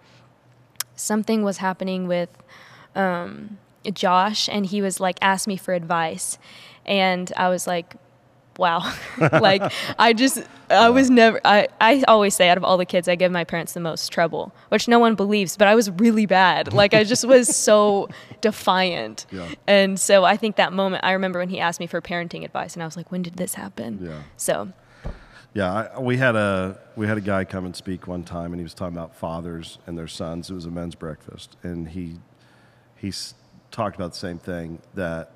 something 0.95 1.43
was 1.43 1.59
happening 1.59 2.07
with 2.09 2.31
um, 2.95 3.59
Josh, 3.93 4.49
and 4.49 4.67
he 4.67 4.81
was 4.81 5.01
like, 5.01 5.19
asked 5.21 5.47
me 5.47 5.57
for 5.57 5.75
advice. 5.75 6.39
And 6.85 7.33
I 7.37 7.49
was 7.49 7.67
like, 7.67 7.97
wow. 8.59 8.93
like 9.19 9.73
I 9.99 10.13
just 10.13 10.43
I 10.71 10.91
was 10.91 11.11
never 11.11 11.41
I, 11.45 11.69
I 11.81 12.05
always 12.09 12.35
say 12.35 12.49
out 12.49 12.57
of 12.57 12.65
all 12.65 12.77
the 12.77 12.87
kids 12.87 13.09
I 13.09 13.15
give 13.15 13.33
my 13.33 13.45
parents 13.45 13.73
the 13.73 13.81
most 13.81 14.09
trouble, 14.11 14.53
which 14.69 14.89
no 14.89 14.99
one 14.99 15.15
believes, 15.15 15.57
but 15.57 15.69
I 15.69 15.75
was 15.75 15.91
really 15.91 16.27
bad. 16.27 16.73
Like 16.73 16.95
I 16.95 17.05
just 17.05 17.25
was 17.25 17.55
so 17.55 18.09
defiant. 18.41 19.27
Yeah. 19.31 19.49
And 19.67 19.99
so 19.99 20.25
I 20.25 20.37
think 20.37 20.57
that 20.57 20.73
moment 20.73 21.05
I 21.05 21.13
remember 21.13 21.39
when 21.39 21.49
he 21.49 21.61
asked 21.61 21.81
me 21.81 21.87
for 21.87 22.01
parenting 22.01 22.45
advice 22.45 22.75
and 22.75 22.83
I 22.83 22.87
was 22.87 22.97
like, 22.97 23.11
when 23.13 23.23
did 23.23 23.37
this 23.37 23.55
happen? 23.55 24.01
Yeah. 24.03 24.23
So 24.37 24.73
yeah, 25.57 25.89
I, 25.95 26.01
we 26.01 26.19
had 26.19 26.37
a 26.37 26.79
we 26.97 27.07
had 27.07 27.17
a 27.17 27.23
guy 27.23 27.45
come 27.45 27.65
and 27.65 27.75
speak 27.75 28.07
one 28.07 28.25
time, 28.25 28.53
and 28.53 28.61
he 28.61 28.63
was 28.63 28.75
talking 28.75 28.95
about 28.95 29.17
fathers 29.17 29.79
and 29.87 29.97
their 29.97 30.07
sons. 30.07 30.51
It 30.51 30.55
was 30.55 30.67
a 30.67 30.71
men's 30.71 30.95
breakfast, 30.95 31.57
and 31.63 31.89
he 31.89 32.17
he 32.95 33.11
talked 33.71 33.97
about 33.97 34.13
the 34.13 34.19
same 34.19 34.39
thing 34.39 34.83
that 34.93 35.31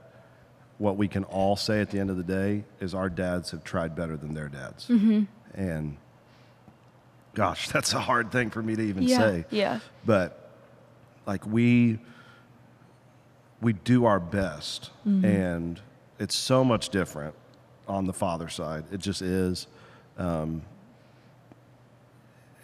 what 0.80 0.96
we 0.96 1.06
can 1.06 1.24
all 1.24 1.56
say 1.56 1.82
at 1.82 1.90
the 1.90 2.00
end 2.00 2.08
of 2.08 2.16
the 2.16 2.22
day 2.22 2.64
is 2.80 2.94
our 2.94 3.10
dads 3.10 3.50
have 3.50 3.62
tried 3.62 3.94
better 3.94 4.16
than 4.16 4.32
their 4.32 4.48
dads. 4.48 4.88
Mm-hmm. 4.88 5.24
And 5.52 5.98
gosh, 7.34 7.68
that's 7.72 7.92
a 7.92 8.00
hard 8.00 8.32
thing 8.32 8.48
for 8.48 8.62
me 8.62 8.74
to 8.74 8.82
even 8.82 9.02
yeah, 9.02 9.18
say. 9.18 9.44
Yeah. 9.50 9.80
But 10.06 10.50
like 11.26 11.46
we 11.46 11.98
we 13.60 13.74
do 13.74 14.06
our 14.06 14.18
best 14.18 14.90
mm-hmm. 15.06 15.22
and 15.22 15.80
it's 16.18 16.34
so 16.34 16.64
much 16.64 16.88
different 16.88 17.34
on 17.86 18.06
the 18.06 18.14
father 18.14 18.48
side. 18.48 18.84
It 18.90 19.00
just 19.00 19.20
is. 19.20 19.66
Um, 20.16 20.62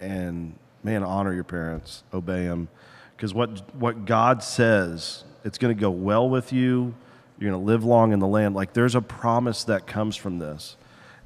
and 0.00 0.59
man, 0.83 1.02
honor 1.02 1.35
your 1.35 1.44
parents, 1.44 2.02
obey 2.14 2.44
them, 2.44 2.68
because 3.14 3.35
what 3.35 3.74
what 3.74 4.07
God 4.07 4.42
says, 4.42 5.24
it's 5.44 5.59
going 5.59 5.76
to 5.76 5.79
go 5.79 5.90
well 5.90 6.31
with 6.31 6.50
you 6.50 6.94
you're 7.38 7.51
going 7.51 7.61
to 7.61 7.66
live 7.66 7.85
long 7.85 8.12
in 8.12 8.18
the 8.18 8.27
land. 8.27 8.55
Like 8.55 8.72
there's 8.72 8.94
a 8.94 9.01
promise 9.03 9.64
that 9.64 9.87
comes 9.87 10.16
from 10.16 10.38
this. 10.38 10.77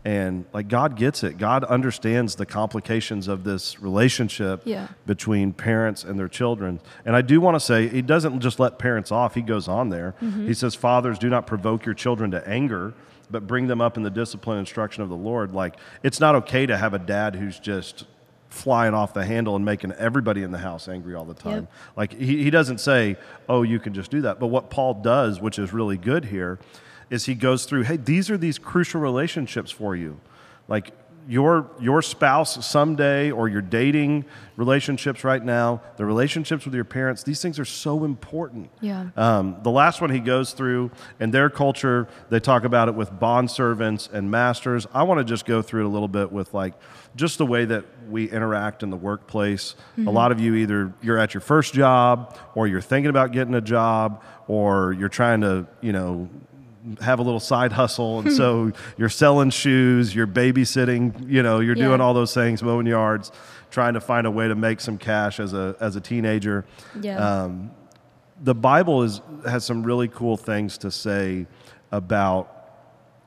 And 0.03 0.47
like 0.55 0.69
God 0.69 0.97
gets 0.97 1.23
it. 1.23 1.37
God 1.37 1.63
understands 1.65 2.37
the 2.37 2.47
complications 2.47 3.29
of 3.29 3.45
this 3.45 3.81
relationship 3.81 4.63
yeah. 4.65 4.89
between 5.05 5.53
parents 5.53 6.05
and 6.05 6.19
their 6.19 6.29
children. 6.29 6.81
And 7.05 7.15
I 7.15 7.21
do 7.21 7.39
want 7.41 7.57
to 7.57 7.61
say, 7.61 7.87
He 7.87 8.01
doesn't 8.01 8.41
just 8.41 8.59
let 8.59 8.79
parents 8.79 9.13
off, 9.13 9.35
He 9.35 9.43
goes 9.43 9.69
on 9.69 9.91
there. 9.91 10.15
Mm-hmm. 10.23 10.47
He 10.47 10.55
says, 10.55 10.75
Fathers, 10.75 11.19
do 11.19 11.29
not 11.29 11.47
provoke 11.47 11.85
your 11.85 11.95
children 11.95 12.31
to 12.31 12.47
anger, 12.49 12.95
but 13.31 13.47
bring 13.47 13.67
them 13.67 13.83
up 13.83 13.99
in 13.99 14.03
the 14.03 14.11
discipline 14.11 14.57
and 14.57 14.67
instruction 14.67 15.03
of 15.03 15.11
the 15.11 15.17
Lord. 15.17 15.53
Like 15.53 15.77
it's 16.03 16.19
not 16.19 16.35
okay 16.35 16.65
to 16.65 16.79
have 16.79 16.95
a 16.95 16.99
dad 16.99 17.37
who's 17.37 17.59
just 17.59 18.07
flying 18.51 18.95
off 18.95 19.15
the 19.15 19.25
handle 19.25 19.57
and 19.57 19.65
making 19.65 19.93
everybody 19.93 20.43
in 20.43 20.51
the 20.51 20.59
house 20.59 20.89
angry 20.89 21.15
all 21.15 21.25
the 21.25 21.35
time. 21.35 21.63
Yep. 21.63 21.73
Like 21.97 22.13
he, 22.13 22.43
he 22.43 22.51
doesn't 22.51 22.79
say, 22.79 23.17
oh, 23.49 23.63
you 23.63 23.79
can 23.79 23.95
just 23.95 24.11
do 24.11 24.21
that. 24.23 24.39
But 24.39 24.49
what 24.49 24.71
Paul 24.71 24.95
does, 24.95 25.41
which 25.41 25.59
is 25.59 25.73
really 25.73 25.97
good 25.97 26.27
here, 26.27 26.59
is 27.09 27.27
he 27.27 27.35
goes 27.35 27.65
through, 27.65 27.83
hey, 27.83 27.97
these 27.97 28.29
are 28.31 28.37
these 28.37 28.59
crucial 28.59 29.01
relationships 29.01 29.71
for 29.71 29.97
you. 29.97 30.21
Like 30.69 30.93
your 31.29 31.71
your 31.81 32.03
spouse 32.03 32.65
someday 32.67 33.31
or 33.31 33.49
your 33.49 33.63
dating 33.63 34.25
relationships 34.57 35.25
right 35.25 35.43
now, 35.43 35.81
the 35.97 36.05
relationships 36.05 36.65
with 36.65 36.75
your 36.75 36.85
parents, 36.85 37.23
these 37.23 37.41
things 37.41 37.59
are 37.59 37.65
so 37.65 38.05
important. 38.05 38.71
Yeah. 38.81 39.09
Um, 39.17 39.57
the 39.63 39.71
last 39.71 40.01
one 40.01 40.11
he 40.11 40.21
goes 40.21 40.53
through 40.53 40.91
in 41.19 41.31
their 41.31 41.49
culture, 41.49 42.09
they 42.29 42.41
talk 42.41 42.65
about 42.65 42.89
it 42.89 42.95
with 42.95 43.19
bond 43.19 43.51
servants 43.51 44.09
and 44.13 44.31
masters. 44.31 44.87
I 44.93 45.03
want 45.05 45.19
to 45.19 45.25
just 45.25 45.47
go 45.47 45.63
through 45.63 45.83
it 45.83 45.87
a 45.87 45.89
little 45.89 46.09
bit 46.09 46.31
with 46.31 46.53
like 46.53 46.75
just 47.17 47.39
the 47.39 47.47
way 47.47 47.65
that 47.65 47.85
we 48.09 48.31
interact 48.31 48.83
in 48.83 48.91
the 48.91 48.97
workplace. 48.97 49.75
Mm-hmm. 49.93 50.09
A 50.09 50.11
lot 50.11 50.33
of 50.33 50.41
you 50.41 50.55
either 50.57 50.93
you're 51.01 51.19
at 51.19 51.33
your 51.33 51.41
first 51.41 51.73
job 51.75 52.37
or 52.55 52.67
you're 52.67 52.81
thinking 52.81 53.11
about 53.11 53.33
getting 53.33 53.55
a 53.55 53.61
job 53.61 54.23
or 54.47 54.93
you're 54.93 55.09
trying 55.09 55.41
to, 55.41 55.67
you 55.81 55.93
know, 55.93 56.29
have 57.01 57.19
a 57.19 57.23
little 57.23 57.41
side 57.41 57.73
hustle 57.73 58.21
and 58.21 58.33
so 58.41 58.73
you're 58.97 59.09
selling 59.09 59.51
shoes, 59.51 60.15
you're 60.15 60.27
babysitting, 60.27 61.31
you 61.31 61.43
know, 61.43 61.61
you're 61.61 61.77
yeah. 61.77 61.85
doing 61.85 62.01
all 62.01 62.15
those 62.15 62.35
things, 62.35 62.63
mowing 62.63 62.87
yards, 62.87 63.33
trying 63.71 63.95
to 63.95 64.01
find 64.01 64.27
a 64.27 64.31
way 64.31 64.49
to 64.49 64.55
make 64.55 64.81
some 64.81 64.99
cash 64.99 65.41
as 65.41 65.53
a 65.53 65.77
as 65.81 65.97
a 65.97 66.01
teenager. 66.01 66.65
Yeah. 67.01 67.43
Um, 67.43 67.71
the 68.43 68.55
Bible 68.55 69.03
is 69.03 69.21
has 69.47 69.65
some 69.65 69.83
really 69.83 70.09
cool 70.09 70.37
things 70.37 70.79
to 70.79 70.91
say 70.91 71.47
about 71.93 72.57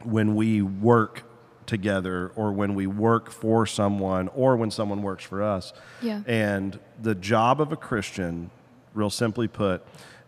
when 0.04 0.36
we 0.36 0.62
work 0.62 1.24
together 1.66 2.32
or 2.36 2.52
when 2.52 2.76
we 2.76 2.88
work 2.88 3.32
for 3.32 3.66
someone 3.66 4.28
or 4.30 4.56
when 4.56 4.72
someone 4.72 5.02
works 5.02 5.24
for 5.24 5.42
us. 5.42 5.74
Yeah. 6.02 6.22
And 6.28 6.80
the 7.02 7.16
job 7.16 7.62
of 7.62 7.72
a 7.72 7.76
Christian, 7.76 8.52
real 8.94 9.10
simply 9.10 9.48
put, 9.48 9.86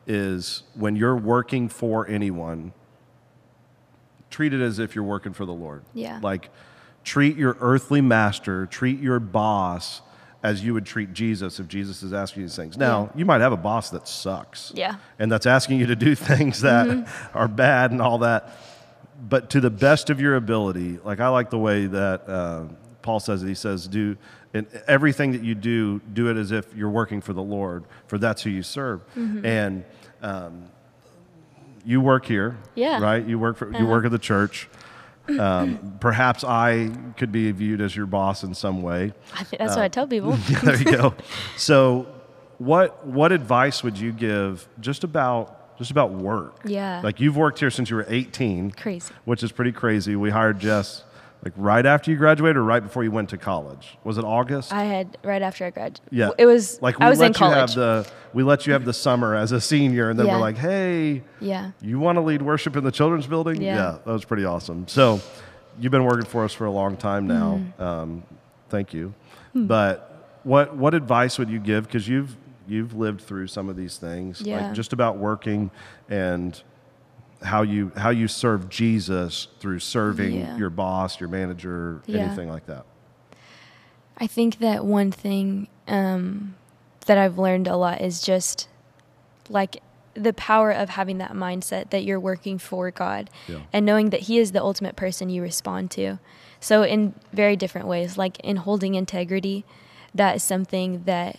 is 0.08 0.64
when 0.76 0.96
you're 0.96 1.18
working 1.18 1.68
for 1.68 2.08
anyone, 2.08 2.74
treat 4.36 4.54
it 4.54 4.62
as 4.62 4.80
if 4.80 4.96
you're 4.96 5.04
working 5.04 5.34
for 5.34 5.46
the 5.46 5.54
Lord. 5.54 5.84
Yeah. 5.94 6.20
Like 6.22 6.50
treat 7.04 7.38
your 7.38 7.56
earthly 7.60 8.02
master, 8.02 8.66
treat 8.66 9.00
your 9.00 9.20
boss 9.20 10.02
as 10.44 10.64
you 10.64 10.74
would 10.74 10.86
treat 10.86 11.14
Jesus 11.14 11.60
if 11.60 11.68
Jesus 11.68 12.04
is 12.04 12.14
asking 12.14 12.42
you 12.42 12.48
these 12.48 12.56
things. 12.56 12.78
Now, 12.78 13.04
yeah. 13.04 13.20
you 13.20 13.26
might 13.26 13.42
have 13.42 13.54
a 13.54 13.58
boss 13.58 13.90
that 13.92 14.08
sucks. 14.08 14.72
Yeah. 14.76 14.98
And 15.18 15.32
that's 15.32 15.46
asking 15.46 15.80
you 15.80 15.88
to 15.88 15.96
do 15.96 16.16
things 16.32 16.62
that 16.62 16.88
mm-hmm. 16.88 17.38
are 17.38 17.48
bad 17.48 17.92
and 17.92 18.02
all 18.02 18.20
that 18.20 18.56
but 19.30 19.50
to 19.52 19.62
the 19.62 19.70
best 19.70 20.10
of 20.10 20.20
your 20.20 20.36
ability, 20.36 21.00
like 21.04 21.20
I 21.20 21.30
like 21.30 21.50
the 21.50 21.58
way 21.58 21.86
that 21.88 22.28
uh, 22.28 22.66
Paul 23.02 23.20
says 23.20 23.44
it. 23.44 23.48
He 23.48 23.56
says, 23.56 23.88
"Do 23.88 24.18
in 24.54 24.68
everything 24.88 25.32
that 25.32 25.44
you 25.44 25.56
do, 25.56 26.00
do 26.14 26.30
it 26.30 26.38
as 26.38 26.52
if 26.52 26.74
you're 26.76 26.90
working 26.90 27.22
for 27.22 27.34
the 27.34 27.42
Lord, 27.42 27.86
for 28.08 28.18
that's 28.18 28.44
who 28.44 28.50
you 28.50 28.64
serve." 28.64 29.02
Mm-hmm. 29.16 29.46
And 29.46 29.86
um, 30.22 30.70
you 31.86 32.02
work 32.02 32.26
here, 32.26 32.58
yeah, 32.76 33.00
right? 33.00 33.26
You 33.26 33.40
work 33.40 33.58
for 33.58 33.70
uh-huh. 33.70 33.78
you 33.78 33.88
work 33.88 34.06
at 34.06 34.12
the 34.12 34.20
church. 34.20 34.68
Um, 35.40 35.98
perhaps 36.00 36.44
I 36.44 36.92
could 37.18 37.32
be 37.32 37.52
viewed 37.52 37.82
as 37.82 37.96
your 37.96 38.06
boss 38.06 38.44
in 38.44 38.54
some 38.54 38.84
way. 38.84 39.12
I 39.34 39.44
think 39.44 39.60
that's 39.60 39.74
uh, 39.74 39.78
what 39.78 39.84
I 39.84 39.88
tell 39.88 40.08
people. 40.08 40.38
yeah, 40.50 40.60
there 40.60 40.78
you 40.78 40.86
go. 40.86 41.16
So, 41.58 42.08
what 42.60 43.06
what 43.08 43.32
advice 43.32 43.84
would 43.84 43.98
you 43.98 44.12
give 44.12 44.68
just 44.80 45.04
about 45.04 45.66
just 45.78 45.92
about 45.92 46.12
work. 46.12 46.62
Yeah. 46.66 47.02
Like 47.04 47.20
you've 47.20 47.36
worked 47.38 47.60
here 47.60 47.70
since 47.70 47.90
you 47.90 47.98
were 47.98 48.06
18. 48.08 48.72
Crazy. 48.72 49.14
Which 49.26 49.44
is 49.44 49.52
pretty 49.52 49.72
crazy. 49.72 50.16
We 50.16 50.30
hired 50.30 50.60
Jess 50.60 51.04
like 51.46 51.54
right 51.56 51.86
after 51.86 52.10
you 52.10 52.18
graduated 52.18 52.58
or 52.58 52.64
right 52.64 52.82
before 52.82 53.04
you 53.04 53.12
went 53.12 53.30
to 53.30 53.38
college? 53.38 53.98
Was 54.04 54.18
it 54.18 54.24
August? 54.26 54.74
I 54.74 54.84
had 54.84 55.18
right 55.24 55.44
after 55.44 55.64
I 55.66 55.70
graduated. 55.70 56.02
yeah, 56.12 56.32
It 56.40 56.48
was 56.48 56.82
like 56.82 57.00
we 57.00 57.06
I 57.06 57.10
was 57.12 57.20
let 57.20 57.28
in 57.28 57.34
you 57.34 57.38
college. 57.38 57.56
have 57.56 57.76
the 57.76 58.08
we 58.34 58.42
let 58.44 58.66
you 58.66 58.74
have 58.74 58.84
the 58.84 58.94
summer 58.94 59.36
as 59.36 59.52
a 59.52 59.62
senior, 59.62 60.10
and 60.10 60.18
then 60.20 60.26
Yeah. 60.26 60.34
we're 60.34 60.42
like, 60.42 60.58
hey, 60.58 61.22
yeah. 61.40 61.72
you 61.82 62.00
want 62.00 62.18
to 62.18 62.22
lead 62.22 62.42
worship 62.42 62.76
in 62.76 62.84
the 62.84 62.92
children's 62.92 63.28
building? 63.28 63.62
Yeah. 63.62 64.00
that 64.04 64.12
was 64.12 64.26
pretty 64.26 64.44
awesome. 64.44 64.88
So 64.88 65.22
you've 65.80 65.92
been 65.92 66.04
working 66.04 66.26
for 66.26 66.44
us 66.44 66.52
for 66.52 66.66
a 66.66 66.72
long 66.72 66.98
time 66.98 67.28
now. 67.28 67.62
Mm-hmm. 67.62 67.82
Um, 67.84 68.24
thank 68.70 68.94
you. 68.94 69.14
Hmm. 69.54 69.68
But 69.68 70.40
what 70.44 70.76
what 70.76 70.96
advice 70.96 71.38
would 71.38 71.50
you 71.52 71.60
give? 71.60 71.86
Because 71.86 72.08
you've 72.08 72.36
you've 72.68 72.96
lived 72.96 73.22
through 73.22 73.46
some 73.46 73.70
of 73.70 73.76
these 73.76 73.98
things, 73.98 74.42
Yeah. 74.42 74.66
like 74.68 74.74
just 74.74 74.92
about 74.94 75.18
working 75.18 75.70
and 76.10 76.60
how 77.44 77.62
you 77.62 77.92
how 77.96 78.10
you 78.10 78.28
serve 78.28 78.70
Jesus 78.70 79.48
through 79.60 79.80
serving 79.80 80.36
Yeah. 80.40 80.58
your 80.58 80.70
boss, 80.70 81.20
your 81.20 81.30
manager, 81.30 82.02
Yeah. 82.06 82.22
anything 82.22 82.50
like 82.50 82.66
that. 82.68 82.86
I 84.18 84.28
think 84.28 84.60
that 84.60 84.86
one 84.86 85.12
thing 85.12 85.68
um, 85.88 86.56
that 87.06 87.18
I've 87.18 87.38
learned 87.38 87.68
a 87.68 87.76
lot 87.76 88.02
is 88.02 88.22
just 88.22 88.68
like 89.50 89.82
the 90.16 90.34
power 90.34 90.72
of 90.72 90.90
having 90.90 91.18
that 91.18 91.34
mindset 91.34 91.90
that 91.90 92.04
you're 92.06 92.20
working 92.20 92.58
for 92.58 92.90
God 92.90 93.30
Yeah. 93.48 93.58
and 93.74 93.86
knowing 93.86 94.10
that 94.12 94.22
He 94.22 94.40
is 94.40 94.54
the 94.54 94.62
ultimate 94.64 94.96
person 94.96 95.30
you 95.30 95.42
respond 95.42 95.92
to. 95.92 96.18
So, 96.62 96.84
in 96.84 97.14
very 97.34 97.56
different 97.58 97.88
ways, 97.88 98.18
like 98.18 98.40
in 98.40 98.56
holding 98.56 98.96
integrity, 98.96 99.66
that 100.16 100.38
is 100.38 100.44
something 100.44 101.04
that 101.04 101.38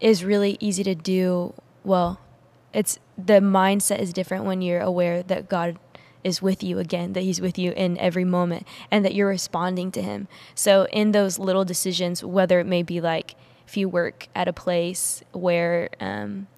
is 0.00 0.24
really 0.24 0.58
easy 0.60 0.82
to 0.82 0.94
do. 0.96 1.54
Well, 1.84 2.18
it's 2.76 2.98
the 3.16 3.40
mindset 3.40 4.00
is 4.00 4.12
different 4.12 4.44
when 4.44 4.60
you're 4.60 4.82
aware 4.82 5.22
that 5.22 5.48
God 5.48 5.78
is 6.22 6.42
with 6.42 6.62
you 6.62 6.78
again, 6.78 7.14
that 7.14 7.22
He's 7.22 7.40
with 7.40 7.58
you 7.58 7.72
in 7.72 7.96
every 7.96 8.24
moment, 8.24 8.66
and 8.90 9.02
that 9.02 9.14
you're 9.14 9.28
responding 9.28 9.90
to 9.92 10.02
Him. 10.02 10.28
So, 10.54 10.86
in 10.92 11.12
those 11.12 11.38
little 11.38 11.64
decisions, 11.64 12.22
whether 12.22 12.60
it 12.60 12.66
may 12.66 12.82
be 12.82 13.00
like 13.00 13.34
if 13.66 13.78
you 13.78 13.88
work 13.88 14.28
at 14.34 14.46
a 14.46 14.52
place 14.52 15.22
where, 15.32 15.88
um, 16.00 16.48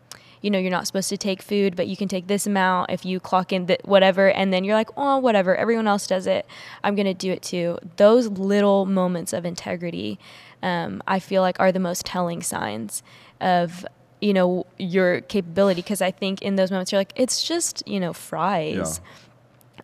you 0.43 0.51
know, 0.51 0.59
you're 0.59 0.73
not 0.73 0.89
supposed 0.89 1.09
to 1.11 1.17
take 1.17 1.41
food, 1.41 1.77
but 1.77 1.87
you 1.87 1.97
can 1.97 2.09
take 2.09 2.27
this 2.27 2.49
amount 2.49 2.91
if 2.91 3.05
you 3.05 3.21
clock 3.21 3.53
in 3.53 3.69
whatever, 3.85 4.29
and 4.29 4.53
then 4.53 4.65
you're 4.65 4.75
like, 4.75 4.91
oh, 4.97 5.19
whatever, 5.19 5.55
everyone 5.55 5.87
else 5.87 6.09
does 6.09 6.27
it, 6.27 6.47
I'm 6.83 6.97
gonna 6.97 7.15
do 7.15 7.31
it 7.31 7.43
too. 7.43 7.79
Those 7.97 8.27
little 8.27 8.87
moments 8.87 9.33
of 9.33 9.45
integrity, 9.45 10.19
um, 10.65 11.01
I 11.07 11.21
feel 11.21 11.43
like 11.43 11.61
are 11.61 11.71
the 11.71 11.79
most 11.79 12.05
telling 12.05 12.43
signs 12.43 13.05
of 13.41 13.87
you 14.21 14.33
know 14.33 14.67
your 14.79 15.21
capability 15.23 15.83
because 15.83 16.03
I 16.03 16.11
think 16.11 16.43
in 16.43 16.57
those 16.57 16.71
moments 16.71 16.93
you're 16.93 17.01
like, 17.01 17.13
it's 17.17 17.43
just 17.43 17.87
you 17.87 18.01
know 18.01 18.13
fries. 18.13 19.01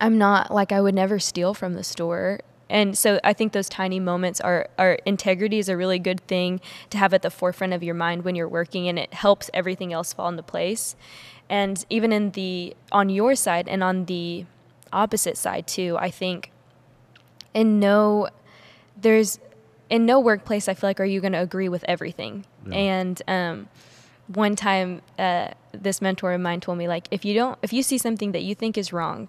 I'm 0.01 0.19
not 0.19 0.51
like 0.51 0.73
I 0.73 0.81
would 0.81 0.95
never 0.95 1.19
steal 1.19 1.55
from 1.55 1.75
the 1.75 1.85
store. 1.85 2.41
And 2.69 2.97
so 2.97 3.21
I 3.23 3.33
think 3.33 3.53
those 3.53 3.69
tiny 3.69 4.01
moments 4.01 4.41
are, 4.41 4.69
are 4.79 4.99
integrity 5.05 5.59
is 5.59 5.69
a 5.69 5.77
really 5.77 5.99
good 5.99 6.21
thing 6.23 6.61
to 6.91 6.99
have 6.99 7.13
at 7.15 7.23
the 7.23 7.31
forefront 7.31 7.73
of 7.73 7.83
your 7.83 7.95
mind 7.95 8.25
when 8.25 8.35
you're 8.35 8.49
working 8.49 8.89
and 8.89 8.99
it 8.99 9.13
helps 9.15 9.51
everything 9.53 9.93
else 9.93 10.13
fall 10.13 10.29
into 10.29 10.43
place. 10.43 10.97
And 11.49 11.85
even 11.91 12.13
in 12.13 12.31
the 12.31 12.75
on 12.91 13.11
your 13.11 13.35
side 13.35 13.69
and 13.69 13.85
on 13.85 14.07
the 14.07 14.47
opposite 14.93 15.37
side 15.37 15.67
too, 15.67 15.97
I 16.01 16.11
think 16.11 16.51
in 17.53 17.79
no 17.79 18.29
there's 19.01 19.39
in 19.91 20.07
no 20.07 20.19
workplace 20.19 20.67
I 20.67 20.75
feel 20.75 20.89
like 20.89 21.01
are 21.01 21.05
you 21.05 21.21
going 21.21 21.35
to 21.35 21.41
agree 21.43 21.69
with 21.69 21.85
everything. 21.87 22.47
Yeah. 22.67 22.77
And 22.77 23.23
um 23.29 23.69
one 24.27 24.57
time 24.57 25.03
uh, 25.19 25.49
this 25.73 26.01
mentor 26.01 26.33
of 26.33 26.41
mine 26.41 26.61
told 26.61 26.79
me 26.79 26.89
like 26.89 27.07
if 27.11 27.25
you 27.25 27.35
don't 27.35 27.59
if 27.63 27.73
you 27.73 27.83
see 27.83 27.99
something 27.99 28.33
that 28.33 28.43
you 28.43 28.55
think 28.55 28.79
is 28.79 28.93
wrong 28.93 29.29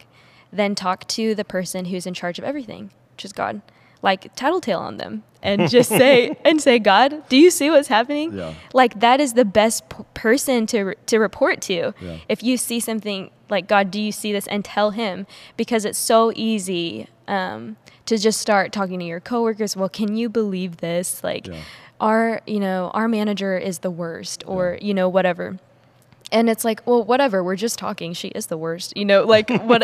then 0.52 0.74
talk 0.76 1.06
to 1.08 1.36
the 1.36 1.44
person 1.44 1.86
who's 1.86 2.06
in 2.06 2.14
charge 2.14 2.38
of 2.40 2.46
everything 2.46 2.92
which 3.14 3.26
is 3.26 3.34
god 3.34 3.62
like 4.02 4.34
tattletale 4.36 4.80
on 4.80 4.98
them 4.98 5.24
and 5.42 5.70
just 5.78 5.90
say 5.90 6.38
and 6.46 6.62
say 6.62 6.80
god 6.80 7.28
do 7.28 7.36
you 7.38 7.50
see 7.50 7.70
what's 7.70 7.88
happening 7.90 8.32
Yeah. 8.38 8.54
like 8.74 9.00
that 9.00 9.20
is 9.20 9.34
the 9.34 9.46
best 9.46 9.90
p- 9.90 10.04
person 10.14 10.66
to 10.68 10.84
re- 10.84 10.96
to 11.08 11.18
report 11.20 11.62
to 11.64 11.94
Yeah. 12.00 12.18
if 12.30 12.42
you 12.44 12.56
see 12.58 12.80
something 12.80 13.32
like 13.50 13.68
god 13.68 13.92
do 13.92 14.00
you 14.00 14.12
see 14.12 14.32
this 14.32 14.48
and 14.48 14.64
tell 14.64 14.92
him 14.92 15.28
because 15.58 15.84
it's 15.86 15.98
so 16.00 16.32
easy 16.36 17.08
um, 17.28 17.76
to 18.06 18.20
just 18.20 18.40
start 18.40 18.72
talking 18.72 19.00
to 19.00 19.06
your 19.06 19.20
coworkers 19.20 19.76
well 19.76 19.90
can 19.90 20.16
you 20.16 20.30
believe 20.30 20.78
this 20.78 21.24
like 21.24 21.48
Yeah. 21.48 21.62
Our 22.06 22.40
you 22.46 22.60
know 22.60 22.92
our 22.94 23.08
manager 23.08 23.58
is 23.58 23.80
the 23.80 23.90
worst 23.90 24.44
or 24.46 24.78
you 24.82 24.94
know 24.94 25.10
whatever. 25.10 25.58
And 26.32 26.50
it's 26.50 26.64
like 26.64 26.86
well 26.86 27.04
whatever 27.04 27.44
we're 27.44 27.56
just 27.56 27.80
talking. 27.80 28.14
She 28.14 28.28
is 28.30 28.46
the 28.46 28.58
worst 28.58 28.96
you 28.96 29.06
know 29.06 29.24
like 29.24 29.50
what 29.62 29.82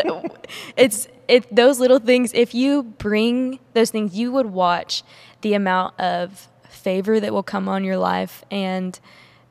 it's 0.76 1.08
it 1.26 1.54
those 1.54 1.80
little 1.80 1.98
things 1.98 2.32
if 2.34 2.54
you 2.54 2.84
bring 2.84 3.58
those 3.74 3.90
things 3.90 4.16
you 4.16 4.30
would 4.30 4.46
watch 4.46 5.02
the 5.40 5.54
amount 5.54 5.98
of 5.98 6.48
favor 6.68 7.18
that 7.18 7.32
will 7.32 7.42
come 7.42 7.68
on 7.68 7.84
your 7.84 7.96
life 7.96 8.44
and 8.50 9.00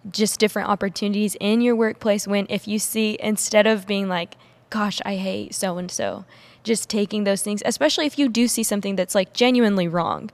just 0.09 0.39
different 0.39 0.67
opportunities 0.67 1.35
in 1.39 1.61
your 1.61 1.75
workplace 1.75 2.27
when 2.27 2.47
if 2.49 2.67
you 2.67 2.79
see 2.79 3.17
instead 3.19 3.67
of 3.67 3.85
being 3.85 4.07
like 4.09 4.35
gosh 4.69 4.99
i 5.05 5.15
hate 5.15 5.53
so 5.53 5.77
and 5.77 5.91
so 5.91 6.25
just 6.63 6.89
taking 6.89 7.23
those 7.23 7.41
things 7.41 7.61
especially 7.65 8.05
if 8.05 8.17
you 8.17 8.27
do 8.27 8.47
see 8.47 8.63
something 8.63 8.95
that's 8.95 9.13
like 9.13 9.31
genuinely 9.33 9.87
wrong 9.87 10.29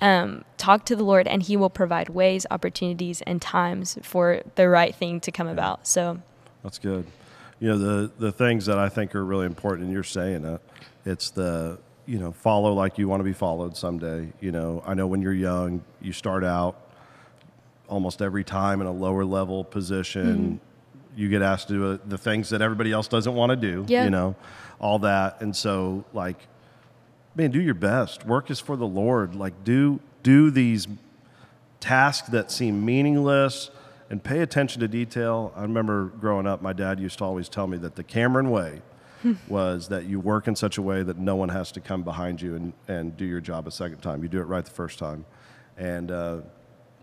um, 0.00 0.44
talk 0.56 0.84
to 0.84 0.96
the 0.96 1.04
lord 1.04 1.26
and 1.26 1.42
he 1.44 1.56
will 1.56 1.70
provide 1.70 2.08
ways 2.08 2.46
opportunities 2.50 3.22
and 3.22 3.40
times 3.40 3.98
for 4.02 4.42
the 4.56 4.68
right 4.68 4.94
thing 4.94 5.20
to 5.20 5.30
come 5.30 5.46
about 5.48 5.86
so 5.86 6.20
That's 6.64 6.78
good. 6.78 7.06
You 7.60 7.68
know, 7.68 7.78
the 7.78 8.12
the 8.18 8.32
things 8.32 8.66
that 8.66 8.78
I 8.78 8.88
think 8.88 9.14
are 9.14 9.24
really 9.24 9.46
important, 9.46 9.84
and 9.84 9.92
you're 9.92 10.02
saying 10.02 10.44
it. 10.44 10.60
It's 11.04 11.30
the 11.30 11.78
you 12.06 12.18
know 12.18 12.32
follow 12.32 12.72
like 12.72 12.98
you 12.98 13.06
want 13.06 13.20
to 13.20 13.24
be 13.24 13.32
followed 13.32 13.76
someday. 13.76 14.32
You 14.40 14.50
know, 14.50 14.82
I 14.86 14.94
know 14.94 15.06
when 15.06 15.22
you're 15.22 15.32
young, 15.32 15.84
you 16.00 16.12
start 16.12 16.42
out 16.42 16.80
almost 17.86 18.22
every 18.22 18.44
time 18.44 18.80
in 18.80 18.86
a 18.86 18.92
lower 18.92 19.24
level 19.24 19.62
position. 19.62 20.58
You 21.16 21.28
get 21.28 21.42
asked 21.42 21.68
to 21.68 21.74
do 21.74 21.92
uh, 21.92 21.98
the 22.06 22.18
things 22.18 22.50
that 22.50 22.60
everybody 22.60 22.90
else 22.90 23.06
doesn't 23.06 23.34
want 23.34 23.50
to 23.50 23.56
do. 23.56 23.84
Yeah. 23.86 24.04
You 24.04 24.10
know, 24.10 24.34
all 24.80 24.98
that, 25.00 25.40
and 25.42 25.54
so 25.54 26.04
like, 26.12 26.38
man, 27.34 27.50
do 27.50 27.60
your 27.60 27.74
best. 27.74 28.26
Work 28.26 28.50
is 28.50 28.60
for 28.60 28.76
the 28.76 28.86
Lord. 28.86 29.34
Like, 29.34 29.64
do 29.64 30.00
do 30.22 30.50
these 30.50 30.88
tasks 31.80 32.28
that 32.30 32.50
seem 32.50 32.84
meaningless 32.84 33.70
and 34.08 34.22
pay 34.22 34.40
attention 34.40 34.80
to 34.80 34.88
detail. 34.88 35.52
I 35.54 35.62
remember 35.62 36.06
growing 36.06 36.46
up, 36.46 36.62
my 36.62 36.72
dad 36.72 36.98
used 36.98 37.18
to 37.18 37.24
always 37.24 37.48
tell 37.48 37.66
me 37.66 37.76
that 37.78 37.94
the 37.96 38.04
Cameron 38.04 38.50
way 38.50 38.80
was 39.48 39.88
that 39.88 40.04
you 40.04 40.18
work 40.18 40.48
in 40.48 40.56
such 40.56 40.78
a 40.78 40.82
way 40.82 41.02
that 41.02 41.18
no 41.18 41.36
one 41.36 41.50
has 41.50 41.70
to 41.72 41.80
come 41.80 42.02
behind 42.02 42.40
you 42.40 42.54
and, 42.54 42.72
and 42.88 43.16
do 43.16 43.24
your 43.24 43.40
job 43.40 43.66
a 43.66 43.70
second 43.70 43.98
time. 43.98 44.22
You 44.22 44.28
do 44.28 44.40
it 44.40 44.44
right 44.44 44.64
the 44.64 44.70
first 44.70 44.98
time. 44.98 45.26
And 45.76 46.10
uh, 46.10 46.38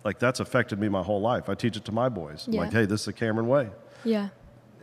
like 0.03 0.17
that's 0.17 0.39
affected 0.39 0.79
me 0.79 0.89
my 0.89 1.03
whole 1.03 1.21
life. 1.21 1.49
I 1.49 1.53
teach 1.53 1.77
it 1.77 1.85
to 1.85 1.91
my 1.91 2.09
boys. 2.09 2.47
Yeah. 2.49 2.61
like, 2.61 2.71
hey, 2.71 2.85
this 2.85 3.01
is 3.01 3.05
the 3.05 3.13
Cameron 3.13 3.47
way. 3.47 3.69
yeah 4.03 4.29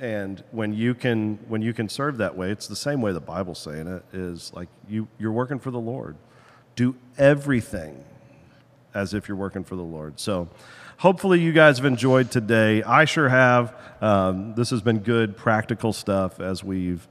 And 0.00 0.42
when 0.52 0.72
you 0.72 0.94
can 0.94 1.38
when 1.48 1.60
you 1.62 1.72
can 1.72 1.88
serve 1.88 2.18
that 2.18 2.36
way, 2.36 2.50
it's 2.50 2.68
the 2.68 2.76
same 2.76 3.00
way 3.02 3.12
the 3.12 3.20
Bible's 3.20 3.58
saying 3.58 3.86
it 3.88 4.04
is 4.12 4.52
like 4.54 4.68
you 4.88 5.08
you're 5.18 5.32
working 5.32 5.58
for 5.58 5.70
the 5.70 5.80
Lord. 5.80 6.16
Do 6.76 6.94
everything 7.16 8.04
as 8.94 9.12
if 9.14 9.28
you're 9.28 9.36
working 9.36 9.64
for 9.64 9.74
the 9.76 9.82
Lord. 9.82 10.20
So 10.20 10.48
hopefully 10.98 11.40
you 11.40 11.52
guys 11.52 11.78
have 11.78 11.84
enjoyed 11.84 12.30
today. 12.30 12.82
I 12.84 13.04
sure 13.04 13.28
have. 13.28 13.74
Um, 14.00 14.54
this 14.54 14.70
has 14.70 14.80
been 14.82 15.00
good 15.00 15.36
practical 15.36 15.92
stuff 15.92 16.40
as 16.40 16.62
we've 16.62 17.06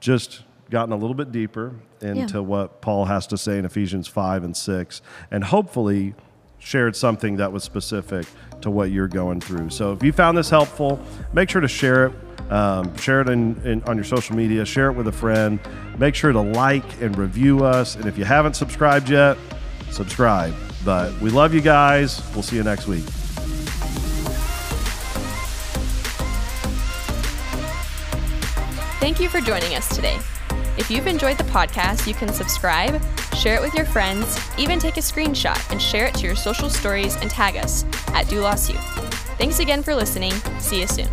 just 0.00 0.42
gotten 0.70 0.92
a 0.92 0.96
little 0.96 1.14
bit 1.14 1.32
deeper 1.32 1.74
into 2.00 2.34
Yeah. 2.34 2.40
what 2.40 2.80
Paul 2.80 3.06
has 3.06 3.26
to 3.28 3.36
say 3.38 3.58
in 3.58 3.64
Ephesians 3.64 4.06
5 4.06 4.44
and 4.44 4.56
6 4.56 5.02
and 5.30 5.42
hopefully 5.44 6.14
shared 6.58 6.96
something 6.96 7.36
that 7.36 7.52
was 7.52 7.64
specific 7.64 8.26
to 8.60 8.70
what 8.70 8.90
you're 8.90 9.08
going 9.08 9.40
through. 9.40 9.70
So 9.70 9.92
if 9.92 10.02
you 10.02 10.12
found 10.12 10.36
this 10.36 10.50
helpful, 10.50 11.00
make 11.32 11.48
sure 11.50 11.60
to 11.60 11.68
share 11.68 12.06
it. 12.06 12.12
Um, 12.50 12.96
share 12.96 13.20
it 13.20 13.28
in, 13.28 13.60
in, 13.66 13.82
on 13.82 13.96
your 13.96 14.04
social 14.04 14.34
media, 14.34 14.64
share 14.64 14.88
it 14.88 14.94
with 14.94 15.06
a 15.08 15.12
friend. 15.12 15.60
Make 15.98 16.14
sure 16.14 16.32
to 16.32 16.40
like 16.40 17.02
and 17.02 17.16
review 17.18 17.62
us. 17.62 17.94
And 17.94 18.06
if 18.06 18.16
you 18.16 18.24
haven't 18.24 18.54
subscribed 18.54 19.10
yet, 19.10 19.36
subscribe. 19.90 20.54
But 20.82 21.12
we 21.20 21.28
love 21.28 21.52
you 21.52 21.60
guys. 21.60 22.22
We'll 22.32 22.42
see 22.42 22.56
you 22.56 22.62
next 22.62 22.86
week. 22.86 23.04
Thank 29.00 29.20
you 29.20 29.28
for 29.28 29.40
joining 29.40 29.74
us 29.74 29.94
today. 29.94 30.18
If 30.78 30.90
you've 30.90 31.08
enjoyed 31.08 31.38
the 31.38 31.44
podcast, 31.44 32.06
you 32.06 32.14
can 32.14 32.32
subscribe, 32.32 33.02
share 33.34 33.56
it 33.56 33.60
with 33.60 33.74
your 33.74 33.84
friends, 33.84 34.40
even 34.56 34.78
take 34.78 34.96
a 34.96 35.00
screenshot 35.00 35.58
and 35.70 35.82
share 35.82 36.06
it 36.06 36.14
to 36.14 36.26
your 36.26 36.36
social 36.36 36.70
stories 36.70 37.16
and 37.16 37.28
tag 37.28 37.56
us 37.56 37.84
at 38.08 38.26
Doulos 38.26 38.72
Youth. 38.72 39.14
Thanks 39.38 39.58
again 39.58 39.82
for 39.82 39.94
listening. 39.94 40.32
See 40.60 40.80
you 40.80 40.86
soon. 40.86 41.08